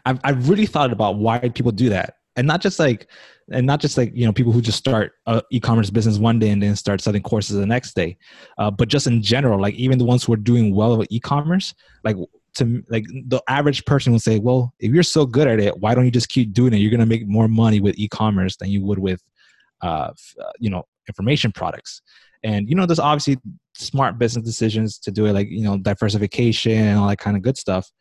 I've 0.06 0.20
I've 0.24 0.50
really 0.50 0.66
thought 0.66 0.92
about 0.92 1.18
why 1.18 1.40
people 1.40 1.72
do 1.72 1.90
that, 1.90 2.16
and 2.36 2.46
not 2.46 2.62
just 2.62 2.78
like, 2.78 3.08
and 3.52 3.66
not 3.66 3.80
just 3.80 3.98
like 3.98 4.12
you 4.14 4.26
know 4.26 4.34
people 4.34 4.52
who 4.52 4.62
just 4.62 4.78
start 4.78 5.14
a 5.26 5.42
e-commerce 5.52 5.90
business 5.90 6.18
one 6.18 6.40
day 6.40 6.50
and 6.50 6.62
then 6.62 6.76
start 6.76 7.02
selling 7.02 7.22
courses 7.22 7.58
the 7.58 7.66
next 7.66 7.96
day, 7.96 8.18
uh, 8.58 8.72
but 8.72 8.88
just 8.88 9.08
in 9.08 9.22
general, 9.22 9.60
like 9.60 9.76
even 9.76 9.98
the 9.98 10.06
ones 10.06 10.24
who 10.24 10.34
are 10.34 10.38
doing 10.38 10.76
well 10.76 10.98
with 10.98 11.08
e-commerce, 11.12 11.74
like 12.04 12.16
to 12.56 12.84
like 12.90 13.06
the 13.28 13.42
average 13.48 13.86
person 13.86 14.12
will 14.12 14.20
say, 14.20 14.40
well, 14.40 14.74
if 14.80 14.92
you're 14.92 15.04
so 15.04 15.26
good 15.26 15.48
at 15.48 15.60
it, 15.60 15.78
why 15.80 15.96
don't 15.96 16.06
you 16.06 16.12
just 16.12 16.30
keep 16.30 16.54
doing 16.54 16.74
it? 16.74 16.78
You're 16.78 16.92
gonna 16.92 17.06
make 17.06 17.28
more 17.28 17.48
money 17.48 17.80
with 17.80 17.98
e-commerce 17.98 18.56
than 18.58 18.70
you 18.70 18.84
would 18.86 19.00
with, 19.00 19.24
uh, 19.82 20.12
uh, 20.42 20.52
you 20.60 20.70
know, 20.70 20.84
information 21.08 21.52
products. 21.52 22.02
And 22.44 22.70
you 22.70 22.76
know, 22.76 22.86
there's 22.86 23.00
obviously 23.00 23.38
smart 23.76 24.18
business 24.18 24.46
decisions 24.46 24.98
to 25.00 25.12
do 25.12 25.26
it, 25.26 25.34
like 25.34 25.50
you 25.50 25.64
know, 25.64 25.78
diversification 25.78 26.74
and 26.74 27.00
all 27.00 27.08
that 27.08 27.18
kind 27.18 27.36
of 27.38 27.44
good 27.44 27.58
stuff. 27.58 27.92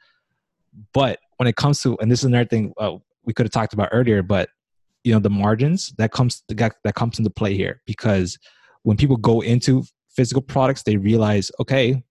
But 0.92 1.18
when 1.38 1.48
it 1.48 1.56
comes 1.56 1.82
to, 1.82 1.98
and 1.98 2.10
this 2.10 2.20
is 2.20 2.26
another 2.26 2.48
thing 2.48 2.72
uh, 2.78 2.96
we 3.24 3.32
could 3.32 3.46
have 3.46 3.52
talked 3.52 3.72
about 3.72 3.88
earlier, 3.92 4.22
but 4.22 4.48
you 5.08 5.14
know, 5.14 5.20
the 5.20 5.30
margins 5.30 5.94
that 5.96 6.12
comes 6.12 6.42
that 6.48 6.94
comes 6.94 7.18
into 7.18 7.30
play 7.30 7.54
here 7.54 7.80
because 7.86 8.38
when 8.82 8.94
people 8.94 9.16
go 9.16 9.40
into 9.40 9.82
physical 10.10 10.42
products, 10.42 10.82
they 10.82 10.98
realize, 10.98 11.50
okay, 11.60 12.02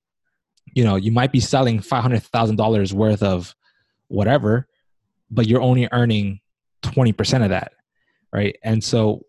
you 0.73 0.83
know, 0.83 0.95
you 0.95 1.12
might 1.12 1.31
be 1.31 1.39
selling 1.39 1.79
five 1.79 2.01
hundred 2.01 2.23
thousand 2.23 2.55
dollars 2.55 2.95
worth 2.95 3.21
of 3.21 3.55
whatever, 4.07 4.67
but 5.29 5.45
you're 5.47 5.62
only 5.62 5.88
earning 5.91 6.39
twenty 6.81 7.13
percent 7.13 7.43
of 7.43 7.51
that, 7.51 7.73
right? 8.33 8.57
And 8.63 8.83
so, 8.83 9.21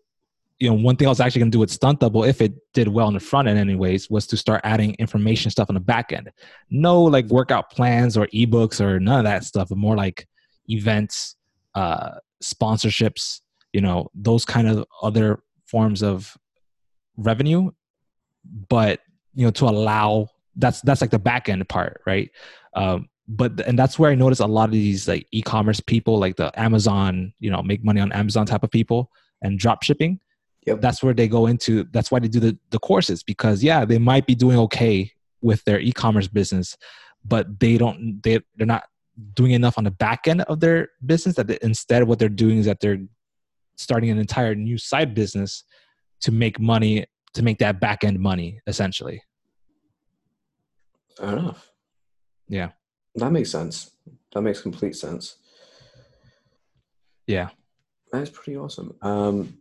you 0.57 0.67
know, 0.67 0.73
one 0.73 0.95
thing 0.95 1.05
I 1.05 1.11
was 1.11 1.19
actually 1.19 1.41
going 1.41 1.51
to 1.51 1.55
do 1.55 1.59
with 1.59 1.69
Stunt 1.69 1.99
Double, 1.99 2.23
if 2.23 2.41
it 2.41 2.53
did 2.73 2.87
well 2.87 3.05
on 3.05 3.13
the 3.13 3.19
front 3.19 3.47
end, 3.47 3.59
anyways, 3.59 4.09
was 4.09 4.25
to 4.27 4.37
start 4.37 4.61
adding 4.63 4.95
information 4.95 5.51
stuff 5.51 5.69
on 5.69 5.75
the 5.75 5.79
back 5.79 6.11
end. 6.11 6.31
No 6.71 7.03
like 7.03 7.27
workout 7.27 7.69
plans 7.69 8.17
or 8.17 8.25
ebooks 8.33 8.81
or 8.81 8.99
none 8.99 9.19
of 9.19 9.25
that 9.25 9.43
stuff, 9.43 9.69
but 9.69 9.77
more 9.77 9.95
like 9.95 10.27
events, 10.67 11.35
uh, 11.75 12.13
sponsorships, 12.43 13.41
you 13.73 13.81
know, 13.81 14.09
those 14.13 14.45
kind 14.45 14.67
of 14.67 14.85
other 15.01 15.43
forms 15.65 16.01
of 16.03 16.37
revenue. 17.17 17.71
But 18.69 19.01
you 19.33 19.45
know, 19.45 19.51
to 19.51 19.65
allow 19.65 20.29
that's 20.55 20.81
that's 20.81 21.01
like 21.01 21.11
the 21.11 21.19
back 21.19 21.49
end 21.49 21.67
part, 21.69 22.01
right? 22.05 22.29
Um, 22.73 23.09
but 23.27 23.59
and 23.61 23.77
that's 23.77 23.99
where 23.99 24.11
I 24.11 24.15
notice 24.15 24.39
a 24.39 24.47
lot 24.47 24.65
of 24.65 24.71
these 24.71 25.07
like 25.07 25.27
e-commerce 25.31 25.79
people, 25.79 26.17
like 26.17 26.35
the 26.35 26.51
Amazon, 26.59 27.33
you 27.39 27.51
know, 27.51 27.61
make 27.61 27.83
money 27.83 28.01
on 28.01 28.11
Amazon 28.11 28.45
type 28.45 28.63
of 28.63 28.71
people 28.71 29.11
and 29.41 29.59
drop 29.59 29.83
shipping. 29.83 30.19
Yep. 30.65 30.81
That's 30.81 31.03
where 31.03 31.13
they 31.13 31.27
go 31.27 31.45
into. 31.45 31.85
That's 31.91 32.11
why 32.11 32.19
they 32.19 32.27
do 32.27 32.39
the 32.39 32.57
the 32.71 32.79
courses 32.79 33.23
because 33.23 33.63
yeah, 33.63 33.85
they 33.85 33.99
might 33.99 34.25
be 34.25 34.35
doing 34.35 34.57
okay 34.57 35.11
with 35.41 35.63
their 35.63 35.79
e-commerce 35.79 36.27
business, 36.27 36.75
but 37.23 37.59
they 37.59 37.77
don't 37.77 38.21
they 38.23 38.39
they're 38.55 38.67
not 38.67 38.83
doing 39.35 39.51
enough 39.51 39.77
on 39.77 39.83
the 39.83 39.91
back 39.91 40.27
end 40.27 40.41
of 40.41 40.59
their 40.59 40.89
business. 41.05 41.35
That 41.35 41.47
they, 41.47 41.59
instead 41.61 42.03
what 42.03 42.19
they're 42.19 42.29
doing 42.29 42.57
is 42.57 42.65
that 42.65 42.79
they're 42.79 42.99
starting 43.79 44.09
an 44.09 44.19
entire 44.19 44.53
new 44.53 44.77
side 44.77 45.15
business 45.15 45.63
to 46.21 46.31
make 46.31 46.59
money 46.59 47.05
to 47.33 47.41
make 47.43 47.57
that 47.59 47.79
back 47.79 48.03
end 48.03 48.19
money 48.19 48.59
essentially. 48.67 49.21
Fair 51.17 51.37
enough. 51.37 51.71
Yeah. 52.47 52.69
That 53.15 53.31
makes 53.31 53.51
sense. 53.51 53.91
That 54.33 54.41
makes 54.41 54.61
complete 54.61 54.95
sense. 54.95 55.37
Yeah. 57.27 57.49
That's 58.11 58.29
pretty 58.29 58.57
awesome. 58.57 58.95
Um, 59.01 59.59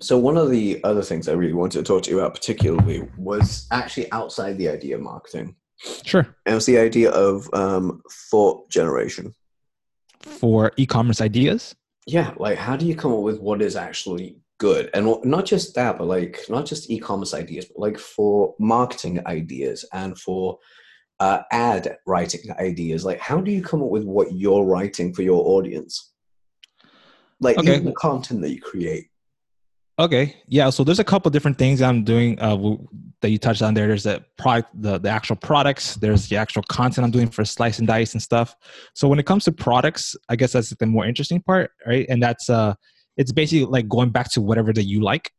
so 0.00 0.18
one 0.18 0.36
of 0.36 0.50
the 0.50 0.80
other 0.82 1.02
things 1.02 1.28
I 1.28 1.32
really 1.32 1.52
wanted 1.52 1.78
to 1.78 1.84
talk 1.84 2.02
to 2.04 2.10
you 2.10 2.18
about 2.18 2.34
particularly 2.34 3.06
was 3.18 3.66
actually 3.70 4.10
outside 4.12 4.58
the 4.58 4.68
idea 4.68 4.96
of 4.96 5.02
marketing. 5.02 5.56
Sure. 6.04 6.26
And 6.46 6.52
it 6.52 6.54
was 6.54 6.66
the 6.66 6.78
idea 6.78 7.10
of 7.10 7.48
um, 7.52 8.02
thought 8.30 8.70
generation. 8.70 9.34
For 10.20 10.72
e-commerce 10.76 11.20
ideas. 11.20 11.74
Yeah, 12.06 12.32
like 12.36 12.56
how 12.56 12.76
do 12.76 12.86
you 12.86 12.94
come 12.94 13.12
up 13.12 13.20
with 13.20 13.40
what 13.40 13.60
is 13.60 13.74
actually 13.74 14.36
good? 14.58 14.90
And 14.94 15.16
not 15.24 15.44
just 15.44 15.74
that, 15.74 15.98
but 15.98 16.06
like 16.06 16.40
not 16.48 16.64
just 16.64 16.88
e-commerce 16.90 17.34
ideas, 17.34 17.66
but 17.66 17.80
like 17.80 17.98
for 17.98 18.54
marketing 18.60 19.26
ideas 19.26 19.84
and 19.92 20.16
for 20.18 20.58
uh, 21.18 21.40
ad 21.50 21.96
writing 22.06 22.42
ideas. 22.60 23.04
Like 23.04 23.18
how 23.18 23.40
do 23.40 23.50
you 23.50 23.62
come 23.62 23.82
up 23.82 23.90
with 23.90 24.04
what 24.04 24.32
you're 24.32 24.64
writing 24.64 25.12
for 25.12 25.22
your 25.22 25.44
audience? 25.46 26.12
Like 27.40 27.58
Okay. 27.58 27.72
even 27.72 27.84
the 27.84 27.92
content 27.92 28.40
that 28.42 28.52
you 28.52 28.60
create. 28.60 29.08
Okay. 29.98 30.36
Yeah. 30.46 30.68
So 30.70 30.84
there's 30.84 30.98
a 30.98 31.04
couple 31.04 31.30
different 31.30 31.56
things 31.56 31.80
I'm 31.80 32.04
doing 32.04 32.38
uh, 32.38 32.76
that 33.22 33.30
you 33.30 33.38
touched 33.38 33.62
on 33.62 33.72
there. 33.72 33.86
There's 33.86 34.02
the 34.02 34.22
product, 34.36 34.70
the, 34.82 34.98
the 34.98 35.08
actual 35.08 35.36
products. 35.36 35.94
There's 35.94 36.28
the 36.28 36.36
actual 36.36 36.62
content 36.64 37.06
I'm 37.06 37.10
doing 37.10 37.30
for 37.30 37.46
slice 37.46 37.78
and 37.78 37.88
dice 37.88 38.12
and 38.12 38.22
stuff. 38.22 38.54
So 38.94 39.08
when 39.08 39.18
it 39.18 39.24
comes 39.24 39.44
to 39.44 39.52
products, 39.52 40.14
I 40.28 40.36
guess 40.36 40.52
that's 40.52 40.68
the 40.70 40.86
more 40.86 41.06
interesting 41.06 41.40
part, 41.40 41.70
right? 41.86 42.06
And 42.10 42.22
that's 42.22 42.50
uh, 42.50 42.74
it's 43.16 43.32
basically 43.32 43.64
like 43.64 43.88
going 43.88 44.10
back 44.10 44.30
to 44.32 44.42
whatever 44.42 44.72
that 44.74 44.84
you 44.84 45.00
like. 45.00 45.32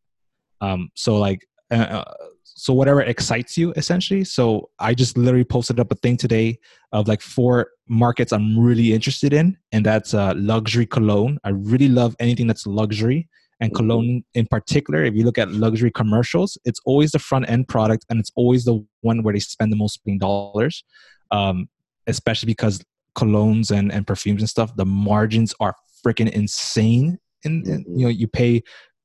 Um, 0.59 0.89
so 0.95 1.17
like, 1.17 1.47
uh, 1.69 1.75
uh, 1.75 2.13
so 2.43 2.73
whatever 2.73 3.01
excites 3.01 3.59
you 3.59 3.71
essentially. 3.75 4.23
So 4.23 4.71
I 4.79 4.95
just 4.95 5.19
literally 5.19 5.43
posted 5.43 5.79
up 5.79 5.91
a 5.91 5.95
thing 5.95 6.17
today 6.17 6.57
of 6.93 7.07
like 7.07 7.21
four 7.21 7.69
markets 7.87 8.33
I'm 8.33 8.57
really 8.57 8.93
interested 8.93 9.33
in, 9.33 9.55
and 9.71 9.85
that's 9.85 10.15
uh, 10.15 10.33
luxury 10.35 10.87
cologne. 10.87 11.37
I 11.43 11.49
really 11.49 11.89
love 11.89 12.15
anything 12.19 12.47
that's 12.47 12.65
luxury 12.65 13.29
and 13.59 13.71
Mhm. 13.71 13.75
cologne 13.75 14.23
in 14.33 14.45
particular 14.45 15.03
if 15.03 15.15
you 15.15 15.23
look 15.23 15.37
at 15.37 15.51
luxury 15.51 15.91
commercials 15.91 16.57
it's 16.65 16.79
always 16.85 17.11
the 17.11 17.19
front 17.19 17.49
end 17.49 17.67
product 17.67 18.05
and 18.09 18.19
it's 18.19 18.31
always 18.35 18.65
the 18.65 18.85
one 19.01 19.23
where 19.23 19.33
they 19.33 19.39
spend 19.39 19.71
the 19.71 19.75
most 19.75 19.99
dollars 20.19 20.83
um, 21.31 21.67
especially 22.07 22.47
because 22.47 22.83
colognes 23.15 23.71
and, 23.71 23.91
and 23.91 24.05
perfumes 24.05 24.41
and 24.41 24.49
stuff 24.49 24.75
the 24.75 24.85
margins 24.85 25.53
are 25.59 25.75
freaking 26.05 26.29
insane 26.31 27.17
and, 27.43 27.65
and, 27.67 27.85
you 27.99 28.05
know 28.05 28.09
you 28.09 28.27
pay 28.27 28.61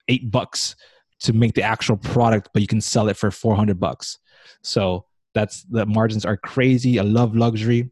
eight 0.09 0.31
bucks 0.31 0.76
to 1.20 1.33
make 1.33 1.55
the 1.55 1.62
actual 1.62 1.97
product 1.97 2.51
but 2.53 2.61
you 2.62 2.68
can 2.68 2.81
sell 2.81 3.09
it 3.09 3.16
for 3.16 3.31
400 3.31 3.79
bucks. 3.79 4.18
So 4.62 5.07
that's 5.35 5.62
the 5.64 5.87
margins 5.87 6.24
are 6.24 6.37
crazy. 6.37 6.99
I 6.99 7.03
love 7.03 7.35
luxury. 7.35 7.91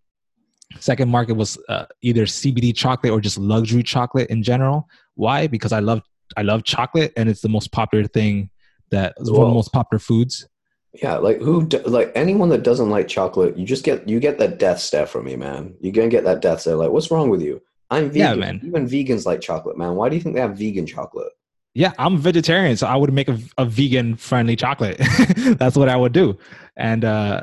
Second 0.78 1.08
market 1.08 1.34
was 1.34 1.58
uh, 1.68 1.86
either 2.02 2.26
cbd 2.26 2.74
chocolate 2.74 3.12
or 3.12 3.20
just 3.20 3.38
luxury 3.38 3.82
chocolate 3.82 4.28
in 4.30 4.42
general. 4.42 4.88
Why? 5.14 5.46
Because 5.46 5.72
i 5.72 5.80
love 5.80 6.02
I 6.36 6.42
love 6.42 6.64
chocolate, 6.64 7.12
and 7.16 7.28
it's 7.28 7.40
the 7.40 7.48
most 7.48 7.72
popular 7.72 8.06
thing 8.06 8.50
that 8.90 9.14
it's 9.18 9.30
one 9.30 9.42
of 9.42 9.48
the 9.48 9.54
most 9.54 9.72
popular 9.72 9.98
foods. 9.98 10.46
Yeah, 10.94 11.16
like 11.18 11.38
who, 11.38 11.66
like 11.84 12.10
anyone 12.14 12.48
that 12.48 12.64
doesn't 12.64 12.90
like 12.90 13.06
chocolate, 13.06 13.56
you 13.56 13.64
just 13.64 13.84
get 13.84 14.08
you 14.08 14.18
get 14.18 14.38
that 14.38 14.58
death 14.58 14.80
stare 14.80 15.06
from 15.06 15.24
me, 15.26 15.36
man. 15.36 15.76
You're 15.80 15.92
gonna 15.92 16.08
get 16.08 16.24
that 16.24 16.42
death 16.42 16.62
stare. 16.62 16.74
Like, 16.74 16.90
what's 16.90 17.10
wrong 17.10 17.30
with 17.30 17.42
you? 17.42 17.62
I'm 17.90 18.06
Yeah, 18.06 18.34
vegan. 18.34 18.40
man. 18.40 18.60
Even 18.64 18.86
vegans 18.88 19.26
like 19.26 19.40
chocolate, 19.40 19.78
man. 19.78 19.94
Why 19.94 20.08
do 20.08 20.16
you 20.16 20.22
think 20.22 20.34
they 20.34 20.40
have 20.40 20.56
vegan 20.58 20.86
chocolate? 20.86 21.32
Yeah, 21.74 21.92
I'm 21.98 22.18
vegetarian, 22.18 22.76
so 22.76 22.88
I 22.88 22.96
would 22.96 23.12
make 23.12 23.28
a, 23.28 23.38
a 23.56 23.64
vegan 23.64 24.16
friendly 24.16 24.56
chocolate. 24.56 24.96
That's 25.58 25.76
what 25.76 25.88
I 25.88 25.96
would 25.96 26.12
do. 26.12 26.36
And 26.76 27.04
uh, 27.04 27.42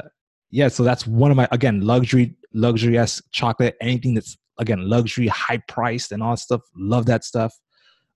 yeah, 0.52 0.68
so 0.68 0.84
that's 0.84 1.06
one 1.08 1.32
of 1.32 1.38
my 1.38 1.48
again 1.52 1.82
luxury 1.82 2.36
luxury 2.54 2.98
s 2.98 3.22
chocolate. 3.32 3.76
Anything 3.82 4.14
that's 4.14 4.38
again 4.60 4.90
luxury, 4.90 5.28
high 5.28 5.62
priced, 5.68 6.12
and 6.12 6.22
all 6.22 6.32
that 6.32 6.40
stuff. 6.40 6.62
Love 6.76 7.06
that 7.06 7.24
stuff. 7.24 7.54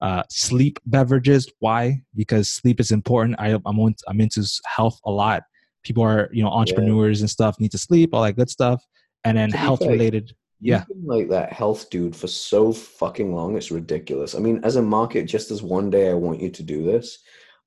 Uh, 0.01 0.23
sleep 0.29 0.79
beverages. 0.85 1.51
Why? 1.59 2.01
Because 2.15 2.49
sleep 2.49 2.79
is 2.79 2.91
important. 2.91 3.39
I, 3.39 3.59
I'm 3.65 3.95
I'm 4.07 4.21
into 4.21 4.43
health 4.65 4.99
a 5.05 5.11
lot. 5.11 5.43
People 5.83 6.03
are 6.03 6.29
you 6.31 6.43
know 6.43 6.49
entrepreneurs 6.49 7.19
yeah. 7.19 7.23
and 7.23 7.29
stuff 7.29 7.59
need 7.59 7.71
to 7.71 7.77
sleep, 7.77 8.13
all 8.13 8.23
that 8.23 8.35
good 8.35 8.49
stuff. 8.49 8.83
And 9.23 9.37
then 9.37 9.51
health 9.51 9.81
related. 9.81 10.35
Yeah, 10.59 10.85
like 11.03 11.29
that 11.29 11.53
health 11.53 11.89
dude 11.89 12.15
for 12.15 12.27
so 12.27 12.71
fucking 12.71 13.33
long. 13.33 13.57
It's 13.57 13.71
ridiculous. 13.71 14.35
I 14.35 14.39
mean, 14.39 14.59
as 14.63 14.75
a 14.75 14.81
market, 14.81 15.25
just 15.25 15.49
as 15.49 15.63
one 15.63 15.89
day 15.89 16.09
I 16.09 16.13
want 16.13 16.39
you 16.39 16.51
to 16.51 16.63
do 16.63 16.83
this, 16.83 17.19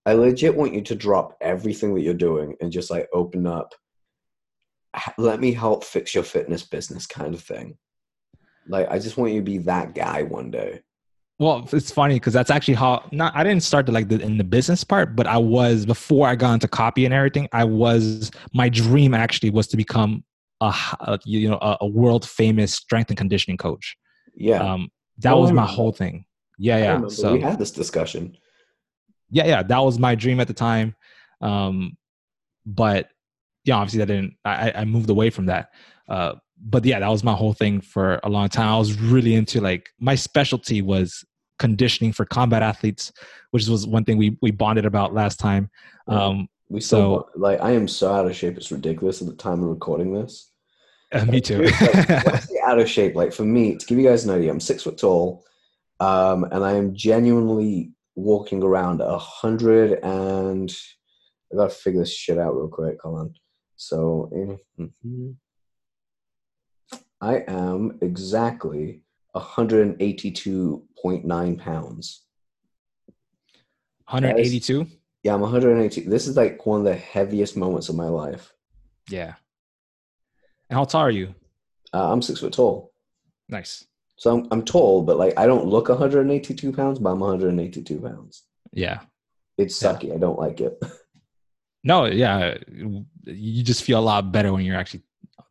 I 0.06 0.12
legit 0.12 0.54
want 0.54 0.74
you 0.74 0.82
to 0.82 0.94
drop 0.94 1.36
everything 1.40 1.94
that 1.94 2.02
you're 2.02 2.14
doing 2.14 2.54
and 2.60 2.70
just 2.70 2.90
like 2.90 3.08
open 3.12 3.46
up. 3.46 3.74
Let 5.18 5.40
me 5.40 5.52
help 5.52 5.82
fix 5.82 6.14
your 6.14 6.24
fitness 6.24 6.62
business, 6.62 7.06
kind 7.06 7.34
of 7.34 7.42
thing. 7.42 7.76
Like, 8.68 8.88
I 8.90 8.98
just 8.98 9.16
want 9.16 9.32
you 9.32 9.40
to 9.40 9.44
be 9.44 9.58
that 9.58 9.94
guy 9.94 10.22
one 10.22 10.50
day. 10.50 10.82
Well, 11.38 11.68
it's 11.72 11.90
funny 11.90 12.14
because 12.14 12.32
that's 12.32 12.50
actually 12.50 12.74
how 12.74 13.08
not 13.10 13.34
I 13.34 13.42
didn't 13.42 13.64
start 13.64 13.86
to 13.86 13.92
like 13.92 14.08
the, 14.08 14.20
in 14.20 14.38
the 14.38 14.44
business 14.44 14.84
part, 14.84 15.16
but 15.16 15.26
I 15.26 15.36
was 15.36 15.84
before 15.84 16.28
I 16.28 16.36
got 16.36 16.54
into 16.54 16.68
copy 16.68 17.04
and 17.04 17.12
everything. 17.12 17.48
I 17.52 17.64
was 17.64 18.30
my 18.52 18.68
dream 18.68 19.14
actually 19.14 19.50
was 19.50 19.66
to 19.68 19.76
become 19.76 20.22
a, 20.60 20.72
a 21.00 21.18
you 21.24 21.50
know 21.50 21.58
a, 21.60 21.78
a, 21.80 21.86
world 21.86 22.28
famous 22.28 22.72
strength 22.74 23.10
and 23.10 23.18
conditioning 23.18 23.56
coach. 23.56 23.96
Yeah, 24.36 24.58
um, 24.58 24.90
that 25.18 25.32
oh, 25.32 25.40
was 25.40 25.50
my 25.50 25.66
whole 25.66 25.90
thing. 25.90 26.24
Yeah, 26.56 26.78
yeah. 26.78 27.08
So 27.08 27.32
we 27.32 27.40
had 27.40 27.58
this 27.58 27.72
discussion. 27.72 28.36
Yeah, 29.30 29.46
yeah, 29.46 29.62
that 29.64 29.78
was 29.78 29.98
my 29.98 30.14
dream 30.14 30.38
at 30.38 30.46
the 30.46 30.54
time. 30.54 30.94
Um, 31.40 31.96
but 32.64 33.08
yeah, 33.64 33.74
obviously 33.74 33.98
that 33.98 34.06
didn't. 34.06 34.34
I, 34.44 34.72
I 34.72 34.84
moved 34.84 35.10
away 35.10 35.30
from 35.30 35.46
that. 35.46 35.70
Uh, 36.08 36.34
but 36.60 36.84
yeah, 36.84 37.00
that 37.00 37.08
was 37.08 37.24
my 37.24 37.34
whole 37.34 37.52
thing 37.52 37.80
for 37.80 38.20
a 38.22 38.28
long 38.28 38.48
time. 38.48 38.68
I 38.68 38.78
was 38.78 38.98
really 38.98 39.34
into 39.34 39.60
like 39.60 39.90
my 39.98 40.14
specialty 40.14 40.82
was 40.82 41.24
conditioning 41.58 42.12
for 42.12 42.24
combat 42.24 42.62
athletes, 42.62 43.12
which 43.50 43.66
was 43.66 43.86
one 43.86 44.04
thing 44.04 44.16
we 44.16 44.38
we 44.40 44.50
bonded 44.50 44.86
about 44.86 45.14
last 45.14 45.38
time. 45.38 45.70
Um, 46.08 46.48
we 46.68 46.80
so 46.80 47.28
like 47.36 47.60
I 47.60 47.72
am 47.72 47.88
so 47.88 48.12
out 48.12 48.26
of 48.26 48.36
shape. 48.36 48.56
It's 48.56 48.72
ridiculous 48.72 49.20
at 49.20 49.28
the 49.28 49.34
time 49.34 49.62
of 49.62 49.68
recording 49.68 50.12
this. 50.12 50.50
Uh, 51.12 51.24
me 51.26 51.40
too. 51.40 51.62
like, 51.62 52.10
out 52.66 52.78
of 52.78 52.88
shape? 52.88 53.14
Like 53.14 53.32
for 53.32 53.44
me, 53.44 53.76
to 53.76 53.86
give 53.86 53.98
you 53.98 54.08
guys 54.08 54.24
an 54.24 54.34
idea, 54.34 54.50
I'm 54.50 54.60
six 54.60 54.82
foot 54.82 54.98
tall, 54.98 55.44
um, 56.00 56.44
and 56.44 56.64
I 56.64 56.72
am 56.72 56.94
genuinely 56.94 57.92
walking 58.16 58.62
around 58.62 59.00
a 59.00 59.18
hundred 59.18 59.98
and 60.02 60.74
I 61.52 61.56
gotta 61.56 61.70
figure 61.70 62.00
this 62.00 62.14
shit 62.14 62.38
out 62.38 62.54
real 62.54 62.68
quick. 62.68 62.98
Hold 63.02 63.18
on. 63.18 63.34
So. 63.76 64.30
Mm-hmm. 64.80 65.30
I 67.20 67.42
am 67.48 67.98
exactly 68.02 69.02
182.9 69.34 71.58
pounds. 71.58 72.22
182? 74.08 74.86
yeah, 75.22 75.34
I'm 75.34 75.40
182. 75.40 76.08
This 76.08 76.26
is 76.26 76.36
like 76.36 76.64
one 76.66 76.80
of 76.80 76.86
the 76.86 76.94
heaviest 76.94 77.56
moments 77.56 77.88
of 77.88 77.96
my 77.96 78.08
life. 78.08 78.52
Yeah. 79.08 79.34
And 80.68 80.78
how 80.78 80.84
tall 80.84 81.00
are 81.02 81.10
you? 81.10 81.34
Uh, 81.92 82.12
I'm 82.12 82.22
six 82.22 82.40
foot 82.40 82.52
tall. 82.52 82.92
Nice. 83.48 83.84
So 84.16 84.36
I'm, 84.36 84.48
I'm 84.50 84.64
tall, 84.64 85.02
but 85.02 85.18
like 85.18 85.38
I 85.38 85.46
don't 85.46 85.66
look 85.66 85.88
182 85.88 86.72
pounds, 86.72 86.98
but 86.98 87.10
I'm 87.10 87.20
182 87.20 88.00
pounds. 88.00 88.42
Yeah. 88.72 89.00
It's 89.56 89.80
sucky. 89.80 90.08
Yeah. 90.08 90.14
I 90.14 90.18
don't 90.18 90.38
like 90.38 90.60
it. 90.60 90.82
No, 91.86 92.06
yeah. 92.06 92.56
You 93.24 93.62
just 93.62 93.82
feel 93.82 93.98
a 93.98 94.00
lot 94.00 94.32
better 94.32 94.54
when 94.54 94.64
you're 94.64 94.74
actually 94.74 95.02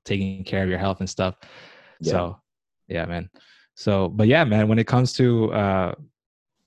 taking 0.05 0.43
care 0.43 0.63
of 0.63 0.69
your 0.69 0.79
health 0.79 0.99
and 0.99 1.09
stuff. 1.09 1.35
Yeah. 1.99 2.11
So, 2.11 2.41
yeah, 2.87 3.05
man. 3.05 3.29
So, 3.75 4.09
but 4.09 4.27
yeah, 4.27 4.43
man, 4.43 4.67
when 4.67 4.79
it 4.79 4.87
comes 4.87 5.13
to 5.13 5.51
uh 5.53 5.95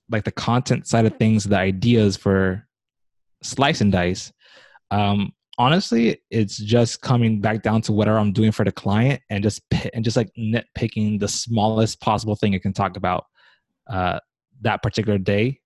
like 0.09 0.23
the 0.23 0.31
content 0.31 0.87
side 0.87 1.05
of 1.05 1.17
things, 1.17 1.43
the 1.43 1.57
ideas 1.57 2.15
for 2.15 2.65
slice 3.43 3.81
and 3.81 3.91
dice, 3.91 4.31
um 4.91 5.33
honestly, 5.57 6.21
it's 6.29 6.57
just 6.57 7.01
coming 7.01 7.41
back 7.41 7.63
down 7.63 7.81
to 7.81 7.91
whatever 7.91 8.19
I'm 8.19 8.31
doing 8.31 8.51
for 8.51 8.63
the 8.63 8.71
client 8.71 9.21
and 9.29 9.43
just 9.43 9.61
and 9.93 10.03
just 10.03 10.17
like 10.17 10.31
nitpicking 10.37 11.19
the 11.19 11.27
smallest 11.27 11.99
possible 12.01 12.35
thing 12.35 12.55
I 12.55 12.59
can 12.59 12.73
talk 12.73 12.97
about 12.97 13.25
uh 13.89 14.19
that 14.61 14.81
particular 14.83 15.17
day 15.17 15.59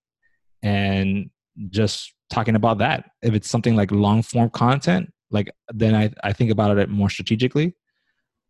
and 0.62 1.30
just 1.70 2.14
talking 2.30 2.56
about 2.56 2.78
that. 2.78 3.10
If 3.22 3.34
it's 3.34 3.48
something 3.48 3.76
like 3.76 3.90
long 3.90 4.22
form 4.22 4.50
content, 4.50 5.11
like 5.32 5.50
then 5.72 5.94
I, 5.94 6.12
I 6.22 6.32
think 6.32 6.50
about 6.50 6.76
it 6.76 6.88
more 6.88 7.10
strategically. 7.10 7.74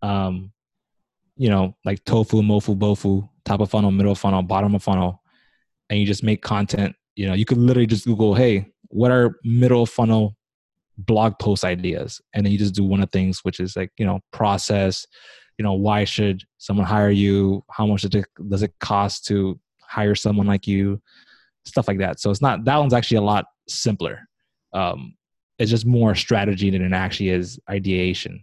Um, 0.02 0.52
you 1.36 1.48
know, 1.48 1.74
like 1.84 2.04
tofu, 2.04 2.42
mofu, 2.42 2.76
bofu, 2.76 3.28
top 3.44 3.60
of 3.60 3.70
funnel, 3.70 3.90
middle 3.90 4.14
funnel, 4.14 4.42
bottom 4.42 4.74
of 4.74 4.82
funnel, 4.82 5.22
and 5.88 5.98
you 5.98 6.06
just 6.06 6.22
make 6.22 6.42
content. 6.42 6.94
You 7.16 7.26
know, 7.26 7.34
you 7.34 7.44
could 7.44 7.58
literally 7.58 7.86
just 7.86 8.04
Google, 8.04 8.34
hey, 8.34 8.66
what 8.88 9.10
are 9.10 9.36
middle 9.44 9.86
funnel 9.86 10.36
blog 10.98 11.38
post 11.38 11.64
ideas? 11.64 12.20
And 12.34 12.44
then 12.44 12.52
you 12.52 12.58
just 12.58 12.74
do 12.74 12.84
one 12.84 13.02
of 13.02 13.10
things, 13.10 13.40
which 13.44 13.60
is 13.60 13.76
like, 13.76 13.90
you 13.96 14.04
know, 14.04 14.20
process, 14.32 15.06
you 15.58 15.62
know, 15.62 15.72
why 15.74 16.04
should 16.04 16.42
someone 16.58 16.86
hire 16.86 17.10
you? 17.10 17.64
How 17.70 17.86
much 17.86 18.02
does 18.02 18.14
it, 18.14 18.26
does 18.48 18.62
it 18.62 18.74
cost 18.80 19.26
to 19.26 19.58
hire 19.80 20.14
someone 20.14 20.46
like 20.46 20.66
you? 20.66 21.00
Stuff 21.64 21.88
like 21.88 21.98
that. 21.98 22.20
So 22.20 22.30
it's 22.30 22.42
not, 22.42 22.64
that 22.64 22.76
one's 22.76 22.94
actually 22.94 23.18
a 23.18 23.22
lot 23.22 23.46
simpler. 23.68 24.20
Um, 24.72 25.14
it's 25.58 25.70
just 25.70 25.86
more 25.86 26.14
strategy 26.14 26.70
than 26.70 26.82
it 26.82 26.92
actually 26.92 27.30
is 27.30 27.60
ideation. 27.68 28.42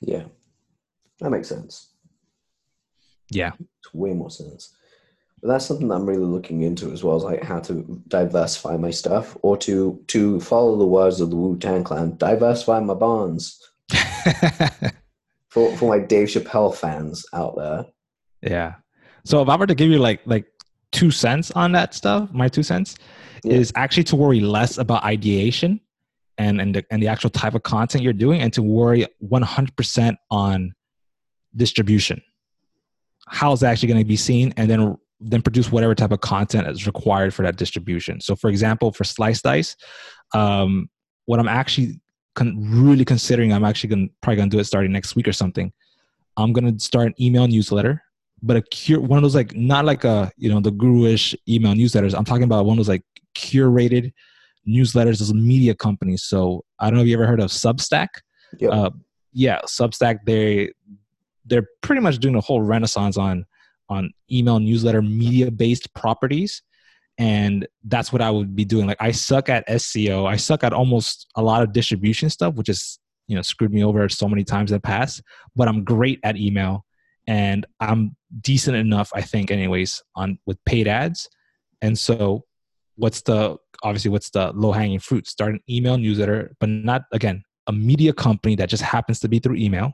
Yeah, 0.00 0.24
that 1.20 1.30
makes 1.30 1.48
sense. 1.48 1.92
Yeah, 3.30 3.52
it's 3.58 3.94
way 3.94 4.12
more 4.12 4.30
sense. 4.30 4.74
But 5.42 5.48
that's 5.48 5.66
something 5.66 5.88
that 5.88 5.94
I'm 5.94 6.06
really 6.06 6.24
looking 6.24 6.62
into 6.62 6.92
as 6.92 7.04
well 7.04 7.16
as 7.16 7.24
like 7.24 7.42
how 7.42 7.60
to 7.60 8.02
diversify 8.08 8.76
my 8.76 8.90
stuff, 8.90 9.36
or 9.42 9.56
to 9.58 10.02
to 10.08 10.40
follow 10.40 10.76
the 10.76 10.86
words 10.86 11.20
of 11.20 11.30
the 11.30 11.36
Wu 11.36 11.58
Tang 11.58 11.84
Clan, 11.84 12.16
diversify 12.16 12.80
my 12.80 12.94
bonds. 12.94 13.62
for 15.48 15.74
for 15.76 15.88
my 15.88 15.98
Dave 15.98 16.28
Chappelle 16.28 16.74
fans 16.74 17.24
out 17.32 17.56
there. 17.56 17.86
Yeah. 18.42 18.74
So 19.24 19.42
if 19.42 19.48
I 19.48 19.56
were 19.56 19.66
to 19.66 19.74
give 19.74 19.90
you 19.90 19.98
like 19.98 20.20
like 20.26 20.44
two 20.92 21.10
cents 21.10 21.50
on 21.52 21.72
that 21.72 21.94
stuff, 21.94 22.30
my 22.32 22.48
two 22.48 22.62
cents 22.62 22.96
yeah. 23.42 23.54
is 23.54 23.72
actually 23.74 24.04
to 24.04 24.16
worry 24.16 24.40
less 24.40 24.78
about 24.78 25.02
ideation 25.04 25.80
and 26.38 26.60
and 26.60 26.74
the, 26.74 26.84
and 26.90 27.02
the 27.02 27.08
actual 27.08 27.30
type 27.30 27.54
of 27.54 27.62
content 27.62 28.04
you're 28.04 28.12
doing 28.12 28.40
and 28.40 28.52
to 28.52 28.62
worry 28.62 29.06
100% 29.22 30.16
on 30.30 30.74
distribution. 31.54 32.20
How 33.28 33.52
is 33.52 33.62
actually 33.62 33.88
going 33.88 34.00
to 34.00 34.06
be 34.06 34.16
seen 34.16 34.52
and 34.56 34.70
then 34.70 34.96
then 35.18 35.40
produce 35.40 35.72
whatever 35.72 35.94
type 35.94 36.12
of 36.12 36.20
content 36.20 36.68
is 36.68 36.86
required 36.86 37.32
for 37.32 37.42
that 37.42 37.56
distribution. 37.56 38.20
So 38.20 38.36
for 38.36 38.50
example 38.50 38.92
for 38.92 39.04
slice 39.04 39.40
dice 39.40 39.76
um, 40.34 40.90
what 41.24 41.40
i'm 41.40 41.48
actually 41.48 42.00
con- 42.34 42.54
really 42.58 43.04
considering 43.04 43.52
i'm 43.52 43.64
actually 43.64 43.88
going 43.88 44.10
probably 44.20 44.36
going 44.36 44.50
to 44.50 44.56
do 44.56 44.60
it 44.60 44.64
starting 44.64 44.92
next 44.92 45.16
week 45.16 45.28
or 45.28 45.32
something. 45.32 45.72
I'm 46.36 46.52
going 46.52 46.76
to 46.76 46.84
start 46.84 47.06
an 47.06 47.14
email 47.18 47.48
newsletter 47.48 48.02
but 48.42 48.56
a 48.56 48.62
cure 48.62 49.00
one 49.00 49.18
of 49.18 49.22
those 49.22 49.34
like 49.34 49.54
not 49.54 49.84
like 49.84 50.04
a 50.04 50.30
you 50.36 50.48
know 50.48 50.60
the 50.60 50.70
guru-ish 50.70 51.34
email 51.48 51.74
newsletters. 51.74 52.14
I'm 52.16 52.24
talking 52.24 52.44
about 52.44 52.66
one 52.66 52.74
of 52.74 52.78
those 52.78 52.88
like 52.88 53.02
curated 53.34 54.12
newsletters 54.68 55.20
as 55.20 55.30
a 55.30 55.34
media 55.34 55.74
companies. 55.74 56.24
So 56.24 56.64
I 56.78 56.86
don't 56.88 56.96
know 56.96 57.02
if 57.02 57.08
you 57.08 57.14
ever 57.14 57.26
heard 57.26 57.40
of 57.40 57.50
Substack. 57.50 58.08
Yep. 58.58 58.72
Uh, 58.72 58.90
yeah, 59.32 59.60
Substack. 59.66 60.20
They 60.24 60.72
they're 61.46 61.66
pretty 61.82 62.02
much 62.02 62.18
doing 62.18 62.34
a 62.34 62.40
whole 62.40 62.62
renaissance 62.62 63.16
on 63.16 63.46
on 63.88 64.10
email 64.30 64.58
newsletter 64.58 65.00
media 65.00 65.50
based 65.50 65.92
properties 65.94 66.62
and 67.18 67.66
that's 67.84 68.12
what 68.12 68.20
i 68.20 68.30
would 68.30 68.54
be 68.54 68.64
doing 68.64 68.86
like 68.86 68.96
i 69.00 69.10
suck 69.10 69.48
at 69.48 69.66
seo 69.68 70.26
i 70.26 70.36
suck 70.36 70.64
at 70.64 70.72
almost 70.72 71.26
a 71.36 71.42
lot 71.42 71.62
of 71.62 71.72
distribution 71.72 72.28
stuff 72.28 72.54
which 72.54 72.68
is 72.68 72.98
you 73.28 73.36
know 73.36 73.42
screwed 73.42 73.72
me 73.72 73.84
over 73.84 74.08
so 74.08 74.28
many 74.28 74.44
times 74.44 74.70
in 74.70 74.76
the 74.76 74.80
past 74.80 75.22
but 75.54 75.68
i'm 75.68 75.84
great 75.84 76.18
at 76.24 76.36
email 76.36 76.84
and 77.26 77.64
i'm 77.80 78.16
decent 78.40 78.76
enough 78.76 79.10
i 79.14 79.20
think 79.20 79.50
anyways 79.50 80.02
on 80.16 80.38
with 80.46 80.62
paid 80.64 80.88
ads 80.88 81.28
and 81.80 81.98
so 81.98 82.44
what's 82.96 83.22
the 83.22 83.56
obviously 83.82 84.10
what's 84.10 84.30
the 84.30 84.52
low 84.52 84.72
hanging 84.72 84.98
fruit? 84.98 85.26
Start 85.26 85.52
an 85.52 85.60
email 85.68 85.96
newsletter 85.96 86.54
but 86.60 86.68
not 86.68 87.02
again 87.12 87.42
a 87.66 87.72
media 87.72 88.12
company 88.12 88.56
that 88.56 88.68
just 88.68 88.82
happens 88.82 89.20
to 89.20 89.28
be 89.28 89.38
through 89.38 89.56
email 89.56 89.92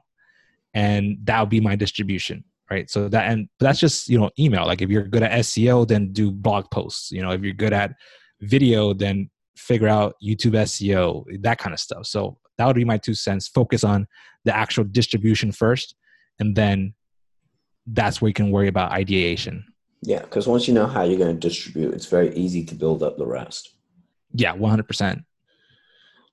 and 0.74 1.18
that 1.24 1.40
would 1.40 1.48
be 1.48 1.60
my 1.60 1.76
distribution 1.76 2.44
right? 2.70 2.88
So 2.88 3.08
that 3.08 3.30
and 3.30 3.48
that's 3.60 3.80
just 3.80 4.08
you 4.08 4.18
know 4.18 4.30
email. 4.38 4.66
Like 4.66 4.82
if 4.82 4.88
you're 4.88 5.06
good 5.06 5.22
at 5.22 5.32
seo 5.32 5.86
then 5.86 6.12
do 6.12 6.30
blog 6.30 6.70
posts 6.70 7.10
you 7.10 7.22
know? 7.22 7.30
If 7.30 7.42
you're 7.42 7.52
good 7.52 7.72
at 7.72 7.94
video 8.40 8.94
then 8.94 9.30
figure 9.56 9.88
out 9.88 10.14
youtube 10.24 10.54
seo 10.54 11.24
that 11.42 11.58
kind 11.58 11.74
of 11.74 11.80
stuff. 11.80 12.06
So 12.06 12.38
that 12.58 12.66
would 12.66 12.76
be 12.76 12.84
my 12.84 12.98
two 12.98 13.14
cents. 13.14 13.48
Focus 13.48 13.84
on 13.84 14.06
the 14.44 14.56
actual 14.56 14.84
distribution 14.84 15.52
first 15.52 15.94
and 16.38 16.56
then 16.56 16.94
that's 17.86 18.22
where 18.22 18.28
you 18.28 18.34
can 18.34 18.50
worry 18.50 18.68
about 18.68 18.92
ideation 18.92 19.64
yeah, 20.02 20.20
because 20.20 20.46
once 20.46 20.68
you 20.68 20.74
know 20.74 20.86
how 20.86 21.04
you're 21.04 21.18
going 21.18 21.34
to 21.34 21.48
distribute, 21.48 21.94
it's 21.94 22.06
very 22.06 22.34
easy 22.34 22.64
to 22.66 22.74
build 22.74 23.02
up 23.02 23.16
the 23.16 23.26
rest. 23.26 23.70
Yeah, 24.34 24.54
100%. 24.54 25.24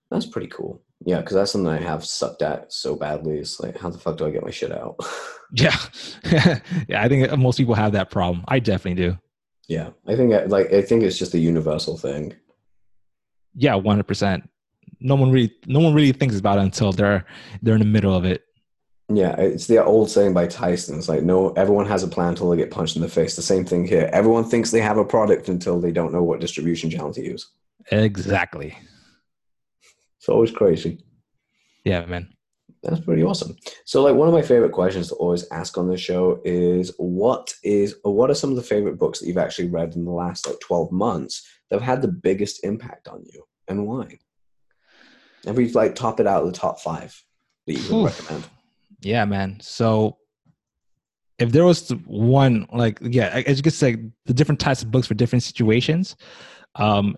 That's 0.09 0.25
pretty 0.25 0.47
cool. 0.47 0.81
Yeah, 1.05 1.21
because 1.21 1.35
that's 1.35 1.51
something 1.51 1.71
I 1.71 1.77
have 1.77 2.03
sucked 2.03 2.41
at 2.41 2.73
so 2.73 2.95
badly. 2.95 3.37
It's 3.37 3.59
like, 3.59 3.77
how 3.77 3.89
the 3.89 3.99
fuck 3.99 4.17
do 4.17 4.25
I 4.25 4.31
get 4.31 4.43
my 4.43 4.51
shit 4.51 4.71
out? 4.71 4.95
Yeah, 5.51 5.75
yeah. 6.87 7.01
I 7.01 7.07
think 7.07 7.35
most 7.39 7.57
people 7.57 7.73
have 7.73 7.93
that 7.93 8.11
problem. 8.11 8.45
I 8.47 8.59
definitely 8.59 9.03
do. 9.03 9.17
yeah, 9.67 9.89
I 10.05 10.15
think 10.15 10.31
I, 10.31 10.43
like 10.43 10.71
I 10.71 10.83
think 10.83 11.01
it's 11.01 11.17
just 11.17 11.33
a 11.33 11.39
universal 11.39 11.97
thing. 11.97 12.35
Yeah, 13.55 13.73
one 13.73 13.95
hundred 13.95 14.07
percent. 14.07 14.47
No 14.99 15.15
one 15.15 15.31
really, 15.31 15.51
no 15.65 15.79
one 15.79 15.95
really 15.95 16.11
thinks 16.11 16.37
about 16.37 16.59
it 16.59 16.65
until 16.65 16.91
they're 16.91 17.25
they're 17.63 17.73
in 17.73 17.79
the 17.79 17.85
middle 17.85 18.15
of 18.15 18.25
it. 18.25 18.43
Yeah, 19.11 19.35
it's 19.37 19.65
the 19.65 19.83
old 19.83 20.11
saying 20.11 20.35
by 20.35 20.45
Tyson. 20.45 20.97
It's 20.99 21.09
like, 21.09 21.23
no, 21.23 21.49
everyone 21.53 21.87
has 21.87 22.03
a 22.03 22.07
plan 22.07 22.29
until 22.29 22.49
they 22.49 22.57
get 22.57 22.69
punched 22.69 22.95
in 22.95 23.01
the 23.01 23.09
face. 23.09 23.35
The 23.35 23.41
same 23.41 23.65
thing 23.65 23.87
here. 23.87 24.07
Everyone 24.13 24.43
thinks 24.43 24.69
they 24.69 24.81
have 24.81 24.97
a 24.97 25.05
product 25.05 25.49
until 25.49 25.81
they 25.81 25.91
don't 25.91 26.13
know 26.13 26.21
what 26.21 26.39
distribution 26.39 26.91
channel 26.91 27.11
to 27.13 27.23
use. 27.23 27.49
Exactly. 27.91 28.77
It's 30.19 30.29
always 30.29 30.51
crazy. 30.51 31.03
Yeah, 31.83 32.05
man. 32.05 32.29
That's 32.83 32.99
pretty 32.99 33.23
awesome. 33.23 33.57
So, 33.85 34.03
like, 34.03 34.15
one 34.15 34.27
of 34.27 34.33
my 34.33 34.43
favorite 34.43 34.73
questions 34.73 35.07
to 35.07 35.15
always 35.15 35.49
ask 35.51 35.77
on 35.77 35.89
the 35.89 35.97
show 35.97 36.39
is, 36.45 36.93
what 36.97 37.53
is, 37.63 37.95
what 38.03 38.29
are 38.29 38.35
some 38.35 38.51
of 38.51 38.57
the 38.57 38.61
favorite 38.61 38.99
books 38.99 39.19
that 39.19 39.27
you've 39.27 39.37
actually 39.37 39.69
read 39.69 39.95
in 39.95 40.05
the 40.05 40.11
last 40.11 40.47
like 40.47 40.59
twelve 40.59 40.91
months 40.91 41.47
that 41.69 41.77
have 41.77 41.85
had 41.85 42.01
the 42.01 42.07
biggest 42.07 42.63
impact 42.63 43.07
on 43.07 43.23
you, 43.33 43.43
and 43.67 43.87
why? 43.87 44.19
And 45.47 45.57
we 45.57 45.71
like 45.71 45.95
top 45.95 46.19
it 46.19 46.27
out 46.27 46.43
of 46.43 46.53
the 46.53 46.57
top 46.57 46.79
five 46.79 47.21
that 47.65 47.73
you 47.73 47.95
would 47.95 48.05
recommend. 48.05 48.45
Yeah, 49.01 49.25
man. 49.25 49.59
So 49.61 50.17
if 51.39 51.51
there 51.51 51.65
was 51.65 51.89
one, 52.05 52.67
like, 52.71 52.99
yeah, 53.01 53.41
as 53.45 53.57
you 53.57 53.63
could 53.63 53.73
say, 53.73 53.97
the 54.25 54.33
different 54.33 54.59
types 54.59 54.81
of 54.83 54.91
books 54.91 55.07
for 55.07 55.13
different 55.13 55.43
situations. 55.43 56.15
Um, 56.75 57.15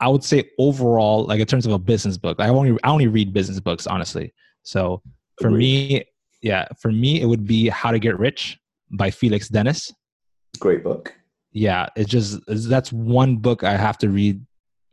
I 0.00 0.08
would 0.08 0.24
say 0.24 0.50
overall, 0.58 1.24
like 1.24 1.40
in 1.40 1.46
terms 1.46 1.66
of 1.66 1.72
a 1.72 1.78
business 1.78 2.18
book, 2.18 2.40
I 2.40 2.48
only 2.48 2.76
I 2.82 2.90
only 2.90 3.06
read 3.06 3.32
business 3.32 3.60
books, 3.60 3.86
honestly. 3.86 4.34
So 4.62 5.02
for 5.40 5.50
me, 5.50 6.04
yeah, 6.42 6.66
for 6.80 6.90
me 6.90 7.20
it 7.20 7.26
would 7.26 7.46
be 7.46 7.68
How 7.68 7.90
to 7.90 7.98
Get 7.98 8.18
Rich 8.18 8.58
by 8.90 9.10
Felix 9.10 9.48
Dennis. 9.48 9.92
Great 10.58 10.82
book. 10.82 11.14
Yeah, 11.52 11.86
it's 11.96 12.10
just 12.10 12.40
that's 12.46 12.92
one 12.92 13.36
book 13.36 13.62
I 13.62 13.76
have 13.76 13.98
to 13.98 14.10
read. 14.10 14.44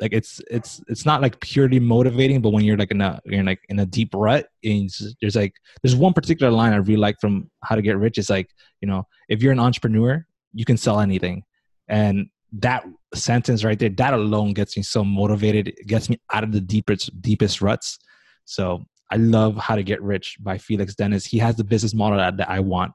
Like 0.01 0.13
it's 0.13 0.41
it's 0.49 0.81
it's 0.87 1.05
not 1.05 1.21
like 1.21 1.39
purely 1.39 1.79
motivating, 1.79 2.41
but 2.41 2.49
when 2.49 2.63
you're 2.65 2.77
like 2.77 2.89
in 2.89 3.01
a 3.01 3.19
you're 3.23 3.43
like 3.43 3.61
in 3.69 3.79
a 3.79 3.85
deep 3.85 4.09
rut, 4.15 4.47
and 4.63 4.85
it's- 4.85 5.13
there's 5.21 5.35
like 5.35 5.53
there's 5.83 5.95
one 5.95 6.13
particular 6.13 6.51
line 6.51 6.73
I 6.73 6.77
really 6.77 6.97
like 6.97 7.17
from 7.21 7.49
How 7.63 7.75
to 7.75 7.83
Get 7.83 7.97
Rich. 7.97 8.17
It's 8.17 8.29
like 8.29 8.49
you 8.81 8.87
know 8.87 9.05
if 9.29 9.43
you're 9.43 9.51
an 9.51 9.59
entrepreneur, 9.59 10.25
you 10.53 10.65
can 10.65 10.75
sell 10.75 10.99
anything, 10.99 11.43
and 11.87 12.27
that 12.53 12.83
sentence 13.13 13.63
right 13.63 13.77
there, 13.77 13.89
that 13.89 14.13
alone 14.13 14.53
gets 14.53 14.75
me 14.75 14.83
so 14.83 15.03
motivated. 15.03 15.67
It 15.67 15.85
gets 15.87 16.09
me 16.09 16.19
out 16.33 16.43
of 16.43 16.51
the 16.51 16.61
deepest 16.61 17.21
deepest 17.21 17.61
ruts. 17.61 17.99
So 18.45 18.83
I 19.11 19.17
love 19.17 19.55
How 19.57 19.75
to 19.75 19.83
Get 19.83 20.01
Rich 20.01 20.37
by 20.39 20.57
Felix 20.57 20.95
Dennis. 20.95 21.25
He 21.25 21.37
has 21.37 21.55
the 21.55 21.63
business 21.63 21.93
model 21.93 22.17
that, 22.17 22.37
that 22.37 22.49
I 22.49 22.59
want 22.59 22.91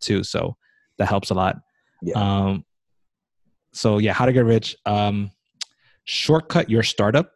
too, 0.00 0.24
so 0.24 0.56
that 0.98 1.06
helps 1.06 1.30
a 1.30 1.34
lot. 1.34 1.56
Yeah. 2.02 2.14
Um, 2.14 2.64
so 3.72 3.98
yeah, 3.98 4.12
how 4.12 4.26
to 4.26 4.32
get 4.32 4.44
rich. 4.44 4.76
Um, 4.86 5.30
shortcut 6.08 6.70
your 6.70 6.82
startup 6.82 7.32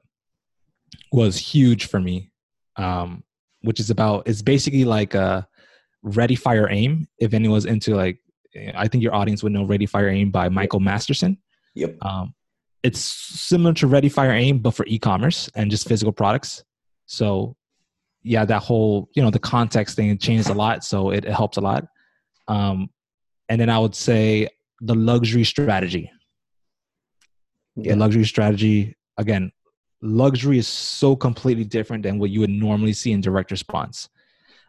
was 1.12 1.36
huge 1.36 1.86
for 1.86 2.00
me. 2.00 2.32
Um, 2.76 3.22
which 3.62 3.78
is 3.78 3.90
about 3.90 4.26
it's 4.26 4.42
basically 4.42 4.84
like 4.84 5.14
a 5.14 5.46
ready 6.02 6.34
fire 6.34 6.68
aim. 6.70 7.06
If 7.18 7.34
anyone's 7.34 7.64
into 7.64 7.94
like, 7.94 8.18
I 8.74 8.88
think 8.88 9.02
your 9.02 9.14
audience 9.14 9.42
would 9.42 9.52
know 9.52 9.64
Ready 9.64 9.86
Fire 9.86 10.08
Aim 10.08 10.30
by 10.30 10.48
Michael 10.48 10.80
Masterson. 10.80 11.38
Yep. 11.74 11.96
Um, 12.02 12.34
it's 12.82 13.00
similar 13.00 13.72
to 13.74 13.86
Ready 13.86 14.08
Fire 14.08 14.32
Aim, 14.32 14.58
but 14.58 14.72
for 14.72 14.84
e-commerce 14.86 15.48
and 15.54 15.70
just 15.70 15.88
physical 15.88 16.12
products. 16.12 16.64
So 17.06 17.56
yeah, 18.22 18.44
that 18.44 18.62
whole 18.62 19.08
you 19.14 19.22
know 19.22 19.30
the 19.30 19.38
context 19.38 19.96
thing 19.96 20.16
changes 20.18 20.48
a 20.48 20.54
lot, 20.54 20.84
so 20.84 21.10
it, 21.10 21.24
it 21.24 21.32
helps 21.32 21.56
a 21.56 21.60
lot. 21.60 21.86
Um, 22.48 22.90
and 23.48 23.60
then 23.60 23.70
I 23.70 23.78
would 23.78 23.94
say 23.94 24.48
the 24.80 24.94
luxury 24.94 25.44
strategy. 25.44 26.10
Yeah. 27.76 27.92
The 27.92 27.98
luxury 27.98 28.24
strategy 28.24 28.94
again, 29.18 29.52
luxury 30.02 30.58
is 30.58 30.66
so 30.68 31.16
completely 31.16 31.64
different 31.64 32.02
than 32.02 32.18
what 32.18 32.30
you 32.30 32.40
would 32.40 32.50
normally 32.50 32.92
see 32.92 33.12
in 33.12 33.20
direct 33.20 33.50
response. 33.50 34.08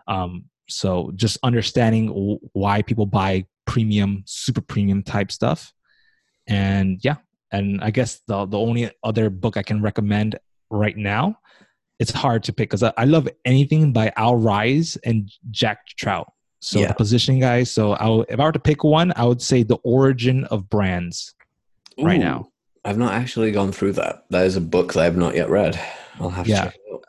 Um, 0.07 0.45
so 0.69 1.11
just 1.15 1.37
understanding 1.43 2.07
w- 2.07 2.39
why 2.53 2.81
people 2.81 3.05
buy 3.05 3.45
premium, 3.65 4.23
super 4.25 4.61
premium 4.61 5.03
type 5.03 5.31
stuff, 5.31 5.73
and 6.47 6.99
yeah, 7.03 7.15
and 7.51 7.81
I 7.83 7.91
guess 7.91 8.21
the 8.27 8.45
the 8.45 8.57
only 8.59 8.91
other 9.03 9.29
book 9.29 9.57
I 9.57 9.63
can 9.63 9.81
recommend 9.81 10.37
right 10.69 10.95
now, 10.97 11.37
it's 11.99 12.11
hard 12.11 12.43
to 12.43 12.53
pick 12.53 12.69
because 12.69 12.83
I, 12.83 12.93
I 12.97 13.05
love 13.05 13.27
anything 13.45 13.93
by 13.93 14.11
Al 14.17 14.35
Ries 14.35 14.97
and 15.05 15.29
Jack 15.51 15.85
Trout. 15.97 16.31
So 16.61 16.79
Yeah. 16.79 16.87
the 16.87 16.93
positioning 16.93 17.41
guys. 17.41 17.69
So 17.71 17.93
I 17.93 18.23
if 18.29 18.39
I 18.39 18.43
were 18.45 18.51
to 18.53 18.59
pick 18.59 18.83
one, 18.83 19.11
I 19.17 19.25
would 19.25 19.41
say 19.41 19.63
the 19.63 19.77
origin 19.83 20.45
of 20.45 20.69
brands 20.69 21.35
right 21.99 22.19
now. 22.19 22.47
I've 22.85 22.97
not 22.97 23.13
actually 23.13 23.51
gone 23.51 23.71
through 23.71 23.93
that. 23.93 24.25
That 24.29 24.45
is 24.45 24.55
a 24.55 24.61
book 24.61 24.93
that 24.93 25.03
I've 25.03 25.17
not 25.17 25.35
yet 25.35 25.49
read. 25.49 25.79
I'll 26.19 26.29
have 26.29 26.47
Yeah. 26.47 26.65
to 26.65 26.69
check 26.71 26.75
it 26.75 26.93
out. 26.93 27.03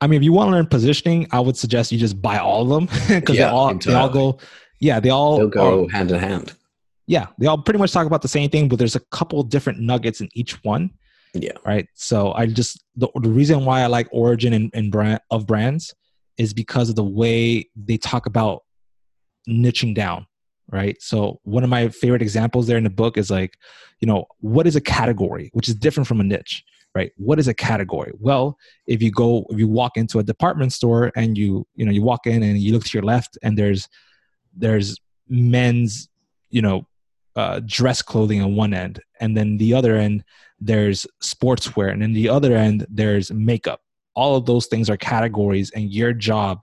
I 0.00 0.06
mean, 0.06 0.18
if 0.18 0.24
you 0.24 0.32
want 0.32 0.48
to 0.48 0.52
learn 0.52 0.66
positioning, 0.66 1.26
I 1.32 1.40
would 1.40 1.56
suggest 1.56 1.90
you 1.92 1.98
just 1.98 2.20
buy 2.22 2.38
all 2.38 2.62
of 2.62 2.68
them 2.68 2.86
because 3.20 3.36
Yeah, 3.36 3.46
they 3.46 3.50
all 3.50 3.74
they 3.74 3.94
all 3.94 4.08
go. 4.08 4.38
Yeah, 4.80 5.00
they 5.00 5.10
all 5.10 5.38
They'll 5.38 5.48
go 5.48 5.84
are- 5.84 5.90
hand 5.90 6.10
in 6.12 6.18
hand. 6.20 6.52
yeah, 7.06 7.26
they 7.38 7.46
all 7.46 7.58
pretty 7.60 7.78
much 7.78 7.92
talk 7.92 8.06
about 8.06 8.22
the 8.22 8.28
same 8.28 8.48
thing, 8.48 8.68
but 8.68 8.78
there's 8.78 8.96
a 8.96 9.00
couple 9.10 9.42
different 9.42 9.80
nuggets 9.80 10.20
in 10.20 10.28
each 10.34 10.62
one. 10.64 10.90
Yeah. 11.34 11.52
Right. 11.66 11.86
So 11.94 12.32
I 12.32 12.46
just 12.46 12.82
the, 12.96 13.08
the 13.20 13.28
reason 13.28 13.64
why 13.64 13.80
I 13.82 13.86
like 13.86 14.08
origin 14.12 14.52
and, 14.54 14.70
and 14.72 14.90
brand 14.90 15.20
of 15.30 15.46
brands 15.46 15.94
is 16.38 16.54
because 16.54 16.88
of 16.88 16.94
the 16.96 17.04
way 17.04 17.68
they 17.76 17.98
talk 17.98 18.26
about 18.26 18.62
niching 19.48 19.94
down. 19.94 20.26
Right. 20.70 21.00
So 21.00 21.40
one 21.44 21.64
of 21.64 21.70
my 21.70 21.88
favorite 21.88 22.20
examples 22.20 22.66
there 22.66 22.76
in 22.76 22.84
the 22.84 22.90
book 22.90 23.16
is 23.16 23.30
like, 23.30 23.56
you 24.00 24.06
know, 24.06 24.26
what 24.40 24.66
is 24.66 24.76
a 24.76 24.82
category, 24.82 25.50
which 25.54 25.68
is 25.68 25.74
different 25.74 26.06
from 26.06 26.20
a 26.20 26.24
niche, 26.24 26.62
right? 26.94 27.10
What 27.16 27.38
is 27.38 27.48
a 27.48 27.54
category? 27.54 28.12
Well, 28.18 28.58
if 28.86 29.02
you 29.02 29.10
go, 29.10 29.46
if 29.48 29.58
you 29.58 29.66
walk 29.66 29.96
into 29.96 30.18
a 30.18 30.22
department 30.22 30.74
store 30.74 31.10
and 31.16 31.38
you, 31.38 31.66
you 31.74 31.86
know, 31.86 31.92
you 31.92 32.02
walk 32.02 32.26
in 32.26 32.42
and 32.42 32.58
you 32.58 32.72
look 32.72 32.84
to 32.84 32.98
your 32.98 33.02
left 33.02 33.38
and 33.42 33.56
there's, 33.56 33.88
there's 34.54 34.98
men's, 35.28 36.10
you 36.50 36.60
know, 36.60 36.86
uh, 37.36 37.60
dress 37.64 38.02
clothing 38.02 38.42
on 38.42 38.56
one 38.56 38.74
end, 38.74 39.00
and 39.20 39.36
then 39.36 39.58
the 39.58 39.72
other 39.72 39.96
end 39.96 40.24
there's 40.60 41.06
sportswear, 41.22 41.92
and 41.92 42.02
then 42.02 42.12
the 42.12 42.28
other 42.28 42.56
end 42.56 42.84
there's 42.90 43.30
makeup. 43.30 43.80
All 44.14 44.34
of 44.34 44.44
those 44.44 44.66
things 44.66 44.90
are 44.90 44.96
categories, 44.96 45.70
and 45.70 45.92
your 45.92 46.12
job 46.12 46.60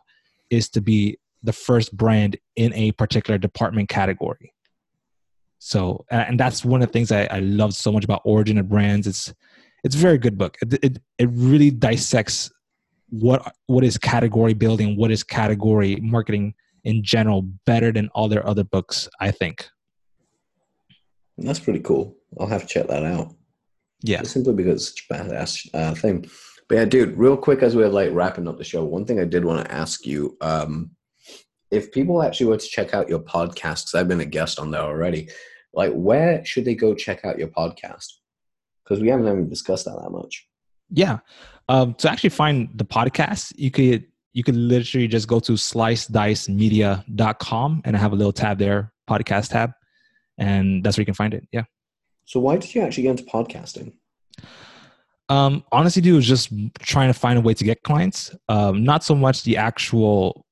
is 0.50 0.70
to 0.72 0.82
be 0.82 1.18
the 1.44 1.54
first 1.54 1.96
brand 1.96 2.36
in 2.56 2.74
a 2.74 2.92
particular 2.94 3.38
department 3.38 3.90
category. 3.90 4.54
So, 5.60 6.06
and 6.12 6.40
that's 6.40 6.64
one 6.64 6.82
of 6.82 6.90
the 6.90 6.94
things 6.94 7.12
I, 7.12 7.26
I 7.26 7.40
love 7.40 7.74
so 7.74 7.92
much 7.92 8.04
about 8.04 8.22
Origin 8.24 8.58
of 8.58 8.70
Brands. 8.70 9.08
It's 9.08 9.34
it's 9.84 9.96
a 9.96 10.00
very 10.00 10.18
good 10.18 10.38
book. 10.38 10.58
It, 10.62 10.74
it 10.84 11.00
it 11.18 11.30
really 11.32 11.72
dissects 11.72 12.52
what 13.10 13.56
what 13.68 13.84
is 13.84 13.98
category 13.98 14.54
building, 14.54 14.98
what 14.98 15.12
is 15.12 15.24
category 15.24 15.96
marketing 15.98 16.54
in 16.84 17.04
general, 17.04 17.42
better 17.66 17.92
than 17.92 18.10
all 18.10 18.28
their 18.28 18.48
other 18.48 18.64
books. 18.64 19.10
I 19.20 19.32
think. 19.32 19.68
That's 21.38 21.60
pretty 21.60 21.80
cool. 21.80 22.16
I'll 22.40 22.48
have 22.48 22.62
to 22.62 22.68
check 22.68 22.88
that 22.88 23.04
out. 23.04 23.34
Yeah. 24.02 24.20
Just 24.20 24.34
simply 24.34 24.54
because 24.54 24.88
it's 24.88 24.90
such 24.90 25.06
a 25.10 25.24
badass 25.24 25.70
uh, 25.74 25.96
thing. 25.96 26.30
But 26.68 26.76
yeah, 26.76 26.86
dude, 26.86 27.18
real 27.18 27.38
quick 27.38 27.62
as 27.62 27.76
we're 27.76 27.90
like 27.90 28.12
wrapping 28.14 28.48
up 28.48 28.58
the 28.58 28.64
show, 28.64 28.84
one 28.84 29.06
thing 29.06 29.20
I 29.20 29.26
did 29.26 29.46
want 29.46 29.66
to 29.66 29.74
ask 29.74 30.06
you, 30.06 30.38
um, 30.42 30.92
if 31.76 31.92
people 31.92 32.24
actually 32.24 32.48
were 32.48 32.58
to 32.58 32.68
check 32.68 32.94
out 32.94 33.10
your 33.10 33.20
podcast, 33.20 33.86
because 33.86 33.96
I've 33.96 34.08
been 34.08 34.22
a 34.22 34.26
guest 34.26 34.60
on 34.60 34.72
there 34.72 34.82
already, 34.82 35.30
like 35.74 35.92
where 35.92 36.44
should 36.46 36.64
they 36.66 36.76
go 36.76 36.96
check 36.96 37.26
out 37.26 37.38
your 37.38 37.50
podcast? 37.50 38.14
Because 38.84 39.02
we 39.02 39.10
haven't 39.10 39.28
even 39.28 39.50
discussed 39.50 39.86
that 39.86 40.00
that 40.02 40.10
much. 40.10 40.48
Yeah. 40.90 41.20
Um, 41.68 41.96
to 41.96 42.10
actually 42.10 42.30
find 42.30 42.70
the 42.76 42.86
podcast, 42.86 43.52
you 43.58 43.72
could 43.72 44.06
you 44.34 44.44
could 44.44 44.56
literally 44.56 45.08
just 45.08 45.28
go 45.28 45.40
to 45.40 45.54
slicedicemedia.com 45.54 47.82
and 47.86 47.96
I 47.96 48.00
have 48.00 48.12
a 48.12 48.16
little 48.16 48.34
tab 48.34 48.60
there, 48.60 48.92
podcast 49.10 49.50
tab, 49.52 49.72
and 50.38 50.84
that's 50.84 50.98
where 50.98 51.04
you 51.04 51.06
can 51.06 51.16
find 51.16 51.34
it. 51.34 51.48
Yeah. 51.54 51.64
So 52.26 52.42
why 52.42 52.58
did 52.58 52.76
you 52.76 52.82
actually 52.82 53.04
get 53.04 53.12
into 53.12 53.24
podcasting? 53.24 53.94
Um, 55.30 55.64
honestly, 55.72 56.02
dude, 56.02 56.16
was 56.16 56.28
just 56.28 56.52
trying 56.80 57.10
to 57.10 57.18
find 57.18 57.38
a 57.38 57.42
way 57.42 57.54
to 57.54 57.64
get 57.64 57.84
clients. 57.84 58.36
Um, 58.50 58.84
not 58.84 59.04
so 59.04 59.16
much 59.16 59.44
the 59.44 59.58
actual, 59.58 60.45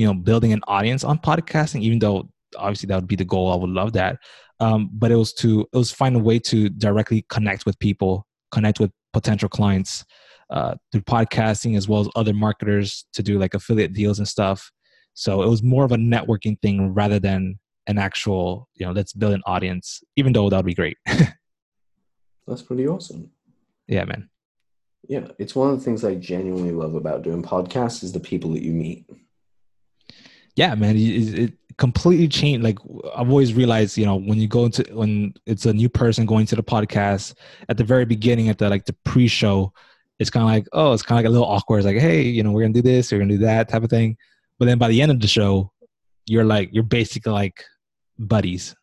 you 0.00 0.06
know, 0.06 0.14
building 0.14 0.54
an 0.54 0.62
audience 0.66 1.04
on 1.04 1.18
podcasting, 1.18 1.82
even 1.82 1.98
though 1.98 2.26
obviously 2.56 2.86
that 2.86 2.94
would 2.94 3.06
be 3.06 3.16
the 3.16 3.24
goal. 3.24 3.52
I 3.52 3.56
would 3.56 3.68
love 3.68 3.92
that. 3.92 4.16
Um, 4.58 4.88
but 4.94 5.10
it 5.10 5.16
was 5.16 5.34
to 5.34 5.68
it 5.70 5.76
was 5.76 5.90
find 5.90 6.16
a 6.16 6.18
way 6.18 6.38
to 6.38 6.70
directly 6.70 7.26
connect 7.28 7.66
with 7.66 7.78
people, 7.80 8.26
connect 8.50 8.80
with 8.80 8.90
potential 9.12 9.50
clients 9.50 10.06
uh, 10.48 10.76
through 10.90 11.02
podcasting 11.02 11.76
as 11.76 11.86
well 11.86 12.00
as 12.00 12.08
other 12.16 12.32
marketers 12.32 13.04
to 13.12 13.22
do 13.22 13.38
like 13.38 13.52
affiliate 13.52 13.92
deals 13.92 14.18
and 14.18 14.26
stuff. 14.26 14.72
So 15.12 15.42
it 15.42 15.50
was 15.50 15.62
more 15.62 15.84
of 15.84 15.92
a 15.92 15.96
networking 15.96 16.58
thing 16.62 16.94
rather 16.94 17.18
than 17.18 17.58
an 17.86 17.98
actual, 17.98 18.70
you 18.76 18.86
know, 18.86 18.92
let's 18.92 19.12
build 19.12 19.34
an 19.34 19.42
audience. 19.44 20.02
Even 20.16 20.32
though 20.32 20.48
that 20.48 20.56
would 20.56 20.64
be 20.64 20.72
great. 20.72 20.96
That's 22.46 22.62
pretty 22.62 22.88
awesome. 22.88 23.32
yeah, 23.86 24.04
man. 24.04 24.30
Yeah, 25.08 25.28
it's 25.38 25.54
one 25.54 25.70
of 25.70 25.78
the 25.78 25.84
things 25.84 26.06
I 26.06 26.14
genuinely 26.14 26.72
love 26.72 26.94
about 26.94 27.20
doing 27.22 27.42
podcasts 27.42 28.02
is 28.02 28.12
the 28.12 28.20
people 28.20 28.52
that 28.52 28.62
you 28.62 28.72
meet. 28.72 29.04
Yeah, 30.56 30.74
man, 30.74 30.96
it, 30.96 31.38
it 31.38 31.52
completely 31.76 32.28
changed. 32.28 32.62
Like 32.62 32.78
I've 33.16 33.30
always 33.30 33.54
realized, 33.54 33.96
you 33.96 34.04
know, 34.04 34.16
when 34.16 34.38
you 34.38 34.48
go 34.48 34.66
into 34.66 34.84
when 34.92 35.34
it's 35.46 35.66
a 35.66 35.72
new 35.72 35.88
person 35.88 36.26
going 36.26 36.46
to 36.46 36.56
the 36.56 36.62
podcast 36.62 37.34
at 37.68 37.76
the 37.76 37.84
very 37.84 38.04
beginning, 38.04 38.48
at 38.48 38.58
the 38.58 38.68
like 38.68 38.84
the 38.84 38.96
pre-show, 39.04 39.72
it's 40.18 40.30
kind 40.30 40.44
of 40.44 40.50
like, 40.50 40.66
oh, 40.72 40.92
it's 40.92 41.02
kind 41.02 41.18
of 41.18 41.24
like 41.24 41.28
a 41.30 41.32
little 41.32 41.46
awkward. 41.46 41.78
It's 41.78 41.86
like, 41.86 41.96
hey, 41.96 42.22
you 42.22 42.42
know, 42.42 42.52
we're 42.52 42.62
gonna 42.62 42.74
do 42.74 42.82
this, 42.82 43.10
we're 43.10 43.18
gonna 43.18 43.32
do 43.32 43.38
that 43.38 43.68
type 43.68 43.82
of 43.82 43.90
thing. 43.90 44.16
But 44.58 44.66
then 44.66 44.78
by 44.78 44.88
the 44.88 45.00
end 45.00 45.10
of 45.10 45.20
the 45.20 45.26
show, 45.26 45.72
you're 46.26 46.44
like, 46.44 46.68
you're 46.72 46.82
basically 46.82 47.32
like 47.32 47.64
buddies. 48.18 48.76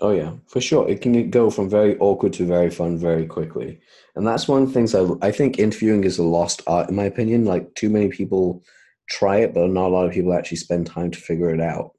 Oh 0.00 0.10
yeah, 0.10 0.32
for 0.48 0.60
sure. 0.60 0.88
It 0.88 1.02
can 1.02 1.30
go 1.30 1.50
from 1.50 1.68
very 1.68 1.96
awkward 1.98 2.32
to 2.34 2.46
very 2.46 2.70
fun 2.70 2.98
very 2.98 3.26
quickly, 3.26 3.80
and 4.16 4.26
that's 4.26 4.48
one 4.48 4.62
of 4.62 4.68
the 4.68 4.74
things 4.74 4.94
I 4.94 5.06
I 5.20 5.30
think 5.30 5.58
interviewing 5.58 6.04
is 6.04 6.18
a 6.18 6.22
lost 6.22 6.62
art 6.66 6.88
in 6.88 6.96
my 6.96 7.04
opinion. 7.04 7.44
Like 7.44 7.74
too 7.74 7.90
many 7.90 8.08
people 8.08 8.64
try 9.10 9.38
it, 9.38 9.54
but 9.54 9.68
not 9.70 9.86
a 9.86 9.88
lot 9.88 10.06
of 10.06 10.12
people 10.12 10.32
actually 10.32 10.58
spend 10.58 10.86
time 10.86 11.10
to 11.10 11.18
figure 11.18 11.52
it 11.52 11.60
out. 11.60 11.92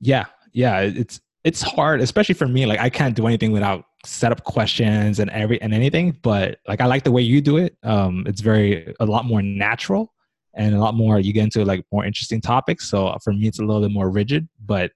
Yeah, 0.00 0.26
yeah, 0.52 0.80
it's 0.80 1.20
it's 1.44 1.60
hard, 1.60 2.00
especially 2.00 2.34
for 2.34 2.48
me. 2.48 2.66
Like 2.66 2.80
I 2.80 2.88
can't 2.88 3.14
do 3.14 3.26
anything 3.26 3.52
without 3.52 3.84
set 4.04 4.32
up 4.32 4.44
questions 4.44 5.18
and 5.18 5.30
every 5.30 5.60
and 5.60 5.74
anything. 5.74 6.16
But 6.22 6.58
like 6.66 6.80
I 6.80 6.86
like 6.86 7.04
the 7.04 7.12
way 7.12 7.22
you 7.22 7.40
do 7.40 7.56
it. 7.58 7.76
Um, 7.82 8.24
it's 8.26 8.40
very 8.40 8.94
a 9.00 9.06
lot 9.06 9.24
more 9.24 9.42
natural 9.42 10.12
and 10.54 10.74
a 10.74 10.78
lot 10.78 10.94
more. 10.94 11.18
You 11.20 11.32
get 11.32 11.44
into 11.44 11.64
like 11.64 11.84
more 11.92 12.04
interesting 12.04 12.40
topics. 12.40 12.88
So 12.88 13.16
for 13.22 13.32
me, 13.32 13.46
it's 13.48 13.60
a 13.60 13.64
little 13.64 13.82
bit 13.82 13.92
more 13.92 14.10
rigid, 14.10 14.48
but 14.64 14.92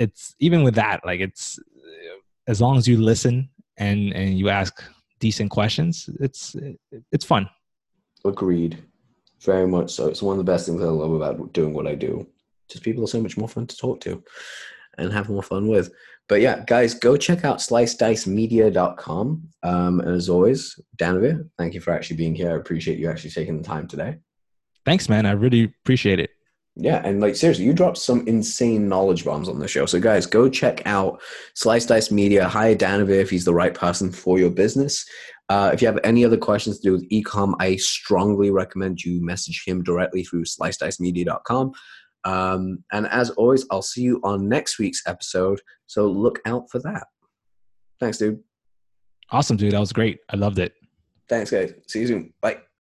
it's 0.00 0.34
even 0.40 0.64
with 0.64 0.74
that 0.74 1.00
like 1.04 1.20
it's 1.20 1.60
as 2.48 2.60
long 2.60 2.76
as 2.76 2.88
you 2.88 3.00
listen 3.00 3.48
and 3.76 4.12
and 4.14 4.38
you 4.38 4.48
ask 4.48 4.82
decent 5.20 5.50
questions 5.50 6.08
it's 6.18 6.56
it's 7.12 7.24
fun 7.24 7.48
agreed 8.24 8.82
very 9.42 9.66
much 9.66 9.92
so. 9.92 10.08
It's 10.08 10.22
one 10.22 10.38
of 10.38 10.44
the 10.44 10.50
best 10.50 10.66
things 10.66 10.82
i 10.82 10.86
love 10.86 11.12
about 11.12 11.52
doing 11.52 11.72
what 11.72 11.86
i 11.86 11.94
do. 11.94 12.26
Just 12.68 12.84
people 12.84 13.04
are 13.04 13.08
so 13.08 13.20
much 13.20 13.36
more 13.36 13.48
fun 13.48 13.66
to 13.66 13.76
talk 13.76 14.00
to 14.02 14.22
and 14.98 15.12
have 15.12 15.28
more 15.28 15.42
fun 15.42 15.68
with. 15.68 15.92
But 16.28 16.40
yeah 16.40 16.64
guys 16.66 16.94
go 16.94 17.16
check 17.16 17.44
out 17.44 17.58
slicedicemedia.com 17.58 19.48
um, 19.62 20.00
and 20.00 20.10
as 20.10 20.28
always 20.28 20.78
Danavir 20.96 21.48
thank 21.58 21.74
you 21.74 21.80
for 21.80 21.92
actually 21.92 22.16
being 22.16 22.34
here. 22.34 22.52
I 22.52 22.56
appreciate 22.56 22.98
you 22.98 23.10
actually 23.10 23.30
taking 23.30 23.58
the 23.58 23.64
time 23.64 23.88
today. 23.88 24.18
Thanks 24.84 25.08
man. 25.08 25.26
I 25.26 25.32
really 25.32 25.64
appreciate 25.64 26.20
it. 26.20 26.30
Yeah, 26.76 27.02
and 27.04 27.20
like 27.20 27.36
seriously, 27.36 27.64
you 27.64 27.72
dropped 27.72 27.98
some 27.98 28.26
insane 28.26 28.88
knowledge 28.88 29.24
bombs 29.24 29.48
on 29.48 29.58
the 29.58 29.68
show. 29.68 29.86
So 29.86 30.00
guys, 30.00 30.24
go 30.24 30.48
check 30.48 30.86
out 30.86 31.20
Slice 31.54 31.84
Dice 31.84 32.10
Media. 32.10 32.48
Hire 32.48 32.76
Danavir 32.76 33.20
if 33.20 33.28
he's 33.28 33.44
the 33.44 33.54
right 33.54 33.74
person 33.74 34.12
for 34.12 34.38
your 34.38 34.50
business. 34.50 35.04
Uh, 35.50 35.72
if 35.74 35.82
you 35.82 35.88
have 35.88 35.98
any 36.04 36.24
other 36.24 36.36
questions 36.36 36.78
to 36.78 36.82
do 36.88 36.92
with 36.92 37.08
ecom, 37.10 37.54
I 37.58 37.74
strongly 37.74 38.50
recommend 38.50 39.02
you 39.02 39.22
message 39.22 39.64
him 39.66 39.82
directly 39.82 40.22
through 40.22 40.44
slicedicemedia.com. 40.44 41.72
Um, 42.24 42.84
and 42.92 43.08
as 43.08 43.30
always, 43.30 43.66
I'll 43.70 43.82
see 43.82 44.02
you 44.02 44.20
on 44.22 44.48
next 44.48 44.78
week's 44.78 45.02
episode. 45.08 45.60
So 45.86 46.06
look 46.06 46.40
out 46.46 46.70
for 46.70 46.78
that. 46.80 47.08
Thanks, 47.98 48.18
dude. 48.18 48.38
Awesome, 49.32 49.56
dude. 49.56 49.72
That 49.72 49.80
was 49.80 49.92
great. 49.92 50.20
I 50.28 50.36
loved 50.36 50.60
it. 50.60 50.72
Thanks, 51.28 51.50
guys. 51.50 51.74
See 51.88 52.00
you 52.00 52.06
soon. 52.06 52.32
Bye. 52.40 52.60